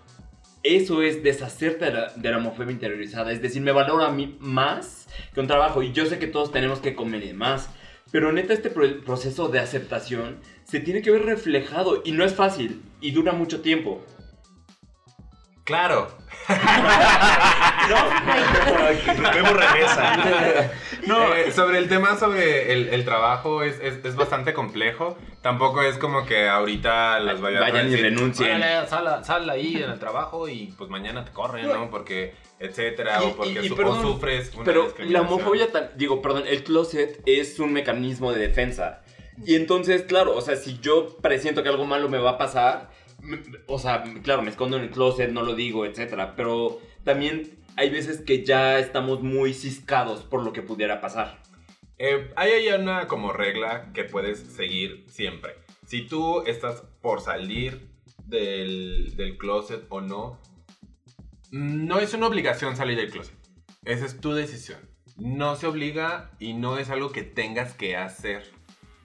Eso 0.63 1.03
es 1.03 1.23
deshacerte 1.23 1.85
de 1.87 1.93
la, 1.93 2.13
de 2.17 2.31
la 2.31 2.39
homofobia 2.39 2.73
interiorizada, 2.73 3.31
es 3.31 3.41
decir, 3.41 3.63
me 3.63 3.73
valoro 3.73 4.05
a 4.05 4.11
mí 4.11 4.37
más 4.41 5.07
que 5.33 5.41
un 5.41 5.47
trabajo. 5.47 5.83
Y 5.83 5.93
yo 5.93 6.07
sé 6.07 6.19
que 6.19 6.27
todos 6.27 6.51
tenemos 6.53 6.81
que 6.81 6.95
comer 6.95 7.23
y 7.23 7.29
demás. 7.29 7.71
Pero 8.11 8.33
neta, 8.33 8.53
este 8.53 8.71
pro- 8.71 9.01
proceso 9.05 9.49
de 9.49 9.59
aceptación 9.61 10.39
se 10.65 10.81
tiene 10.81 11.03
que 11.03 11.11
ver 11.11 11.25
reflejado 11.25 12.03
y 12.05 12.13
no 12.13 12.25
es 12.25 12.35
fácil 12.35 12.83
y 13.01 13.11
dura 13.13 13.33
mucho 13.33 13.61
tiempo. 13.61 14.05
Claro. 15.65 16.09
Vemos 19.35 19.53
remesa. 19.53 20.71
No, 21.07 21.35
eh, 21.35 21.53
sobre 21.53 21.79
el 21.79 21.89
tema 21.89 22.17
sobre 22.17 22.73
el, 22.73 22.89
el 22.89 23.05
trabajo 23.05 23.63
es, 23.63 23.79
es, 23.81 24.05
es 24.05 24.17
bastante 24.17 24.53
complejo. 24.55 25.17
Tampoco 25.43 25.83
es 25.83 25.99
como 25.99 26.27
que 26.27 26.49
ahorita 26.49 27.21
las 27.21 27.41
vayan, 27.41 27.61
Vayan 27.61 27.77
a 27.77 27.89
y 27.89 27.91
decir, 27.91 28.05
renuncien. 28.07 28.57
"Órale, 28.57 28.89
sal, 28.89 29.25
sal 29.25 29.49
ahí 29.51 29.77
en 29.83 29.91
el 29.91 29.99
trabajo 29.99 30.49
y 30.49 30.75
pues 30.77 30.91
mañana 30.91 31.25
te 31.25 31.31
corren, 31.33 31.69
¿no? 31.69 31.91
Porque, 31.91 32.35
etcétera, 32.59 33.21
Y- 33.23 33.27
o 33.27 33.37
porque 33.37 33.53
y- 33.63 33.67
y 33.67 33.69
su- 33.69 33.77
perdón, 33.77 33.99
o 33.99 34.03
sufres 34.03 34.53
una 34.55 34.65
Pero 34.65 34.93
la 35.09 35.21
homofobia, 35.21 35.69
digo, 35.95 36.21
perdón, 36.23 36.45
el 36.47 36.65
closet 36.65 37.23
es 37.27 37.59
un 37.61 37.73
mecanismo 37.73 38.33
de 38.33 38.41
defensa. 38.41 39.03
Y 39.45 39.55
entonces, 39.55 40.03
claro, 40.03 40.35
o 40.35 40.41
sea, 40.41 40.57
si 40.57 40.79
yo 40.81 41.19
presiento 41.19 41.63
que 41.63 41.69
algo 41.69 41.85
malo 41.85 42.09
me 42.09 42.19
va 42.19 42.31
a 42.31 42.39
pasar, 42.39 42.89
o 43.67 43.79
sea, 43.79 44.03
claro, 44.23 44.43
me 44.43 44.51
escondo 44.51 44.77
en 44.79 44.85
el 44.85 44.91
closet, 44.91 45.31
no 45.31 45.43
lo 45.43 45.55
digo, 45.55 45.85
etcétera. 45.85 46.35
Pero 46.37 46.81
también 47.05 47.59
hay 47.77 47.91
veces 47.91 48.21
que 48.21 48.45
ya 48.45 48.79
estamos 48.79 49.23
muy 49.23 49.55
ciscados 49.55 50.23
por 50.23 50.43
lo 50.43 50.53
que 50.53 50.63
pudiera 50.63 51.01
pasar. 51.01 51.43
Eh, 51.99 52.33
hay 52.37 52.69
una 52.69 53.07
como 53.07 53.33
regla 53.33 53.93
que 53.93 54.05
puedes 54.05 54.39
seguir 54.41 55.05
siempre. 55.09 55.55
Si 55.87 56.03
tú 56.03 56.43
estás 56.47 56.83
por 57.01 57.21
salir 57.21 57.89
del, 58.25 59.15
del 59.17 59.39
closet 59.39 59.85
o 59.89 60.01
no, 60.01 60.41
no 61.51 62.01
es 62.01 62.13
una 62.15 62.27
obligación 62.27 62.77
salir 62.77 62.97
del 62.97 63.11
closet. 63.11 63.37
Esa 63.85 64.05
es 64.05 64.21
tu 64.21 64.33
decisión. 64.33 64.81
no 65.17 65.57
se 65.57 65.67
obliga 65.67 66.31
y 66.39 66.53
no 66.53 66.77
es 66.77 66.91
algo 66.91 67.11
que 67.11 67.23
tengas 67.23 67.73
que 67.73 67.97
hacer. 67.97 68.51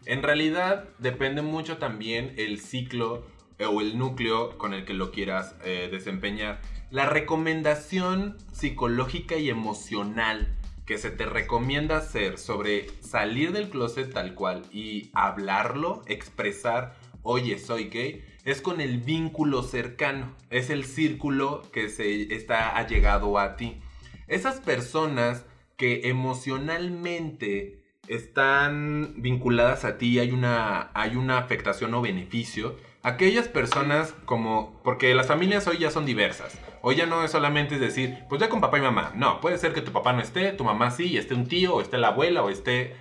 En 0.06 0.24
realidad 0.24 0.90
depende 0.98 1.42
mucho 1.42 1.78
también 1.78 2.34
el 2.38 2.60
ciclo 2.60 3.26
o 3.60 3.82
el 3.82 3.98
núcleo 3.98 4.58
con 4.58 4.74
el 4.74 4.84
que 4.84 4.94
lo 4.94 5.12
quieras 5.12 5.56
eh, 5.64 5.88
desempeñar. 5.92 6.62
La 6.92 7.06
recomendación 7.06 8.36
psicológica 8.52 9.38
y 9.38 9.50
emocional 9.50 10.54
que 10.86 10.98
se 10.98 11.10
te 11.10 11.26
recomienda 11.26 11.96
hacer 11.96 12.38
sobre 12.38 12.90
salir 13.00 13.54
del 13.54 13.70
closet 13.70 14.12
tal 14.12 14.36
cual 14.36 14.64
y 14.74 15.10
hablarlo, 15.14 16.02
expresar, 16.08 16.98
oye, 17.24 17.60
soy 17.60 17.86
gay, 17.86 18.26
es 18.44 18.62
con 18.62 18.82
el 18.82 18.98
vínculo 18.98 19.64
cercano, 19.64 20.36
es 20.50 20.70
el 20.70 20.84
círculo 20.84 21.62
que 21.72 21.88
se 21.88 22.36
está 22.36 22.76
allegado 22.76 23.40
a 23.40 23.56
ti. 23.56 23.80
Esas 24.28 24.60
personas 24.60 25.46
que 25.78 26.10
emocionalmente 26.10 27.86
están 28.10 29.14
vinculadas 29.16 29.86
a 29.86 29.98
ti, 29.98 30.20
hay 30.20 30.32
una, 30.32 30.92
hay 30.94 31.16
una 31.16 31.38
afectación 31.38 31.94
o 31.94 32.02
beneficio, 32.02 32.76
aquellas 33.02 33.48
personas 33.48 34.14
como, 34.26 34.82
porque 34.84 35.16
las 35.16 35.28
familias 35.28 35.66
hoy 35.68 35.78
ya 35.78 35.90
son 35.90 36.06
diversas, 36.06 36.60
hoy 36.82 36.96
ya 36.96 37.06
no 37.06 37.24
es 37.24 37.32
solamente 37.32 37.80
decir, 37.80 38.26
pues 38.30 38.42
ya 38.42 38.50
con 38.50 38.62
papá 38.62 38.78
y 38.78 38.82
mamá, 38.82 39.12
no, 39.16 39.40
puede 39.42 39.58
ser 39.58 39.74
que 39.74 39.82
tu 39.82 39.92
papá 39.92 40.14
no 40.14 40.22
esté, 40.22 40.52
tu 40.54 40.64
mamá 40.64 40.92
sí, 40.92 41.08
y 41.08 41.18
esté 41.18 41.34
un 41.34 41.48
tío, 41.48 41.76
o 41.76 41.82
esté 41.82 41.98
la 41.98 42.10
abuela, 42.10 42.44
o 42.44 42.50
esté 42.50 42.96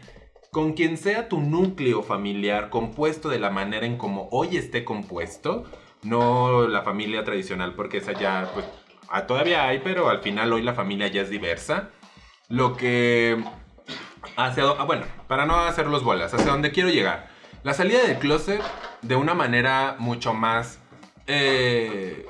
con 0.51 0.73
quien 0.73 0.97
sea 0.97 1.29
tu 1.29 1.41
núcleo 1.41 2.03
familiar 2.03 2.71
compuesto 2.71 3.29
de 3.29 3.39
la 3.39 3.51
manera 3.51 3.87
en 3.87 3.97
como 3.97 4.29
hoy 4.33 4.57
esté 4.57 4.85
compuesto, 4.85 5.65
no 6.03 6.67
la 6.67 6.83
familia 6.83 7.25
tradicional, 7.25 7.75
porque 7.75 7.99
esa 7.99 8.13
ya, 8.13 8.51
pues, 8.55 8.67
ah, 9.09 9.27
todavía 9.27 9.67
hay, 9.67 9.81
pero 9.81 10.09
al 10.09 10.21
final 10.21 10.53
hoy 10.53 10.63
la 10.63 10.75
familia 10.75 11.09
ya 11.09 11.23
es 11.23 11.31
diversa. 11.31 11.91
Lo 12.49 12.77
que 12.77 13.43
hacia, 14.37 14.65
ah, 14.65 14.85
bueno, 14.85 15.05
para 15.29 15.47
no 15.47 15.57
hacer 15.57 15.87
los 15.87 16.03
bolas, 16.03 16.35
hacia 16.35 16.51
dónde 16.51 16.73
quiero 16.73 16.91
llegar. 16.91 17.29
La 17.63 17.75
salida 17.75 18.03
del 18.03 18.19
closet 18.19 18.61
de 19.03 19.17
una 19.17 19.35
manera 19.35 19.97
mucho 19.99 20.35
más 20.35 20.81
eh, 21.27 22.27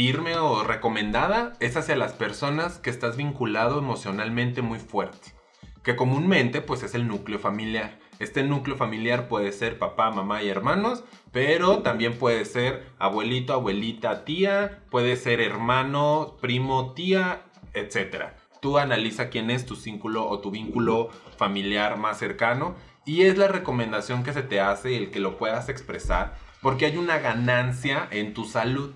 firme 0.00 0.34
o 0.38 0.64
recomendada 0.64 1.52
es 1.60 1.76
hacia 1.76 1.94
las 1.94 2.14
personas 2.14 2.78
que 2.78 2.88
estás 2.88 3.18
vinculado 3.18 3.78
emocionalmente 3.78 4.62
muy 4.62 4.78
fuerte 4.78 5.34
que 5.82 5.94
comúnmente 5.94 6.62
pues 6.62 6.82
es 6.82 6.94
el 6.94 7.06
núcleo 7.06 7.38
familiar. 7.38 7.98
Este 8.18 8.42
núcleo 8.42 8.78
familiar 8.78 9.28
puede 9.28 9.52
ser 9.52 9.78
papá, 9.78 10.10
mamá 10.10 10.42
y 10.42 10.48
hermanos, 10.48 11.04
pero 11.32 11.80
también 11.80 12.18
puede 12.18 12.46
ser 12.46 12.86
abuelito, 12.98 13.52
abuelita, 13.52 14.24
tía, 14.24 14.82
puede 14.90 15.16
ser 15.16 15.42
hermano, 15.42 16.38
primo, 16.40 16.94
tía, 16.94 17.42
etc. 17.74 18.28
Tú 18.62 18.78
analiza 18.78 19.28
quién 19.28 19.50
es 19.50 19.66
tu 19.66 19.76
vínculo 19.76 20.26
o 20.26 20.40
tu 20.40 20.50
vínculo 20.50 21.10
familiar 21.36 21.98
más 21.98 22.16
cercano 22.16 22.74
y 23.04 23.24
es 23.24 23.36
la 23.36 23.48
recomendación 23.48 24.22
que 24.22 24.32
se 24.32 24.42
te 24.42 24.60
hace 24.60 24.96
el 24.96 25.10
que 25.10 25.20
lo 25.20 25.36
puedas 25.36 25.68
expresar 25.68 26.36
porque 26.62 26.86
hay 26.86 26.96
una 26.96 27.18
ganancia 27.18 28.08
en 28.10 28.34
tu 28.34 28.44
salud. 28.44 28.94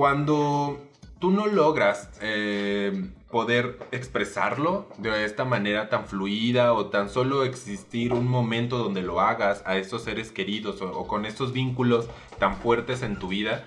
Cuando 0.00 0.80
tú 1.18 1.30
no 1.30 1.46
logras 1.46 2.08
eh, 2.22 3.10
poder 3.30 3.78
expresarlo 3.92 4.88
de 4.96 5.26
esta 5.26 5.44
manera 5.44 5.90
tan 5.90 6.06
fluida 6.06 6.72
o 6.72 6.86
tan 6.86 7.10
solo 7.10 7.44
existir 7.44 8.14
un 8.14 8.26
momento 8.26 8.78
donde 8.78 9.02
lo 9.02 9.20
hagas 9.20 9.62
a 9.66 9.76
estos 9.76 10.04
seres 10.04 10.32
queridos 10.32 10.80
o, 10.80 11.06
con 11.06 11.26
estos 11.26 11.52
vínculos 11.52 12.08
tan 12.38 12.56
fuertes 12.56 13.02
en 13.02 13.18
tu 13.18 13.28
vida, 13.28 13.66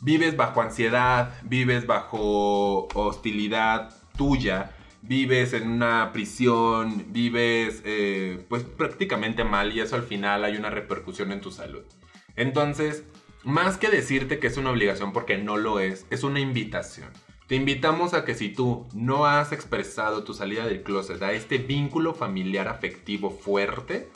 vives 0.00 0.36
bajo 0.36 0.62
ansiedad, 0.62 1.32
vives 1.44 1.86
bajo 1.86 2.88
hostilidad 2.94 3.94
tuya, 4.18 4.72
vives 5.02 5.52
en 5.52 5.70
una 5.70 6.10
prisión, 6.12 7.04
vives 7.12 7.82
eh, 7.84 8.44
pues 8.48 8.64
prácticamente 8.64 9.44
mal 9.44 9.72
y 9.72 9.78
eso 9.78 9.94
al 9.94 10.02
final 10.02 10.42
hay 10.42 10.56
una 10.56 10.70
repercusión 10.70 11.30
en 11.30 11.40
tu 11.40 11.52
salud. 11.52 11.84
Entonces, 12.34 13.04
más 13.44 13.76
que 13.76 13.88
decirte 13.88 14.38
que 14.38 14.46
es 14.46 14.56
una 14.56 14.70
obligación 14.70 15.12
porque 15.12 15.38
no 15.38 15.56
lo 15.56 15.80
es, 15.80 16.06
es 16.10 16.22
una 16.22 16.40
invitación. 16.40 17.10
Te 17.48 17.56
invitamos 17.56 18.14
a 18.14 18.24
que 18.24 18.34
si 18.34 18.48
tú 18.48 18.88
no 18.94 19.26
has 19.26 19.52
expresado 19.52 20.24
tu 20.24 20.32
salida 20.32 20.64
del 20.64 20.82
closet 20.82 21.20
a 21.22 21.32
este 21.32 21.58
vínculo 21.58 22.14
familiar 22.14 22.68
afectivo 22.68 23.30
fuerte, 23.30 24.08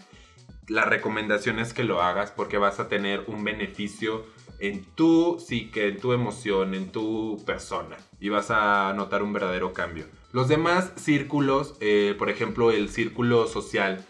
la 0.69 0.85
recomendación 0.85 1.59
es 1.59 1.75
que 1.75 1.85
lo 1.85 2.03
hagas 2.03 2.31
porque 2.31 2.59
vas 2.59 2.81
a 2.81 2.89
tener 2.89 3.25
un 3.27 3.45
beneficio 3.45 4.25
en 4.59 4.85
tu 4.95 5.39
psique, 5.39 5.89
en 5.89 6.01
tu 6.01 6.13
emoción, 6.13 6.75
en 6.75 6.91
tu 6.91 7.43
persona 7.45 7.97
y 8.21 8.31
vas 8.31 8.51
a 8.51 8.93
notar 8.95 9.23
un 9.23 9.33
verdadero 9.33 9.73
cambio. 9.73 10.07
Los 10.33 10.49
demás 10.49 10.93
círculos, 10.97 11.75
eh, 11.81 12.15
por 12.19 12.31
ejemplo 12.31 12.71
el 12.71 12.89
círculo 12.89 13.47
social, 13.47 14.05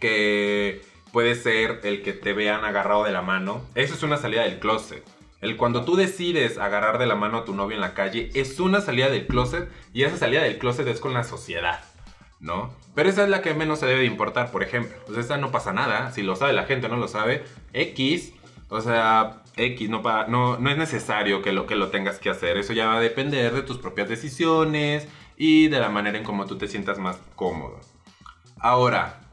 que 0.00 0.82
puede 1.14 1.36
ser 1.36 1.80
el 1.84 2.02
que 2.02 2.12
te 2.12 2.32
vean 2.32 2.64
agarrado 2.64 3.04
de 3.04 3.12
la 3.12 3.22
mano, 3.22 3.62
eso 3.76 3.94
es 3.94 4.02
una 4.02 4.16
salida 4.16 4.42
del 4.42 4.58
closet. 4.58 5.04
El 5.40 5.56
cuando 5.56 5.84
tú 5.84 5.94
decides 5.94 6.58
agarrar 6.58 6.98
de 6.98 7.06
la 7.06 7.14
mano 7.14 7.38
a 7.38 7.44
tu 7.44 7.54
novio 7.54 7.76
en 7.76 7.80
la 7.80 7.94
calle 7.94 8.30
es 8.34 8.58
una 8.58 8.80
salida 8.80 9.08
del 9.08 9.28
closet 9.28 9.70
y 9.92 10.02
esa 10.02 10.16
salida 10.16 10.42
del 10.42 10.58
closet 10.58 10.88
es 10.88 10.98
con 10.98 11.14
la 11.14 11.22
sociedad, 11.22 11.84
¿no? 12.40 12.74
Pero 12.96 13.08
esa 13.08 13.22
es 13.22 13.28
la 13.28 13.42
que 13.42 13.54
menos 13.54 13.78
se 13.78 13.86
debe 13.86 14.00
de 14.00 14.06
importar, 14.06 14.50
por 14.50 14.64
ejemplo. 14.64 14.96
Pues 15.06 15.16
esa 15.16 15.36
no 15.36 15.52
pasa 15.52 15.72
nada, 15.72 16.10
si 16.10 16.24
lo 16.24 16.34
sabe 16.34 16.52
la 16.52 16.64
gente 16.64 16.88
no 16.88 16.96
lo 16.96 17.06
sabe. 17.06 17.44
X, 17.72 18.32
o 18.68 18.80
sea, 18.80 19.44
X, 19.56 19.88
no, 19.88 20.02
no, 20.26 20.58
no 20.58 20.70
es 20.70 20.76
necesario 20.76 21.42
que 21.42 21.52
lo, 21.52 21.68
que 21.68 21.76
lo 21.76 21.90
tengas 21.90 22.18
que 22.18 22.28
hacer. 22.28 22.56
Eso 22.56 22.72
ya 22.72 22.88
va 22.88 22.96
a 22.96 23.00
depender 23.00 23.54
de 23.54 23.62
tus 23.62 23.78
propias 23.78 24.08
decisiones 24.08 25.06
y 25.36 25.68
de 25.68 25.78
la 25.78 25.90
manera 25.90 26.18
en 26.18 26.24
cómo 26.24 26.46
tú 26.46 26.58
te 26.58 26.66
sientas 26.66 26.98
más 26.98 27.18
cómodo. 27.36 27.78
Ahora, 28.58 29.23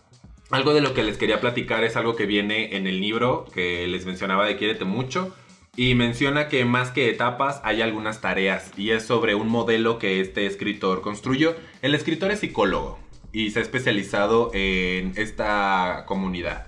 algo 0.52 0.74
de 0.74 0.82
lo 0.82 0.94
que 0.94 1.04
les 1.04 1.18
quería 1.18 1.40
platicar 1.40 1.84
es 1.84 1.96
algo 1.96 2.16
que 2.16 2.26
viene 2.26 2.76
en 2.76 2.86
el 2.86 3.00
libro 3.00 3.46
que 3.54 3.88
les 3.88 4.06
mencionaba 4.06 4.46
de 4.46 4.58
Quiérete 4.58 4.84
mucho 4.84 5.34
y 5.78 5.96
menciona 5.96 6.50
que 6.50 6.66
más 6.66 6.92
que 6.92 7.10
etapas 7.10 7.62
hay 7.64 7.82
algunas 7.82 8.20
tareas 8.20 8.72
y 8.78 8.92
es 8.92 9.06
sobre 9.06 9.34
un 9.34 9.48
modelo 9.48 9.98
que 9.98 10.20
este 10.20 10.46
escritor 10.46 11.02
construyó. 11.02 11.56
El 11.82 11.96
escritor 11.96 12.32
es 12.32 12.40
psicólogo 12.40 13.00
y 13.32 13.52
se 13.52 13.60
ha 13.60 13.62
especializado 13.62 14.52
en 14.54 15.14
esta 15.16 16.04
comunidad. 16.06 16.68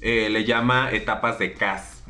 Eh, 0.00 0.28
le 0.30 0.44
llama 0.44 0.92
etapas 0.92 1.40
de 1.40 1.54
CAS. 1.54 2.04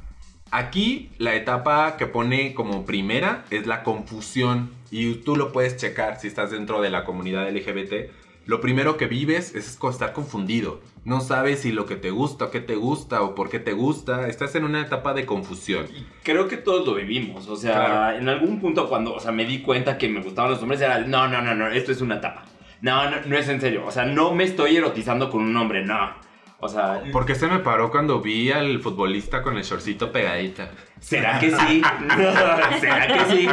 Aquí 0.50 1.10
la 1.16 1.34
etapa 1.34 1.96
que 1.96 2.06
pone 2.06 2.52
como 2.52 2.84
primera 2.84 3.46
es 3.50 3.66
la 3.66 3.82
confusión 3.82 4.72
y 4.90 5.14
tú 5.14 5.36
lo 5.36 5.52
puedes 5.52 5.78
checar 5.78 6.20
si 6.20 6.28
estás 6.28 6.50
dentro 6.50 6.82
de 6.82 6.90
la 6.90 7.04
comunidad 7.04 7.50
LGBT 7.50 8.12
lo 8.46 8.60
primero 8.60 8.98
que 8.98 9.06
vives 9.06 9.54
es 9.54 9.78
estar 9.90 10.12
confundido. 10.12 10.80
No 11.04 11.20
sabes 11.20 11.60
si 11.60 11.70
lo 11.70 11.84
que 11.84 11.96
te 11.96 12.10
gusta, 12.10 12.50
qué 12.50 12.60
te 12.60 12.76
gusta 12.76 13.20
o 13.20 13.34
por 13.34 13.50
qué 13.50 13.58
te 13.58 13.72
gusta. 13.72 14.26
Estás 14.26 14.54
en 14.54 14.64
una 14.64 14.80
etapa 14.80 15.12
de 15.12 15.26
confusión. 15.26 15.86
creo 16.22 16.48
que 16.48 16.56
todos 16.56 16.86
lo 16.86 16.94
vivimos. 16.94 17.46
O 17.48 17.56
sea, 17.56 18.16
en 18.16 18.28
algún 18.28 18.58
punto 18.58 18.88
cuando 18.88 19.14
o 19.14 19.20
sea, 19.20 19.30
me 19.30 19.44
di 19.44 19.60
cuenta 19.60 19.98
que 19.98 20.08
me 20.08 20.22
gustaban 20.22 20.50
los 20.50 20.62
hombres 20.62 20.80
era, 20.80 21.00
no, 21.00 21.28
no, 21.28 21.42
no, 21.42 21.54
no, 21.54 21.68
esto 21.68 21.92
es 21.92 22.00
una 22.00 22.16
etapa. 22.16 22.44
No, 22.80 23.10
no, 23.10 23.16
no 23.26 23.36
es 23.36 23.48
en 23.48 23.60
serio. 23.60 23.84
O 23.86 23.90
sea, 23.90 24.06
no 24.06 24.34
me 24.34 24.44
estoy 24.44 24.76
erotizando 24.76 25.30
con 25.30 25.42
un 25.42 25.56
hombre, 25.56 25.84
no. 25.84 26.10
O 26.58 26.68
sea... 26.68 27.02
¿Por 27.12 27.26
qué 27.26 27.34
se 27.34 27.48
me 27.48 27.58
paró 27.58 27.90
cuando 27.90 28.22
vi 28.22 28.50
al 28.50 28.80
futbolista 28.80 29.42
con 29.42 29.58
el 29.58 29.62
shortcito 29.62 30.10
pegadita? 30.10 30.70
¿Será 31.00 31.38
que 31.38 31.50
sí? 31.50 31.82
¿Será 32.80 33.06
que 33.06 33.36
sí? 33.36 33.48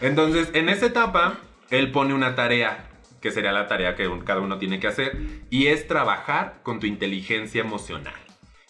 Entonces, 0.00 0.50
en 0.54 0.68
esa 0.68 0.86
etapa, 0.86 1.38
él 1.70 1.90
pone 1.90 2.14
una 2.14 2.36
tarea 2.36 2.85
que 3.20 3.30
sería 3.30 3.52
la 3.52 3.66
tarea 3.66 3.94
que 3.94 4.10
cada 4.24 4.40
uno 4.40 4.58
tiene 4.58 4.80
que 4.80 4.86
hacer, 4.86 5.16
y 5.50 5.66
es 5.66 5.86
trabajar 5.86 6.60
con 6.62 6.80
tu 6.80 6.86
inteligencia 6.86 7.60
emocional. 7.60 8.14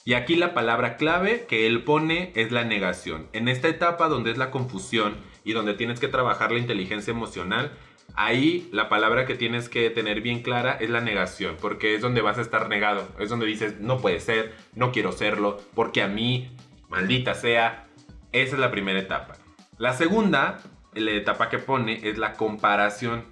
Y 0.05 0.14
aquí 0.14 0.36
la 0.36 0.55
palabra 0.55 0.97
clave 0.97 1.47
que 1.49 1.66
él 1.66 1.82
pone 1.82 2.32
es 2.36 2.53
la 2.53 2.62
negación. 2.62 3.28
En 3.32 3.49
esta 3.49 3.68
etapa 3.68 4.09
donde 4.09 4.30
es 4.30 4.38
la 4.38 4.53
confusión 4.53 5.16
y 5.42 5.53
donde 5.53 5.74
tienes 5.74 5.99
que 5.99 6.07
trabajar 6.07 6.53
la 6.53 6.61
inteligencia 6.61 7.11
emocional, 7.11 7.72
ahí 8.14 8.68
la 8.72 8.88
palabra 8.88 9.26
que 9.26 9.34
tienes 9.34 9.68
que 9.68 9.90
tener 9.90 10.20
bien 10.20 10.42
clara 10.42 10.78
es 10.80 10.90
la 10.90 11.01
negación, 11.01 11.57
porque 11.61 11.94
es 11.94 12.01
donde 12.01 12.20
vas 12.20 12.38
a 12.38 12.42
estar 12.42 12.68
negado, 12.68 13.09
es 13.18 13.30
donde 13.30 13.47
dices, 13.47 13.80
no 13.80 13.99
puede 13.99 14.20
ser, 14.20 14.55
no 14.74 14.92
quiero 14.92 15.11
serlo, 15.11 15.61
porque 15.74 16.03
a 16.03 16.09
mí, 16.09 16.51
maldita 16.88 17.34
sea, 17.34 17.88
esa 18.30 18.55
es 18.55 18.61
la 18.61 18.70
primera 18.70 19.01
etapa. 19.01 19.34
La 19.78 19.92
segunda, 19.92 20.59
la 20.94 21.11
etapa 21.11 21.49
que 21.49 21.59
pone 21.59 22.09
es 22.09 22.16
la 22.16 22.34
comparación. 22.34 23.24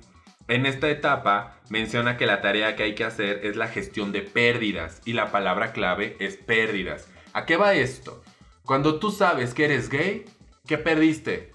En 0.46 0.66
esta 0.66 0.90
etapa 0.90 1.60
menciona 1.70 2.18
que 2.18 2.26
la 2.26 2.42
tarea 2.42 2.76
que 2.76 2.82
hay 2.82 2.94
que 2.94 3.04
hacer 3.04 3.40
es 3.44 3.56
la 3.56 3.68
gestión 3.68 4.12
de 4.12 4.20
pérdidas 4.20 5.00
y 5.06 5.14
la 5.14 5.32
palabra 5.32 5.72
clave 5.72 6.16
es 6.20 6.36
pérdidas. 6.36 7.08
¿A 7.32 7.46
qué 7.46 7.56
va 7.56 7.74
esto? 7.74 8.22
Cuando 8.64 8.98
tú 8.98 9.10
sabes 9.10 9.54
que 9.54 9.64
eres 9.64 9.88
gay, 9.88 10.26
¿qué 10.66 10.76
perdiste? 10.76 11.52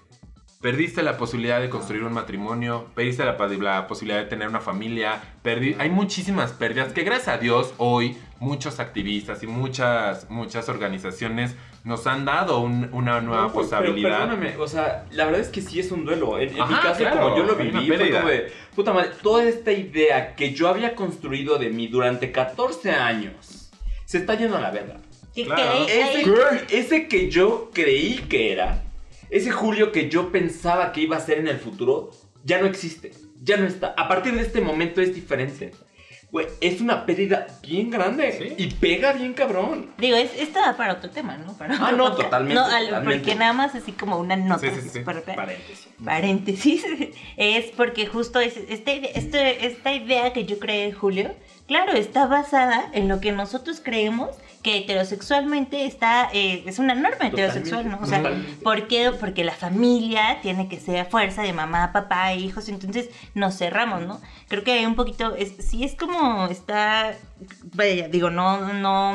Perdiste 0.60 1.02
la 1.02 1.16
posibilidad 1.16 1.60
de 1.60 1.70
construir 1.70 2.02
un 2.02 2.12
matrimonio, 2.12 2.90
perdiste 2.94 3.24
la, 3.24 3.36
posibilidad 3.86 4.18
de 4.18 4.28
tener 4.28 4.48
una 4.48 4.60
familia, 4.60 5.22
hay 5.78 5.90
muchísimas 5.90 6.52
pérdidas 6.52 6.92
que 6.92 7.02
gracias 7.02 7.28
a 7.28 7.38
Dios 7.38 7.72
hoy 7.78 8.18
muchos 8.40 8.80
activistas 8.80 9.42
y 9.42 9.46
muchas, 9.46 10.28
muchas 10.28 10.68
organizaciones 10.68 11.54
nos 11.84 12.06
han 12.06 12.24
dado 12.24 12.60
un- 12.60 12.88
una 12.92 13.20
nueva 13.20 13.42
No, 13.44 13.52
pues, 13.52 13.68
pero 13.68 13.80
posibilidad. 13.82 14.18
perdóname, 14.28 14.56
o 14.58 14.68
sea, 14.68 15.06
la 15.12 15.24
verdad 15.24 15.40
es 15.40 15.48
que 15.48 15.60
sí 15.62 15.80
es 15.80 15.90
un 15.92 16.04
duelo. 16.04 16.38
En, 16.38 16.48
en 16.50 16.54
mi 16.68 16.74
caso, 16.74 16.98
claro, 16.98 17.20
como 17.20 17.36
yo 17.36 17.42
lo 17.44 17.56
viví, 17.56 17.86
fue 17.86 18.10
como 18.10 18.28
de, 18.28 18.52
puta 18.74 18.92
madre, 18.92 19.10
toda 19.22 19.44
esta 19.44 19.72
idea 19.72 20.34
que 20.36 20.52
yo 20.52 20.68
había 20.68 20.94
construido 20.94 21.58
de 21.58 21.70
mí 21.70 21.88
durante 21.88 22.30
14 22.32 22.90
años 22.92 23.70
se 24.04 24.18
está 24.18 24.34
yendo 24.34 24.56
a 24.56 24.60
la 24.60 24.70
verga. 24.70 24.96
Claro. 25.34 25.86
Ese, 25.88 26.78
ese 26.78 27.08
que 27.08 27.30
yo 27.30 27.70
creí 27.72 28.18
que 28.28 28.52
era, 28.52 28.82
ese 29.30 29.50
Julio 29.50 29.92
que 29.92 30.08
yo 30.10 30.30
pensaba 30.32 30.92
que 30.92 31.00
iba 31.02 31.16
a 31.16 31.20
ser 31.20 31.38
en 31.38 31.48
el 31.48 31.58
futuro, 31.58 32.10
ya 32.44 32.60
no 32.60 32.66
existe. 32.66 33.12
Ya 33.42 33.56
no 33.56 33.66
está. 33.66 33.94
A 33.96 34.06
partir 34.08 34.34
de 34.34 34.42
este 34.42 34.60
momento 34.60 35.00
es 35.00 35.14
diferente. 35.14 35.72
Güey, 36.32 36.46
es 36.60 36.80
una 36.80 37.06
pérdida 37.06 37.48
bien 37.60 37.90
grande. 37.90 38.32
Sí. 38.32 38.54
Y 38.64 38.70
pega 38.74 39.12
bien 39.12 39.32
cabrón. 39.34 39.90
Digo, 39.98 40.16
es, 40.16 40.30
esto 40.38 40.60
da 40.60 40.76
para 40.76 40.92
otro 40.94 41.10
tema, 41.10 41.36
¿no? 41.36 41.54
Para 41.58 41.74
Ah, 41.80 41.90
no, 41.90 42.14
totalmente, 42.14 42.54
No, 42.54 42.64
al- 42.64 42.84
totalmente. 42.86 43.18
porque 43.18 43.34
nada 43.34 43.52
más 43.52 43.74
así 43.74 43.90
como 43.92 44.16
una 44.16 44.36
nota. 44.36 44.60
Sí, 44.60 44.88
sí, 44.92 45.02
rápida. 45.02 45.34
Paréntesis. 45.34 45.88
paréntesis, 46.04 46.84
es 47.36 47.66
porque 47.76 48.06
justo 48.06 48.38
es, 48.38 48.56
este, 48.68 49.18
este- 49.18 49.66
esta 49.66 49.92
idea 49.92 50.32
que 50.32 50.44
yo 50.44 50.58
creé, 50.60 50.92
Julio, 50.92 51.34
claro, 51.66 51.92
está 51.92 52.26
basada 52.26 52.88
en 52.92 53.08
lo 53.08 53.20
que 53.20 53.32
nosotros 53.32 53.80
creemos 53.84 54.30
que 54.62 54.76
heterosexualmente 54.76 55.86
está, 55.86 56.28
eh, 56.32 56.62
es 56.66 56.78
una 56.78 56.94
norma 56.94 57.28
heterosexual, 57.28 57.88
¿no? 57.88 57.98
O 58.02 58.06
sea. 58.06 58.22
¿por 58.62 58.88
qué? 58.88 59.10
Porque 59.18 59.44
la 59.44 59.52
familia 59.52 60.38
tiene 60.42 60.68
que 60.68 60.78
ser 60.78 61.00
a 61.00 61.04
fuerza 61.04 61.42
de 61.42 61.52
mamá, 61.52 61.92
papá 61.92 62.32
e 62.32 62.38
hijos, 62.38 62.68
entonces 62.68 63.08
nos 63.34 63.56
cerramos, 63.56 64.02
¿no? 64.02 64.20
Creo 64.48 64.62
que 64.62 64.72
hay 64.72 64.86
un 64.86 64.96
poquito, 64.96 65.34
es, 65.34 65.54
sí 65.58 65.84
es 65.84 65.94
como 65.94 66.46
está, 66.46 67.14
vaya, 67.74 68.08
digo, 68.08 68.30
no, 68.30 68.72
no, 68.74 69.14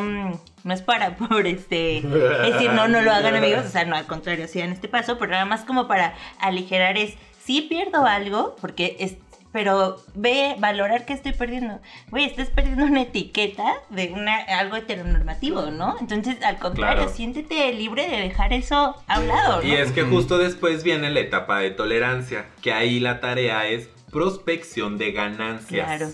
no 0.63 0.73
es 0.73 0.81
para 0.81 1.15
por 1.17 1.45
este, 1.45 1.97
es 1.97 2.53
decir, 2.53 2.71
no, 2.71 2.87
no 2.87 3.01
lo 3.01 3.11
hagan 3.11 3.35
amigos, 3.35 3.65
o 3.65 3.69
sea, 3.69 3.85
no, 3.85 3.95
al 3.95 4.07
contrario, 4.07 4.47
sigan 4.47 4.71
este 4.71 4.87
paso, 4.87 5.17
pero 5.17 5.31
nada 5.31 5.45
más 5.45 5.61
como 5.61 5.87
para 5.87 6.15
aligerar 6.39 6.97
es, 6.97 7.13
sí 7.43 7.61
pierdo 7.61 8.05
algo, 8.05 8.55
porque 8.59 8.97
es, 8.99 9.15
pero 9.55 10.03
ve, 10.15 10.57
valorar 10.59 11.05
que 11.05 11.13
estoy 11.13 11.31
perdiendo. 11.31 11.79
Güey, 12.09 12.25
estás 12.25 12.49
perdiendo 12.49 12.83
una 12.83 13.03
etiqueta 13.03 13.75
de 13.89 14.11
una, 14.11 14.35
algo 14.35 14.75
heteronormativo, 14.75 15.71
¿no? 15.71 15.95
Entonces, 16.01 16.43
al 16.43 16.59
contrario, 16.59 17.03
Claro. 17.03 17.15
siéntete 17.15 17.71
libre 17.71 18.09
de 18.09 18.17
dejar 18.17 18.51
eso 18.51 19.01
a 19.07 19.17
un 19.17 19.29
lado, 19.29 19.61
¿no? 19.61 19.65
Y 19.65 19.75
es 19.75 19.93
que 19.93 20.03
justo 20.03 20.37
después 20.37 20.83
viene 20.83 21.09
la 21.09 21.21
etapa 21.21 21.59
de 21.59 21.71
tolerancia, 21.71 22.47
que 22.61 22.73
ahí 22.73 22.99
la 22.99 23.21
tarea 23.21 23.65
es 23.69 23.87
prospección 24.11 24.97
de 24.97 25.13
ganancias. 25.13 25.85
Claro. 25.87 26.11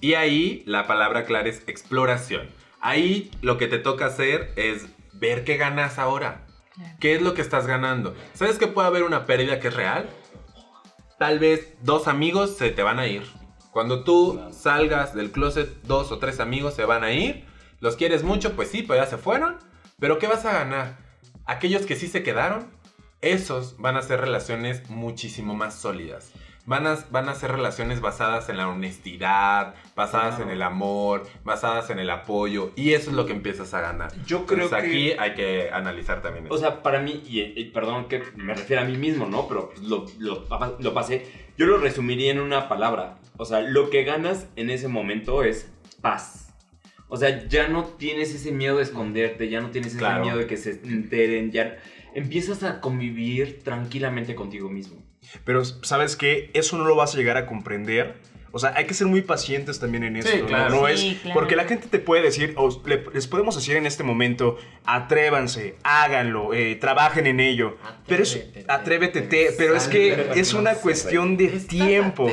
Y 0.00 0.14
ahí 0.14 0.64
la 0.66 0.88
palabra 0.88 1.24
clara 1.24 1.48
es 1.48 1.62
exploración. 1.68 2.50
Ahí 2.80 3.30
lo 3.42 3.58
que 3.58 3.68
te 3.68 3.78
toca 3.78 4.06
hacer 4.06 4.50
es 4.56 4.86
ver 5.12 5.44
qué 5.44 5.56
ganas 5.56 6.00
ahora. 6.00 6.46
Claro. 6.74 6.96
¿Qué 6.98 7.14
es 7.14 7.22
lo 7.22 7.34
que 7.34 7.42
estás 7.42 7.68
ganando? 7.68 8.16
¿Sabes 8.34 8.58
que 8.58 8.66
puede 8.66 8.88
haber 8.88 9.04
una 9.04 9.24
pérdida 9.24 9.60
que 9.60 9.68
es 9.68 9.74
real? 9.74 10.08
Tal 11.22 11.38
vez 11.38 11.74
dos 11.82 12.08
amigos 12.08 12.56
se 12.56 12.70
te 12.70 12.82
van 12.82 12.98
a 12.98 13.06
ir. 13.06 13.22
Cuando 13.70 14.02
tú 14.02 14.40
salgas 14.50 15.14
del 15.14 15.30
closet, 15.30 15.70
dos 15.84 16.10
o 16.10 16.18
tres 16.18 16.40
amigos 16.40 16.74
se 16.74 16.84
van 16.84 17.04
a 17.04 17.12
ir. 17.12 17.44
Los 17.78 17.94
quieres 17.94 18.24
mucho, 18.24 18.56
pues 18.56 18.70
sí, 18.70 18.82
pues 18.82 18.98
ya 18.98 19.06
se 19.06 19.18
fueron. 19.18 19.58
Pero 20.00 20.18
¿qué 20.18 20.26
vas 20.26 20.44
a 20.46 20.52
ganar? 20.52 20.98
Aquellos 21.46 21.86
que 21.86 21.94
sí 21.94 22.08
se 22.08 22.24
quedaron, 22.24 22.66
esos 23.20 23.76
van 23.76 23.96
a 23.96 24.02
ser 24.02 24.20
relaciones 24.20 24.90
muchísimo 24.90 25.54
más 25.54 25.76
sólidas. 25.76 26.32
Van 26.64 26.86
a, 26.86 26.96
van 27.10 27.28
a 27.28 27.34
ser 27.34 27.50
relaciones 27.50 28.00
basadas 28.00 28.48
en 28.48 28.56
la 28.56 28.68
honestidad, 28.68 29.74
basadas 29.96 30.38
en 30.40 30.48
el 30.48 30.62
amor, 30.62 31.26
basadas 31.44 31.90
en 31.90 31.98
el 31.98 32.08
apoyo. 32.08 32.70
Y 32.76 32.92
eso 32.92 33.10
es 33.10 33.16
lo 33.16 33.26
que 33.26 33.32
empiezas 33.32 33.74
a 33.74 33.80
ganar. 33.80 34.12
Yo 34.26 34.46
creo 34.46 34.64
Entonces, 34.66 34.88
que- 34.90 35.12
aquí 35.12 35.12
hay 35.18 35.34
que 35.34 35.70
analizar 35.72 36.22
también 36.22 36.46
eso. 36.46 36.54
O 36.54 36.58
sea, 36.58 36.82
para 36.82 37.00
mí, 37.00 37.20
y, 37.26 37.40
y 37.40 37.64
perdón 37.70 38.06
que 38.06 38.22
me 38.36 38.54
refiero 38.54 38.82
a 38.82 38.84
mí 38.84 38.96
mismo, 38.96 39.26
¿no? 39.26 39.48
Pero 39.48 39.70
pues, 39.70 39.80
lo, 39.82 40.06
lo, 40.20 40.46
lo 40.78 40.94
pasé. 40.94 41.26
Yo 41.58 41.66
lo 41.66 41.78
resumiría 41.78 42.30
en 42.30 42.40
una 42.40 42.68
palabra. 42.68 43.18
O 43.38 43.44
sea, 43.44 43.60
lo 43.60 43.90
que 43.90 44.04
ganas 44.04 44.46
en 44.54 44.70
ese 44.70 44.86
momento 44.86 45.42
es 45.42 45.68
paz. 46.00 46.54
O 47.08 47.16
sea, 47.16 47.46
ya 47.48 47.66
no 47.68 47.84
tienes 47.84 48.32
ese 48.34 48.52
miedo 48.52 48.76
de 48.76 48.84
esconderte, 48.84 49.48
ya 49.50 49.60
no 49.60 49.70
tienes 49.70 49.90
ese 49.90 49.98
Claro. 49.98 50.22
miedo 50.24 50.38
de 50.38 50.46
que 50.46 50.56
se 50.56 50.80
enteren, 50.84 51.50
ya 51.50 51.76
empiezas 52.14 52.62
a 52.62 52.80
convivir 52.80 53.62
tranquilamente 53.64 54.34
contigo 54.34 54.70
mismo. 54.70 55.01
Pero, 55.44 55.64
¿sabes 55.64 56.16
qué? 56.16 56.50
Eso 56.54 56.76
no 56.78 56.84
lo 56.84 56.94
vas 56.96 57.14
a 57.14 57.18
llegar 57.18 57.36
a 57.36 57.46
comprender. 57.46 58.14
O 58.54 58.58
sea, 58.58 58.74
hay 58.76 58.84
que 58.86 58.92
ser 58.92 59.06
muy 59.06 59.22
pacientes 59.22 59.80
también 59.80 60.04
en 60.04 60.16
esto. 60.18 60.36
¿no? 60.36 60.46
claro. 60.46 60.82
No 60.82 60.86
Sí, 60.96 61.12
es 61.14 61.20
claro. 61.22 61.34
porque 61.40 61.56
la 61.56 61.64
gente 61.64 61.88
te 61.88 61.98
puede 61.98 62.22
decir, 62.22 62.52
o 62.58 62.82
le- 62.86 63.02
les 63.14 63.26
podemos 63.26 63.56
decir 63.56 63.76
en 63.76 63.86
este 63.86 64.02
momento, 64.02 64.58
atrévanse, 64.84 65.76
háganlo, 65.82 66.52
eh, 66.54 66.76
trabajen 66.76 67.26
en 67.26 67.40
ello. 67.40 67.78
Pero 68.06 68.22
es, 68.22 68.36
Atrévete, 68.36 68.64
atrévete, 68.68 69.22
te- 69.22 69.52
pero 69.56 69.74
es 69.74 69.88
que 69.88 70.32
es 70.36 70.52
una 70.54 70.74
cuestión 70.74 71.36
de 71.38 71.48
tiempo. 71.48 72.30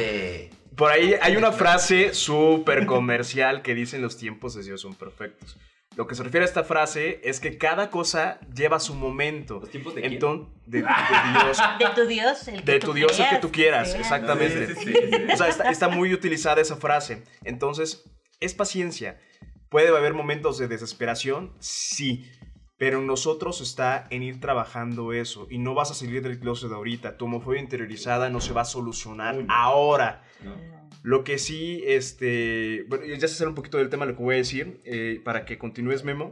Por 0.76 0.91
ahí 0.91 1.14
hay 1.22 1.36
una 1.36 1.52
frase 1.52 2.14
súper 2.14 2.86
comercial 2.86 3.62
que 3.62 3.76
dice 3.76 3.97
los 4.00 4.18
tiempos 4.18 4.56
de 4.56 4.64
Dios 4.64 4.82
son 4.82 4.95
perfectos. 4.95 5.58
Lo 6.00 6.08
que 6.08 6.16
se 6.16 6.24
refiere 6.24 6.45
a 6.45 6.47
esta 6.47 6.64
frase 6.64 7.20
es 7.26 7.41
que 7.41 7.58
cada 7.58 7.89
cosa 7.89 8.39
lleva 8.56 8.80
su 8.80 8.93
momento. 8.95 9.60
¿Los 9.60 9.70
tiempos 9.70 9.95
de 9.95 10.00
quién? 10.00 10.14
Entonces, 10.14 10.47
de, 10.66 10.78
de 10.78 10.88
Dios. 11.43 11.58
De 11.78 11.89
tu 11.93 12.08
Dios, 12.08 12.47
el 12.47 12.64
que 12.64 12.72
De 12.72 12.80
tú 12.80 12.88
tu 12.88 12.93
Dios 12.93 13.20
el 13.20 13.28
que 13.28 13.36
tú 13.39 13.52
quieras, 13.52 13.93
exactamente. 13.95 14.76
Sí, 14.76 14.76
sí, 14.76 14.93
sí, 14.93 14.93
sí. 14.93 15.34
O 15.34 15.36
sea, 15.36 15.50
está, 15.50 15.70
está 15.70 15.89
muy 15.89 16.14
utilizada 16.14 16.62
esa 16.62 16.78
frase. 16.78 17.26
Entonces, 17.43 18.10
es 18.39 18.54
paciencia. 18.54 19.20
¿Puede 19.68 19.89
haber 19.89 20.14
momentos 20.14 20.58
de 20.58 20.70
desesperación? 20.70 21.54
Sí. 21.60 22.32
Pero 22.78 23.00
en 23.00 23.06
nosotros 23.06 23.60
está 23.60 24.08
en 24.10 24.24
ir 24.24 24.39
trabajando 24.39 25.12
eso. 25.12 25.47
Y 25.50 25.58
no 25.58 25.74
vas 25.74 25.91
a 25.91 25.95
salir 25.95 26.24
del 26.24 26.39
closet 26.39 26.72
ahorita. 26.72 27.18
Tu 27.18 27.26
homofobia 27.26 27.60
interiorizada 27.60 28.30
no 28.30 28.39
se 28.39 28.54
va 28.54 28.62
a 28.62 28.66
solucionar 28.66 29.38
Uy, 29.38 29.43
no. 29.43 29.54
ahora. 29.54 30.24
¿no? 30.41 30.78
Lo 31.02 31.24
que 31.24 31.38
sí, 31.38 31.82
este. 31.86 32.84
Bueno, 32.89 33.06
ya 33.06 33.20
se 33.28 33.36
sale 33.36 33.50
un 33.50 33.56
poquito 33.56 33.78
del 33.78 33.89
tema 33.89 34.06
lo 34.06 34.16
que 34.16 34.24
voy 34.24 34.36
a 34.36 34.38
decir. 34.39 34.80
eh, 34.86 35.22
para 35.24 35.45
que 35.45 35.58
continúes, 35.58 36.04
Memo. 36.04 36.32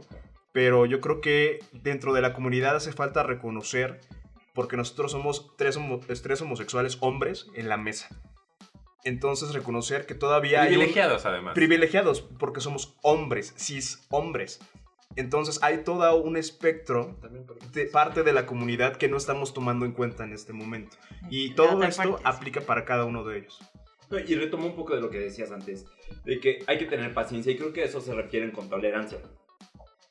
Pero 0.52 0.86
yo 0.86 1.00
creo 1.00 1.20
que 1.20 1.60
dentro 1.72 2.12
de 2.12 2.20
la 2.20 2.32
comunidad 2.32 2.76
hace 2.76 2.92
falta 2.92 3.22
reconocer. 3.22 4.00
Porque 4.54 4.76
nosotros 4.76 5.12
somos 5.12 5.54
tres, 5.56 5.76
homo- 5.76 6.00
tres 6.22 6.40
homosexuales 6.42 6.98
hombres 7.00 7.46
en 7.54 7.68
la 7.68 7.76
mesa. 7.76 8.08
Entonces, 9.04 9.54
reconocer 9.54 10.04
que 10.06 10.14
todavía 10.14 10.62
hay. 10.62 10.68
un- 10.68 10.74
Privilegiados, 10.78 11.24
además. 11.26 11.54
privilegiados 11.54 12.22
porque 12.22 12.60
somos 12.60 12.96
hombres, 13.02 13.54
cis 13.56 14.06
hombres. 14.10 14.58
Entonces 15.16 15.58
hay 15.62 15.78
todo 15.84 16.14
un 16.20 16.36
espectro 16.36 17.18
de 17.72 17.86
parte 17.86 18.22
de 18.22 18.32
la 18.32 18.46
comunidad 18.46 18.96
que 18.96 19.08
no 19.08 19.16
estamos 19.16 19.54
tomando 19.54 19.86
en 19.86 19.92
cuenta 19.92 20.24
en 20.24 20.32
este 20.32 20.52
momento. 20.52 20.96
Y 21.30 21.54
todo 21.54 21.82
esto 21.82 22.02
aplica 22.24 22.60
para 22.60 22.84
cada 22.84 23.04
uno 23.04 23.24
de 23.24 23.38
ellos. 23.38 23.58
Y 24.10 24.34
retomo 24.34 24.66
un 24.66 24.74
poco 24.74 24.94
de 24.94 25.00
lo 25.00 25.10
que 25.10 25.18
decías 25.18 25.52
antes, 25.52 25.86
de 26.24 26.40
que 26.40 26.64
hay 26.66 26.78
que 26.78 26.86
tener 26.86 27.12
paciencia 27.12 27.52
y 27.52 27.56
creo 27.56 27.72
que 27.72 27.84
eso 27.84 28.00
se 28.00 28.14
refiere 28.14 28.50
con 28.52 28.68
tolerancia. 28.68 29.18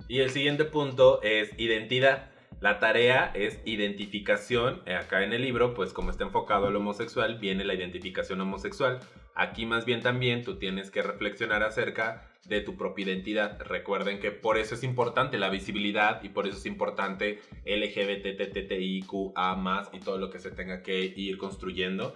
Y 0.08 0.20
el 0.20 0.30
siguiente 0.30 0.66
punto 0.66 1.22
es 1.22 1.52
identidad. 1.58 2.30
La 2.60 2.80
tarea 2.80 3.32
es 3.36 3.60
identificación. 3.66 4.82
Eh, 4.86 4.96
Acá 4.96 5.24
en 5.24 5.34
el 5.34 5.42
libro, 5.42 5.74
pues 5.74 5.94
como 5.94 6.12
está 6.12 6.24
enfocado 6.24 6.68
al 6.68 6.76
homosexual, 6.76 7.38
viene 7.40 7.66
la 7.66 7.74
identificación 7.74 8.42
homosexual. 8.42 9.00
Aquí 9.36 9.66
más 9.66 9.86
bien 9.86 10.02
también 10.02 10.44
tú 10.44 10.58
tienes 10.58 10.90
que 10.90 11.04
reflexionar 11.04 11.62
acerca 11.64 12.28
de 12.48 12.62
tu 12.62 12.76
propia 12.78 13.06
identidad. 13.06 13.60
Recuerden 13.62 14.20
que 14.20 14.32
por 14.32 14.58
eso 14.58 14.76
es 14.76 14.84
importante 14.84 15.38
la 15.38 15.50
visibilidad 15.50 16.22
y 16.24 16.30
por 16.30 16.48
eso 16.48 16.58
es 16.58 16.66
importante 16.66 17.40
LGBTTTIQA 17.66 19.90
y 19.94 20.00
todo 20.00 20.18
lo 20.18 20.30
que 20.30 20.40
se 20.40 20.52
tenga 20.52 20.82
que 20.84 21.14
ir 21.16 21.38
construyendo. 21.38 22.14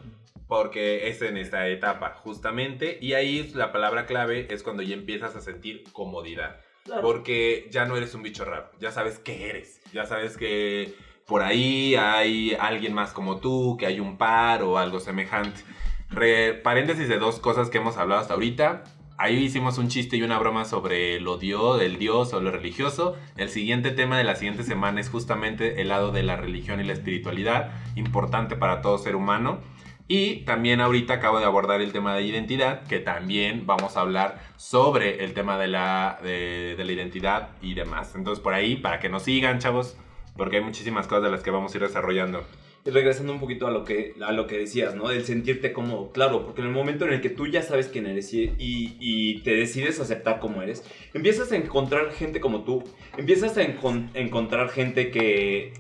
Porque 0.48 1.08
es 1.08 1.22
en 1.22 1.38
esta 1.38 1.68
etapa, 1.70 2.14
justamente. 2.24 2.98
Y 3.02 3.14
ahí 3.14 3.50
la 3.56 3.72
palabra 3.72 4.06
clave 4.06 4.48
es 4.50 4.64
cuando 4.64 4.84
ya 4.84 4.96
empiezas 4.96 5.36
a 5.36 5.42
sentir 5.42 5.84
comodidad. 5.94 6.60
Porque 7.02 7.68
ya 7.72 7.86
no 7.86 7.96
eres 7.96 8.16
un 8.16 8.24
bicho 8.24 8.44
raro, 8.44 8.70
ya 8.80 8.92
sabes 8.92 9.20
qué 9.20 9.50
eres, 9.52 9.80
ya 9.94 10.08
sabes 10.08 10.36
que 10.36 10.96
por 11.28 11.44
ahí 11.44 11.94
hay 11.96 12.58
alguien 12.60 12.92
más 12.94 13.14
como 13.14 13.40
tú, 13.40 13.78
que 13.80 13.86
hay 13.86 14.00
un 14.00 14.18
par 14.18 14.64
o 14.64 14.80
algo 14.80 15.00
semejante. 15.00 15.62
Re- 16.10 16.56
paréntesis 16.56 17.08
de 17.08 17.20
dos 17.20 17.40
cosas 17.40 17.70
que 17.70 17.78
hemos 17.78 17.98
hablado 17.98 18.20
hasta 18.20 18.34
ahorita. 18.34 18.84
Ahí 19.22 19.36
hicimos 19.36 19.78
un 19.78 19.88
chiste 19.88 20.18
y 20.18 20.24
una 20.24 20.40
broma 20.40 20.66
sobre 20.66 21.20
lo 21.20 21.38
dios, 21.38 21.80
el 21.80 22.00
dios 22.00 22.34
o 22.34 22.42
lo 22.42 22.50
religioso. 22.50 23.16
El 23.38 23.50
siguiente 23.50 23.92
tema 23.92 24.18
de 24.18 24.24
la 24.24 24.34
siguiente 24.34 24.64
semana 24.64 25.00
es 25.00 25.12
justamente 25.12 25.80
el 25.80 25.90
lado 25.90 26.12
de 26.12 26.24
la 26.24 26.38
religión 26.38 26.82
y 26.82 26.84
la 26.84 26.94
espiritualidad, 26.94 27.70
importante 27.96 28.56
para 28.56 28.82
todo 28.82 28.98
ser 28.98 29.16
humano. 29.16 29.60
Y 30.08 30.38
también 30.38 30.82
ahorita 30.82 31.14
acabo 31.14 31.38
de 31.38 31.46
abordar 31.46 31.82
el 31.82 31.92
tema 31.92 32.16
de 32.16 32.24
identidad, 32.24 32.82
que 32.88 32.98
también 32.98 33.68
vamos 33.68 33.96
a 33.96 34.02
hablar 34.02 34.42
sobre 34.58 35.24
el 35.24 35.36
tema 35.36 35.60
de 35.60 35.68
la, 35.68 36.18
de, 36.24 36.74
de 36.76 36.84
la 36.84 36.92
identidad 36.92 37.50
y 37.62 37.76
demás. 37.76 38.16
Entonces 38.16 38.42
por 38.42 38.56
ahí, 38.56 38.78
para 38.78 39.00
que 39.00 39.10
nos 39.10 39.22
sigan, 39.22 39.60
chavos, 39.60 39.98
porque 40.36 40.58
hay 40.58 40.64
muchísimas 40.64 41.06
cosas 41.06 41.26
de 41.26 41.30
las 41.30 41.44
que 41.44 41.52
vamos 41.52 41.72
a 41.72 41.78
ir 41.78 41.84
desarrollando. 41.84 42.44
Regresando 42.86 43.32
un 43.34 43.40
poquito 43.40 43.68
a 43.68 43.72
lo 43.72 43.84
que, 43.84 44.16
a 44.22 44.32
lo 44.32 44.48
que 44.48 44.58
decías, 44.58 44.96
¿no? 44.96 45.08
Del 45.10 45.24
sentirte 45.26 45.72
cómodo. 45.74 46.12
Claro, 46.12 46.46
porque 46.46 46.62
en 46.62 46.68
el 46.68 46.74
momento 46.74 47.06
en 47.06 47.14
el 47.14 47.22
que 47.22 47.30
tú 47.30 47.48
ya 47.48 47.62
sabes 47.62 47.88
quién 47.88 48.08
eres 48.08 48.34
y, 48.34 48.54
y- 48.58 49.42
te 49.44 49.54
decides 49.56 50.00
aceptar 50.00 50.40
como 50.40 50.62
eres, 50.62 50.84
empiezas 51.14 51.52
a 51.52 51.58
encontrar 51.58 52.12
gente 52.12 52.40
como 52.40 52.64
tú. 52.64 52.84
Empiezas 53.18 53.58
a 53.58 53.64
encon- 53.64 54.10
encontrar 54.16 54.70
gente 54.70 55.12
que 55.12 55.74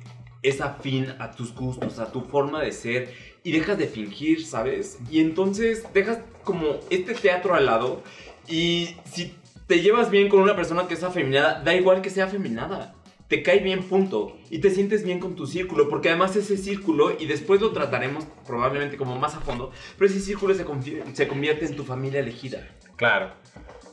es 0.43 0.61
afín 0.61 1.07
a 1.19 1.31
tus 1.31 1.53
gustos, 1.55 1.99
a 1.99 2.11
tu 2.11 2.21
forma 2.21 2.61
de 2.61 2.71
ser. 2.71 3.09
Y 3.43 3.51
dejas 3.53 3.79
de 3.79 3.87
fingir, 3.87 4.45
¿sabes? 4.45 4.99
Y 5.09 5.19
entonces 5.19 5.83
dejas 5.95 6.19
como 6.43 6.79
este 6.91 7.15
teatro 7.15 7.55
al 7.55 7.65
lado. 7.65 8.03
Y 8.47 8.89
si 9.05 9.33
te 9.65 9.81
llevas 9.81 10.11
bien 10.11 10.29
con 10.29 10.41
una 10.41 10.55
persona 10.55 10.87
que 10.87 10.93
es 10.93 11.03
afeminada, 11.03 11.61
da 11.63 11.73
igual 11.73 12.01
que 12.03 12.11
sea 12.11 12.25
afeminada 12.25 12.93
te 13.31 13.43
cae 13.43 13.59
bien, 13.59 13.83
punto. 13.83 14.37
Y 14.49 14.59
te 14.59 14.69
sientes 14.71 15.05
bien 15.05 15.19
con 15.19 15.37
tu 15.37 15.47
círculo, 15.47 15.87
porque 15.87 16.09
además 16.09 16.35
ese 16.35 16.57
círculo, 16.57 17.15
y 17.17 17.27
después 17.27 17.61
lo 17.61 17.71
trataremos 17.71 18.25
probablemente 18.45 18.97
como 18.97 19.17
más 19.17 19.35
a 19.35 19.39
fondo, 19.39 19.71
pero 19.97 20.11
ese 20.11 20.19
círculo 20.19 20.53
se, 20.53 20.65
se 21.13 21.27
convierte 21.29 21.65
en 21.65 21.77
tu 21.77 21.85
familia 21.85 22.19
elegida. 22.19 22.67
Claro. 22.97 23.31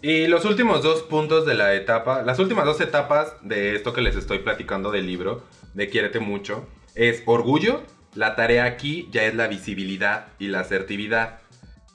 Y 0.03 0.26
los 0.26 0.45
últimos 0.45 0.82
dos 0.82 1.05
puntos 1.05 1.47
de 1.47 1.55
la 1.55 1.72
etapa, 1.74 2.22
las 2.22 2.41
últimas 2.41 2.64
dos 2.64 2.80
etapas 2.80 3.34
de 3.43 3.76
esto 3.76 3.93
que 3.93 4.01
les 4.01 4.16
estoy 4.16 4.41
platicando 4.41 4.91
del 4.91 5.07
libro, 5.07 5.45
de 5.72 5.89
Quiérete 5.89 6.18
mucho, 6.18 6.66
es 6.97 7.22
orgullo. 7.24 7.84
La 8.16 8.34
tarea 8.34 8.64
aquí 8.64 9.09
ya 9.12 9.22
es 9.22 9.36
la 9.36 9.47
visibilidad 9.47 10.32
y 10.41 10.49
la 10.49 10.61
asertividad. 10.61 11.43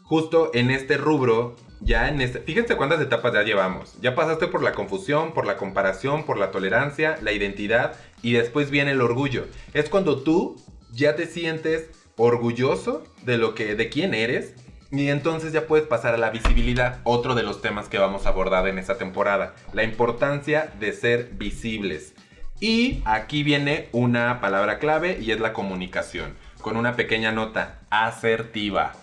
Justo 0.03 0.49
en 0.53 0.71
este 0.71 0.95
rubro, 0.95 1.57
ya 1.83 2.09
en 2.09 2.21
este... 2.21 2.39
Fíjense 2.39 2.75
cuántas 2.75 3.01
etapas 3.01 3.33
ya 3.33 3.43
llevamos. 3.43 3.95
Ya 4.01 4.15
pasaste 4.15 4.47
por 4.47 4.63
la 4.63 4.73
confusión, 4.73 5.33
por 5.33 5.45
la 5.45 5.57
comparación, 5.57 6.25
por 6.25 6.37
la 6.37 6.51
tolerancia, 6.51 7.17
la 7.21 7.31
identidad 7.31 7.95
y 8.21 8.33
después 8.33 8.69
viene 8.69 8.91
el 8.91 9.01
orgullo. 9.01 9.45
Es 9.73 9.89
cuando 9.89 10.23
tú 10.23 10.55
ya 10.91 11.15
te 11.15 11.25
sientes 11.25 11.89
orgulloso 12.15 13.03
de 13.23 13.37
lo 13.37 13.55
que 13.55 13.75
de 13.75 13.89
quién 13.89 14.13
eres 14.13 14.53
y 14.91 15.09
entonces 15.09 15.51
ya 15.51 15.65
puedes 15.65 15.87
pasar 15.87 16.13
a 16.13 16.19
la 16.19 16.29
visibilidad, 16.29 16.99
otro 17.03 17.33
de 17.33 17.41
los 17.41 17.61
temas 17.61 17.89
que 17.89 17.97
vamos 17.97 18.25
a 18.25 18.29
abordar 18.29 18.67
en 18.67 18.77
esta 18.77 18.97
temporada, 18.97 19.55
la 19.73 19.83
importancia 19.83 20.71
de 20.79 20.93
ser 20.93 21.31
visibles. 21.33 22.13
Y 22.59 23.01
aquí 23.05 23.41
viene 23.41 23.89
una 23.91 24.39
palabra 24.39 24.77
clave 24.77 25.17
y 25.19 25.31
es 25.31 25.39
la 25.39 25.51
comunicación, 25.51 26.35
con 26.61 26.77
una 26.77 26.95
pequeña 26.95 27.31
nota, 27.31 27.79
asertiva. 27.89 28.93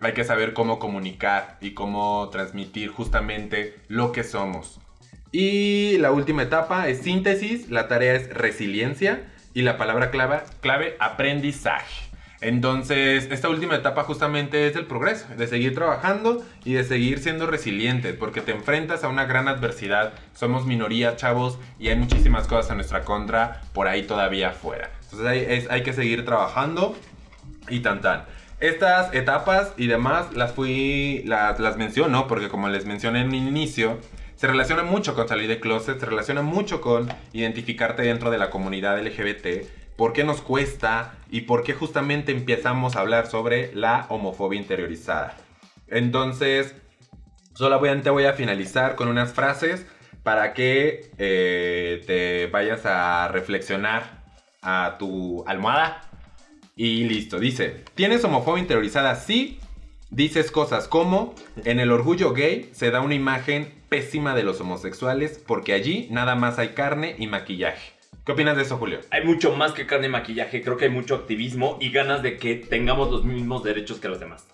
Hay 0.00 0.12
que 0.12 0.22
saber 0.22 0.52
cómo 0.52 0.78
comunicar 0.78 1.58
y 1.60 1.74
cómo 1.74 2.28
transmitir 2.30 2.88
justamente 2.88 3.74
lo 3.88 4.12
que 4.12 4.22
somos. 4.22 4.80
Y 5.32 5.98
la 5.98 6.12
última 6.12 6.44
etapa 6.44 6.86
es 6.86 6.98
síntesis, 6.98 7.68
la 7.68 7.88
tarea 7.88 8.14
es 8.14 8.32
resiliencia 8.32 9.26
y 9.54 9.62
la 9.62 9.76
palabra 9.76 10.12
clave, 10.12 10.42
clave 10.60 10.96
aprendizaje. 11.00 12.08
Entonces, 12.40 13.26
esta 13.32 13.48
última 13.48 13.74
etapa 13.74 14.04
justamente 14.04 14.68
es 14.68 14.76
el 14.76 14.86
progreso, 14.86 15.26
de 15.36 15.48
seguir 15.48 15.74
trabajando 15.74 16.44
y 16.64 16.74
de 16.74 16.84
seguir 16.84 17.18
siendo 17.18 17.48
resilientes, 17.48 18.14
porque 18.14 18.40
te 18.40 18.52
enfrentas 18.52 19.02
a 19.02 19.08
una 19.08 19.24
gran 19.24 19.48
adversidad. 19.48 20.12
Somos 20.32 20.64
minoría, 20.64 21.16
chavos, 21.16 21.58
y 21.80 21.88
hay 21.88 21.96
muchísimas 21.96 22.46
cosas 22.46 22.70
a 22.70 22.74
nuestra 22.76 23.02
contra 23.02 23.62
por 23.72 23.88
ahí 23.88 24.04
todavía 24.04 24.50
afuera. 24.50 24.92
Entonces, 25.02 25.26
hay, 25.26 25.66
hay 25.68 25.82
que 25.82 25.92
seguir 25.92 26.24
trabajando 26.24 26.94
y 27.68 27.80
tan 27.80 28.00
tan. 28.00 28.37
Estas 28.60 29.14
etapas 29.14 29.72
y 29.76 29.86
demás 29.86 30.34
las 30.34 30.52
fui, 30.52 31.22
las, 31.26 31.60
las 31.60 31.76
menciono 31.76 32.26
porque 32.26 32.48
como 32.48 32.68
les 32.68 32.86
mencioné 32.86 33.20
en 33.20 33.28
un 33.28 33.34
inicio, 33.36 33.98
se 34.34 34.48
relaciona 34.48 34.82
mucho 34.82 35.14
con 35.14 35.28
salir 35.28 35.48
de 35.48 35.60
closet, 35.60 36.00
se 36.00 36.06
relaciona 36.06 36.42
mucho 36.42 36.80
con 36.80 37.08
identificarte 37.32 38.02
dentro 38.02 38.32
de 38.32 38.38
la 38.38 38.50
comunidad 38.50 39.00
LGBT, 39.00 39.64
por 39.96 40.12
qué 40.12 40.24
nos 40.24 40.42
cuesta 40.42 41.14
y 41.30 41.42
por 41.42 41.62
qué 41.62 41.72
justamente 41.72 42.32
empezamos 42.32 42.96
a 42.96 43.00
hablar 43.00 43.28
sobre 43.28 43.72
la 43.74 44.06
homofobia 44.08 44.60
interiorizada. 44.60 45.36
Entonces, 45.86 46.74
solamente 47.54 48.10
voy 48.10 48.24
a 48.24 48.32
finalizar 48.32 48.96
con 48.96 49.06
unas 49.06 49.32
frases 49.32 49.86
para 50.24 50.52
que 50.52 51.12
eh, 51.18 52.02
te 52.08 52.46
vayas 52.48 52.86
a 52.86 53.28
reflexionar 53.28 54.24
a 54.62 54.96
tu 54.98 55.44
almohada 55.46 56.07
y 56.78 57.02
listo, 57.02 57.40
dice, 57.40 57.82
¿tienes 57.96 58.22
homofobia 58.22 58.62
interiorizada? 58.62 59.16
Sí. 59.16 59.58
Dices 60.10 60.52
cosas 60.52 60.86
como, 60.86 61.34
en 61.64 61.80
el 61.80 61.90
orgullo 61.90 62.32
gay 62.32 62.70
se 62.72 62.92
da 62.92 63.00
una 63.00 63.16
imagen 63.16 63.74
pésima 63.88 64.36
de 64.36 64.44
los 64.44 64.60
homosexuales 64.60 65.42
porque 65.44 65.72
allí 65.72 66.06
nada 66.12 66.36
más 66.36 66.60
hay 66.60 66.68
carne 66.68 67.16
y 67.18 67.26
maquillaje. 67.26 67.94
¿Qué 68.24 68.30
opinas 68.30 68.56
de 68.56 68.62
eso, 68.62 68.78
Julio? 68.78 69.00
Hay 69.10 69.24
mucho 69.24 69.56
más 69.56 69.72
que 69.72 69.86
carne 69.86 70.06
y 70.06 70.10
maquillaje, 70.10 70.62
creo 70.62 70.76
que 70.76 70.84
hay 70.84 70.90
mucho 70.92 71.16
activismo 71.16 71.78
y 71.80 71.90
ganas 71.90 72.22
de 72.22 72.36
que 72.36 72.54
tengamos 72.54 73.10
los 73.10 73.24
mismos 73.24 73.64
derechos 73.64 73.98
que 73.98 74.08
los 74.08 74.20
demás. 74.20 74.46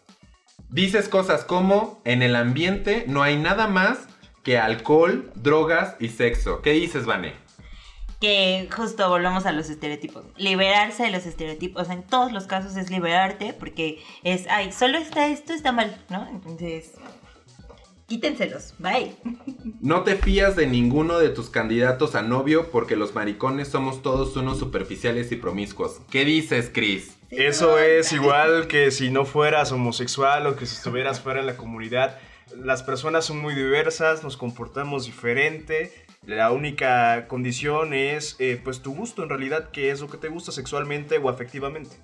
Dices 0.70 1.10
cosas 1.10 1.44
como, 1.44 2.00
en 2.06 2.22
el 2.22 2.36
ambiente 2.36 3.04
no 3.06 3.22
hay 3.22 3.36
nada 3.36 3.68
más 3.68 4.08
que 4.42 4.56
alcohol, 4.56 5.30
drogas 5.34 5.96
y 6.00 6.08
sexo. 6.08 6.62
¿Qué 6.62 6.72
dices, 6.72 7.04
Vané? 7.04 7.43
Que 8.24 8.70
justo 8.74 9.06
volvemos 9.10 9.44
a 9.44 9.52
los 9.52 9.68
estereotipos. 9.68 10.24
Liberarse 10.38 11.02
de 11.02 11.10
los 11.10 11.26
estereotipos 11.26 11.90
en 11.90 12.02
todos 12.02 12.32
los 12.32 12.46
casos 12.46 12.74
es 12.74 12.88
liberarte 12.88 13.52
porque 13.52 14.02
es, 14.22 14.46
ay, 14.48 14.72
solo 14.72 14.96
está 14.96 15.26
esto, 15.26 15.52
está 15.52 15.72
mal, 15.72 16.02
¿no? 16.08 16.26
Entonces, 16.30 16.92
quítenselos, 18.06 18.76
bye. 18.78 19.14
No 19.82 20.04
te 20.04 20.16
fías 20.16 20.56
de 20.56 20.66
ninguno 20.66 21.18
de 21.18 21.28
tus 21.28 21.50
candidatos 21.50 22.14
a 22.14 22.22
novio 22.22 22.70
porque 22.70 22.96
los 22.96 23.14
maricones 23.14 23.68
somos 23.68 24.00
todos 24.00 24.34
unos 24.38 24.58
superficiales 24.58 25.30
y 25.30 25.36
promiscuos. 25.36 26.00
¿Qué 26.10 26.24
dices, 26.24 26.70
Chris? 26.72 27.18
Eso 27.28 27.78
es 27.78 28.10
igual 28.14 28.68
que 28.68 28.90
si 28.90 29.10
no 29.10 29.26
fueras 29.26 29.70
homosexual 29.70 30.46
o 30.46 30.56
que 30.56 30.64
si 30.64 30.76
estuvieras 30.76 31.20
fuera 31.20 31.40
de 31.40 31.46
la 31.46 31.58
comunidad. 31.58 32.18
Las 32.56 32.82
personas 32.82 33.26
son 33.26 33.42
muy 33.42 33.54
diversas, 33.54 34.22
nos 34.24 34.38
comportamos 34.38 35.04
diferente. 35.04 36.03
La 36.26 36.50
única 36.52 37.26
condición 37.28 37.92
es 37.92 38.36
eh, 38.38 38.60
pues 38.62 38.80
tu 38.80 38.94
gusto 38.94 39.22
en 39.22 39.28
realidad, 39.28 39.70
que 39.70 39.90
es 39.90 40.00
lo 40.00 40.08
que 40.08 40.16
te 40.16 40.28
gusta 40.28 40.52
sexualmente 40.52 41.18
o 41.18 41.28
afectivamente. 41.28 41.96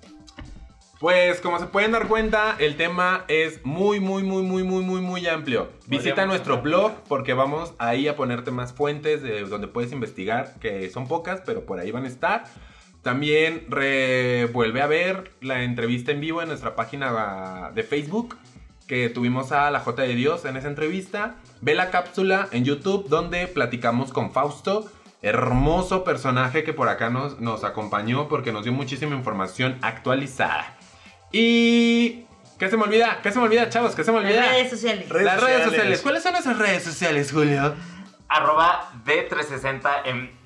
Pues 0.99 1.41
como 1.41 1.57
se 1.57 1.65
pueden 1.65 1.91
dar 1.93 2.07
cuenta, 2.07 2.55
el 2.59 2.77
tema 2.77 3.25
es 3.27 3.65
muy, 3.65 3.99
muy, 3.99 4.21
muy, 4.21 4.43
muy, 4.43 4.63
muy, 4.63 4.83
muy, 4.83 5.01
muy 5.01 5.27
amplio. 5.27 5.71
Visita 5.87 6.27
nuestro 6.27 6.61
blog 6.61 6.91
porque 7.07 7.33
vamos 7.33 7.73
ahí 7.79 8.07
a 8.07 8.15
ponerte 8.15 8.51
más 8.51 8.71
fuentes 8.73 9.23
de 9.23 9.41
donde 9.45 9.67
puedes 9.67 9.91
investigar, 9.91 10.53
que 10.59 10.87
son 10.91 11.07
pocas, 11.07 11.41
pero 11.43 11.65
por 11.65 11.79
ahí 11.79 11.89
van 11.89 12.05
a 12.05 12.07
estar. 12.07 12.43
También 13.01 13.65
re- 13.67 14.45
vuelve 14.53 14.83
a 14.83 14.85
ver 14.85 15.31
la 15.41 15.63
entrevista 15.63 16.11
en 16.11 16.19
vivo 16.21 16.43
en 16.43 16.49
nuestra 16.49 16.75
página 16.75 17.71
de 17.73 17.81
Facebook, 17.81 18.37
que 18.91 19.07
tuvimos 19.07 19.53
a 19.53 19.71
la 19.71 19.79
J 19.79 20.01
de 20.01 20.15
Dios 20.15 20.43
en 20.43 20.57
esa 20.57 20.67
entrevista. 20.67 21.35
Ve 21.61 21.75
la 21.75 21.91
cápsula 21.91 22.49
en 22.51 22.65
YouTube 22.65 23.07
donde 23.07 23.47
platicamos 23.47 24.11
con 24.11 24.33
Fausto, 24.33 24.91
hermoso 25.21 26.03
personaje 26.03 26.65
que 26.65 26.73
por 26.73 26.89
acá 26.89 27.09
nos, 27.09 27.39
nos 27.39 27.63
acompañó 27.63 28.27
porque 28.27 28.51
nos 28.51 28.65
dio 28.65 28.73
muchísima 28.73 29.15
información 29.15 29.77
actualizada. 29.81 30.75
Y... 31.31 32.25
¿Qué 32.59 32.69
se 32.69 32.75
me 32.75 32.83
olvida? 32.83 33.21
¿Qué 33.23 33.31
se 33.31 33.39
me 33.39 33.45
olvida, 33.45 33.69
chavos? 33.69 33.95
¿Qué 33.95 34.03
se 34.03 34.11
me 34.11 34.19
Las 34.19 34.29
olvida? 34.29 34.51
redes 34.51 34.69
sociales. 34.69 35.07
Redes 35.07 35.25
Las 35.25 35.35
redes 35.41 35.53
sociales. 35.55 35.71
sociales. 35.71 36.01
¿Cuáles 36.01 36.23
son 36.23 36.31
nuestras 36.33 36.57
redes 36.57 36.83
sociales, 36.83 37.31
Julio? 37.31 37.73
Arroba 38.27 38.91
D360 39.05 39.89
en... 40.03 40.40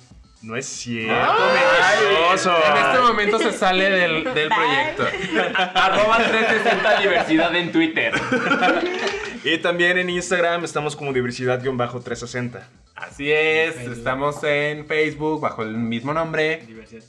No 0.46 0.54
es 0.56 0.66
cierto, 0.66 1.12
Ay, 1.12 1.96
mentiroso. 2.06 2.54
En 2.56 2.76
este 2.86 2.98
momento 3.00 3.38
se 3.40 3.52
sale 3.52 3.90
del, 3.90 4.24
del 4.32 4.48
proyecto. 4.48 5.04
Arroba 5.74 6.18
360 6.18 7.00
diversidad 7.00 7.56
en 7.56 7.72
Twitter. 7.72 8.12
Y 9.42 9.58
también 9.58 9.98
en 9.98 10.08
Instagram 10.08 10.64
estamos 10.64 10.94
como 10.94 11.12
diversidad-360. 11.12 12.60
Así 12.94 13.30
es, 13.32 13.76
estamos 13.76 14.42
en 14.44 14.86
Facebook 14.86 15.40
bajo 15.40 15.62
el 15.62 15.76
mismo 15.76 16.14
nombre 16.14 16.62
Diversidad. 16.66 17.02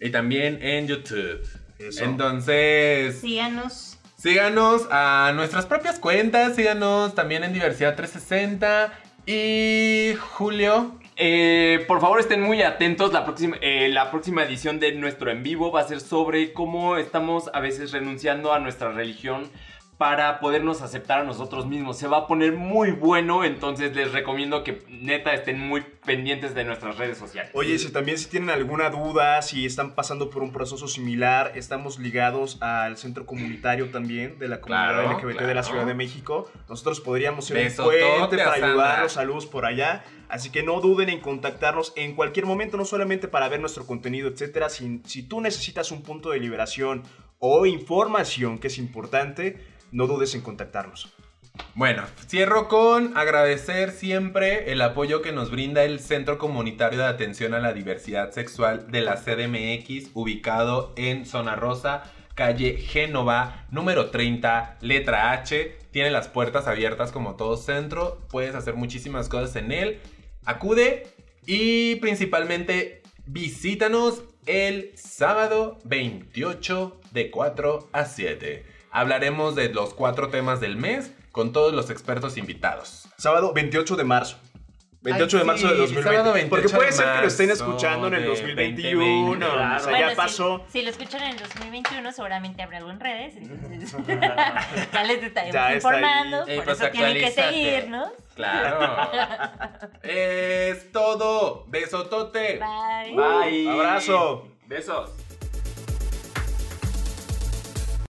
y 0.00 0.10
también 0.10 0.58
en 0.60 0.86
YouTube. 0.88 1.40
Eso. 1.78 2.04
Entonces, 2.04 3.20
Síganos. 3.20 3.98
síganos 4.18 4.86
a 4.90 5.32
nuestras 5.34 5.64
propias 5.66 5.98
cuentas, 5.98 6.56
síganos 6.56 7.14
también 7.14 7.42
en 7.44 7.52
Diversidad 7.54 7.94
360 7.96 8.92
y 9.26 10.14
Julio. 10.32 10.99
Eh, 11.22 11.84
por 11.86 12.00
favor 12.00 12.18
estén 12.18 12.40
muy 12.40 12.62
atentos, 12.62 13.12
la 13.12 13.26
próxima, 13.26 13.58
eh, 13.60 13.90
la 13.90 14.10
próxima 14.10 14.42
edición 14.42 14.80
de 14.80 14.92
nuestro 14.92 15.30
en 15.30 15.42
vivo 15.42 15.70
va 15.70 15.80
a 15.80 15.84
ser 15.84 16.00
sobre 16.00 16.54
cómo 16.54 16.96
estamos 16.96 17.50
a 17.52 17.60
veces 17.60 17.92
renunciando 17.92 18.54
a 18.54 18.58
nuestra 18.58 18.90
religión 18.92 19.50
para 20.00 20.40
podernos 20.40 20.80
aceptar 20.80 21.20
a 21.20 21.24
nosotros 21.24 21.66
mismos. 21.66 21.98
Se 21.98 22.08
va 22.08 22.20
a 22.20 22.26
poner 22.26 22.54
muy 22.54 22.90
bueno, 22.90 23.44
entonces 23.44 23.94
les 23.94 24.12
recomiendo 24.12 24.64
que 24.64 24.82
neta 24.88 25.34
estén 25.34 25.60
muy 25.60 25.82
pendientes 26.06 26.54
de 26.54 26.64
nuestras 26.64 26.96
redes 26.96 27.18
sociales. 27.18 27.50
Oye, 27.52 27.78
si 27.78 27.92
también 27.92 28.16
si 28.16 28.30
tienen 28.30 28.48
alguna 28.48 28.88
duda, 28.88 29.42
si 29.42 29.66
están 29.66 29.94
pasando 29.94 30.30
por 30.30 30.42
un 30.42 30.52
proceso 30.52 30.88
similar, 30.88 31.52
estamos 31.54 31.98
ligados 31.98 32.56
al 32.62 32.96
centro 32.96 33.26
comunitario 33.26 33.90
también 33.90 34.38
de 34.38 34.48
la 34.48 34.62
comunidad 34.62 35.02
Claro, 35.02 35.18
LGBT 35.18 35.26
de 35.26 35.36
claro. 35.36 35.54
la 35.54 35.62
Ciudad 35.62 35.84
de 35.84 35.92
México. 35.92 36.50
Nosotros 36.66 37.00
podríamos 37.00 37.44
ser 37.44 37.58
un 37.58 37.84
puente 37.84 38.38
para 38.38 38.54
ayudarlos 38.54 39.18
a 39.18 39.24
luz 39.24 39.44
por 39.44 39.66
allá. 39.66 40.02
Así 40.30 40.48
que 40.48 40.62
no 40.62 40.80
duden 40.80 41.10
en 41.10 41.20
contactarnos 41.20 41.92
en 41.96 42.14
cualquier 42.14 42.46
momento, 42.46 42.78
no 42.78 42.86
solamente 42.86 43.28
para 43.28 43.50
ver 43.50 43.60
nuestro 43.60 43.86
contenido, 43.86 44.30
etcétera. 44.30 44.70
Si, 44.70 45.02
si 45.04 45.24
tú 45.24 45.42
necesitas 45.42 45.92
un 45.92 46.00
punto 46.00 46.30
de 46.30 46.40
liberación 46.40 47.02
o 47.38 47.66
información 47.66 48.58
que 48.58 48.68
es 48.68 48.78
importante, 48.78 49.58
no 49.92 50.06
dudes 50.06 50.34
en 50.34 50.40
contactarnos. 50.42 51.12
Bueno, 51.74 52.04
cierro 52.26 52.68
con 52.68 53.16
agradecer 53.16 53.90
siempre 53.90 54.72
el 54.72 54.80
apoyo 54.80 55.22
que 55.22 55.32
nos 55.32 55.50
brinda 55.50 55.84
el 55.84 56.00
Centro 56.00 56.38
Comunitario 56.38 57.00
de 57.00 57.06
Atención 57.06 57.54
a 57.54 57.60
la 57.60 57.72
Diversidad 57.72 58.32
Sexual 58.32 58.90
de 58.90 59.00
la 59.00 59.16
CDMX, 59.16 60.10
ubicado 60.14 60.92
en 60.96 61.26
Zona 61.26 61.56
Rosa, 61.56 62.04
calle 62.34 62.76
Génova, 62.76 63.66
número 63.70 64.10
30, 64.10 64.78
letra 64.80 65.32
H. 65.32 65.76
Tiene 65.90 66.10
las 66.10 66.28
puertas 66.28 66.66
abiertas 66.66 67.12
como 67.12 67.36
todo 67.36 67.56
centro, 67.56 68.20
puedes 68.30 68.54
hacer 68.54 68.74
muchísimas 68.74 69.28
cosas 69.28 69.56
en 69.56 69.72
él. 69.72 70.00
Acude 70.44 71.06
y 71.46 71.96
principalmente 71.96 73.02
visítanos 73.26 74.22
el 74.46 74.92
sábado 74.96 75.78
28 75.84 77.00
de 77.12 77.30
4 77.30 77.88
a 77.92 78.04
7. 78.04 78.64
Hablaremos 78.92 79.54
de 79.54 79.68
los 79.72 79.94
cuatro 79.94 80.28
temas 80.28 80.60
del 80.60 80.76
mes 80.76 81.12
con 81.32 81.52
todos 81.52 81.72
los 81.72 81.90
expertos 81.90 82.36
invitados. 82.36 83.08
Sábado 83.16 83.52
28 83.52 83.96
de 83.96 84.04
marzo. 84.04 84.36
28 85.02 85.36
Ay, 85.36 85.40
de 85.40 85.46
marzo 85.46 85.62
sí, 85.66 85.72
de 85.72 85.78
2020. 85.80 86.10
sábado 86.16 86.32
28 86.34 86.50
Porque 86.50 86.68
puede 86.76 86.90
de 86.90 86.92
ser 86.92 87.06
que 87.14 87.20
lo 87.22 87.26
estén 87.28 87.48
marzo 87.48 87.64
escuchando 87.64 88.06
en 88.08 88.14
el 88.14 88.22
de 88.22 88.28
2021. 88.28 89.00
2020, 89.00 89.46
o 89.46 89.48
sea, 89.48 89.56
claro. 89.56 89.84
Bueno, 89.84 89.98
ya 89.98 90.10
si- 90.10 90.16
pasó. 90.16 90.64
Si, 90.68 90.82
lo 90.82 90.90
escuchan 90.90 91.22
en 91.22 91.28
el 91.30 91.38
2021, 91.38 92.12
seguramente 92.12 92.62
habrá 92.62 92.78
algo 92.78 92.90
en 92.90 93.00
redes. 93.00 93.34
Entonces, 93.36 93.92
ya 94.92 95.04
les 95.04 95.22
estaremos 95.22 95.54
Ya 95.54 95.66
ahí. 95.68 95.74
informando. 95.76 96.44
Eh, 96.46 96.56
por 96.56 96.64
pues, 96.66 96.80
eso 96.80 96.90
tienen 96.90 97.14
que 97.14 97.30
seguirnos. 97.30 98.08
Claro. 98.34 99.10
es 100.02 100.92
todo. 100.92 101.64
Besotote. 101.68 102.58
Bye. 102.60 103.14
Bye. 103.16 103.70
Abrazo. 103.70 104.48
Besos. 104.66 105.10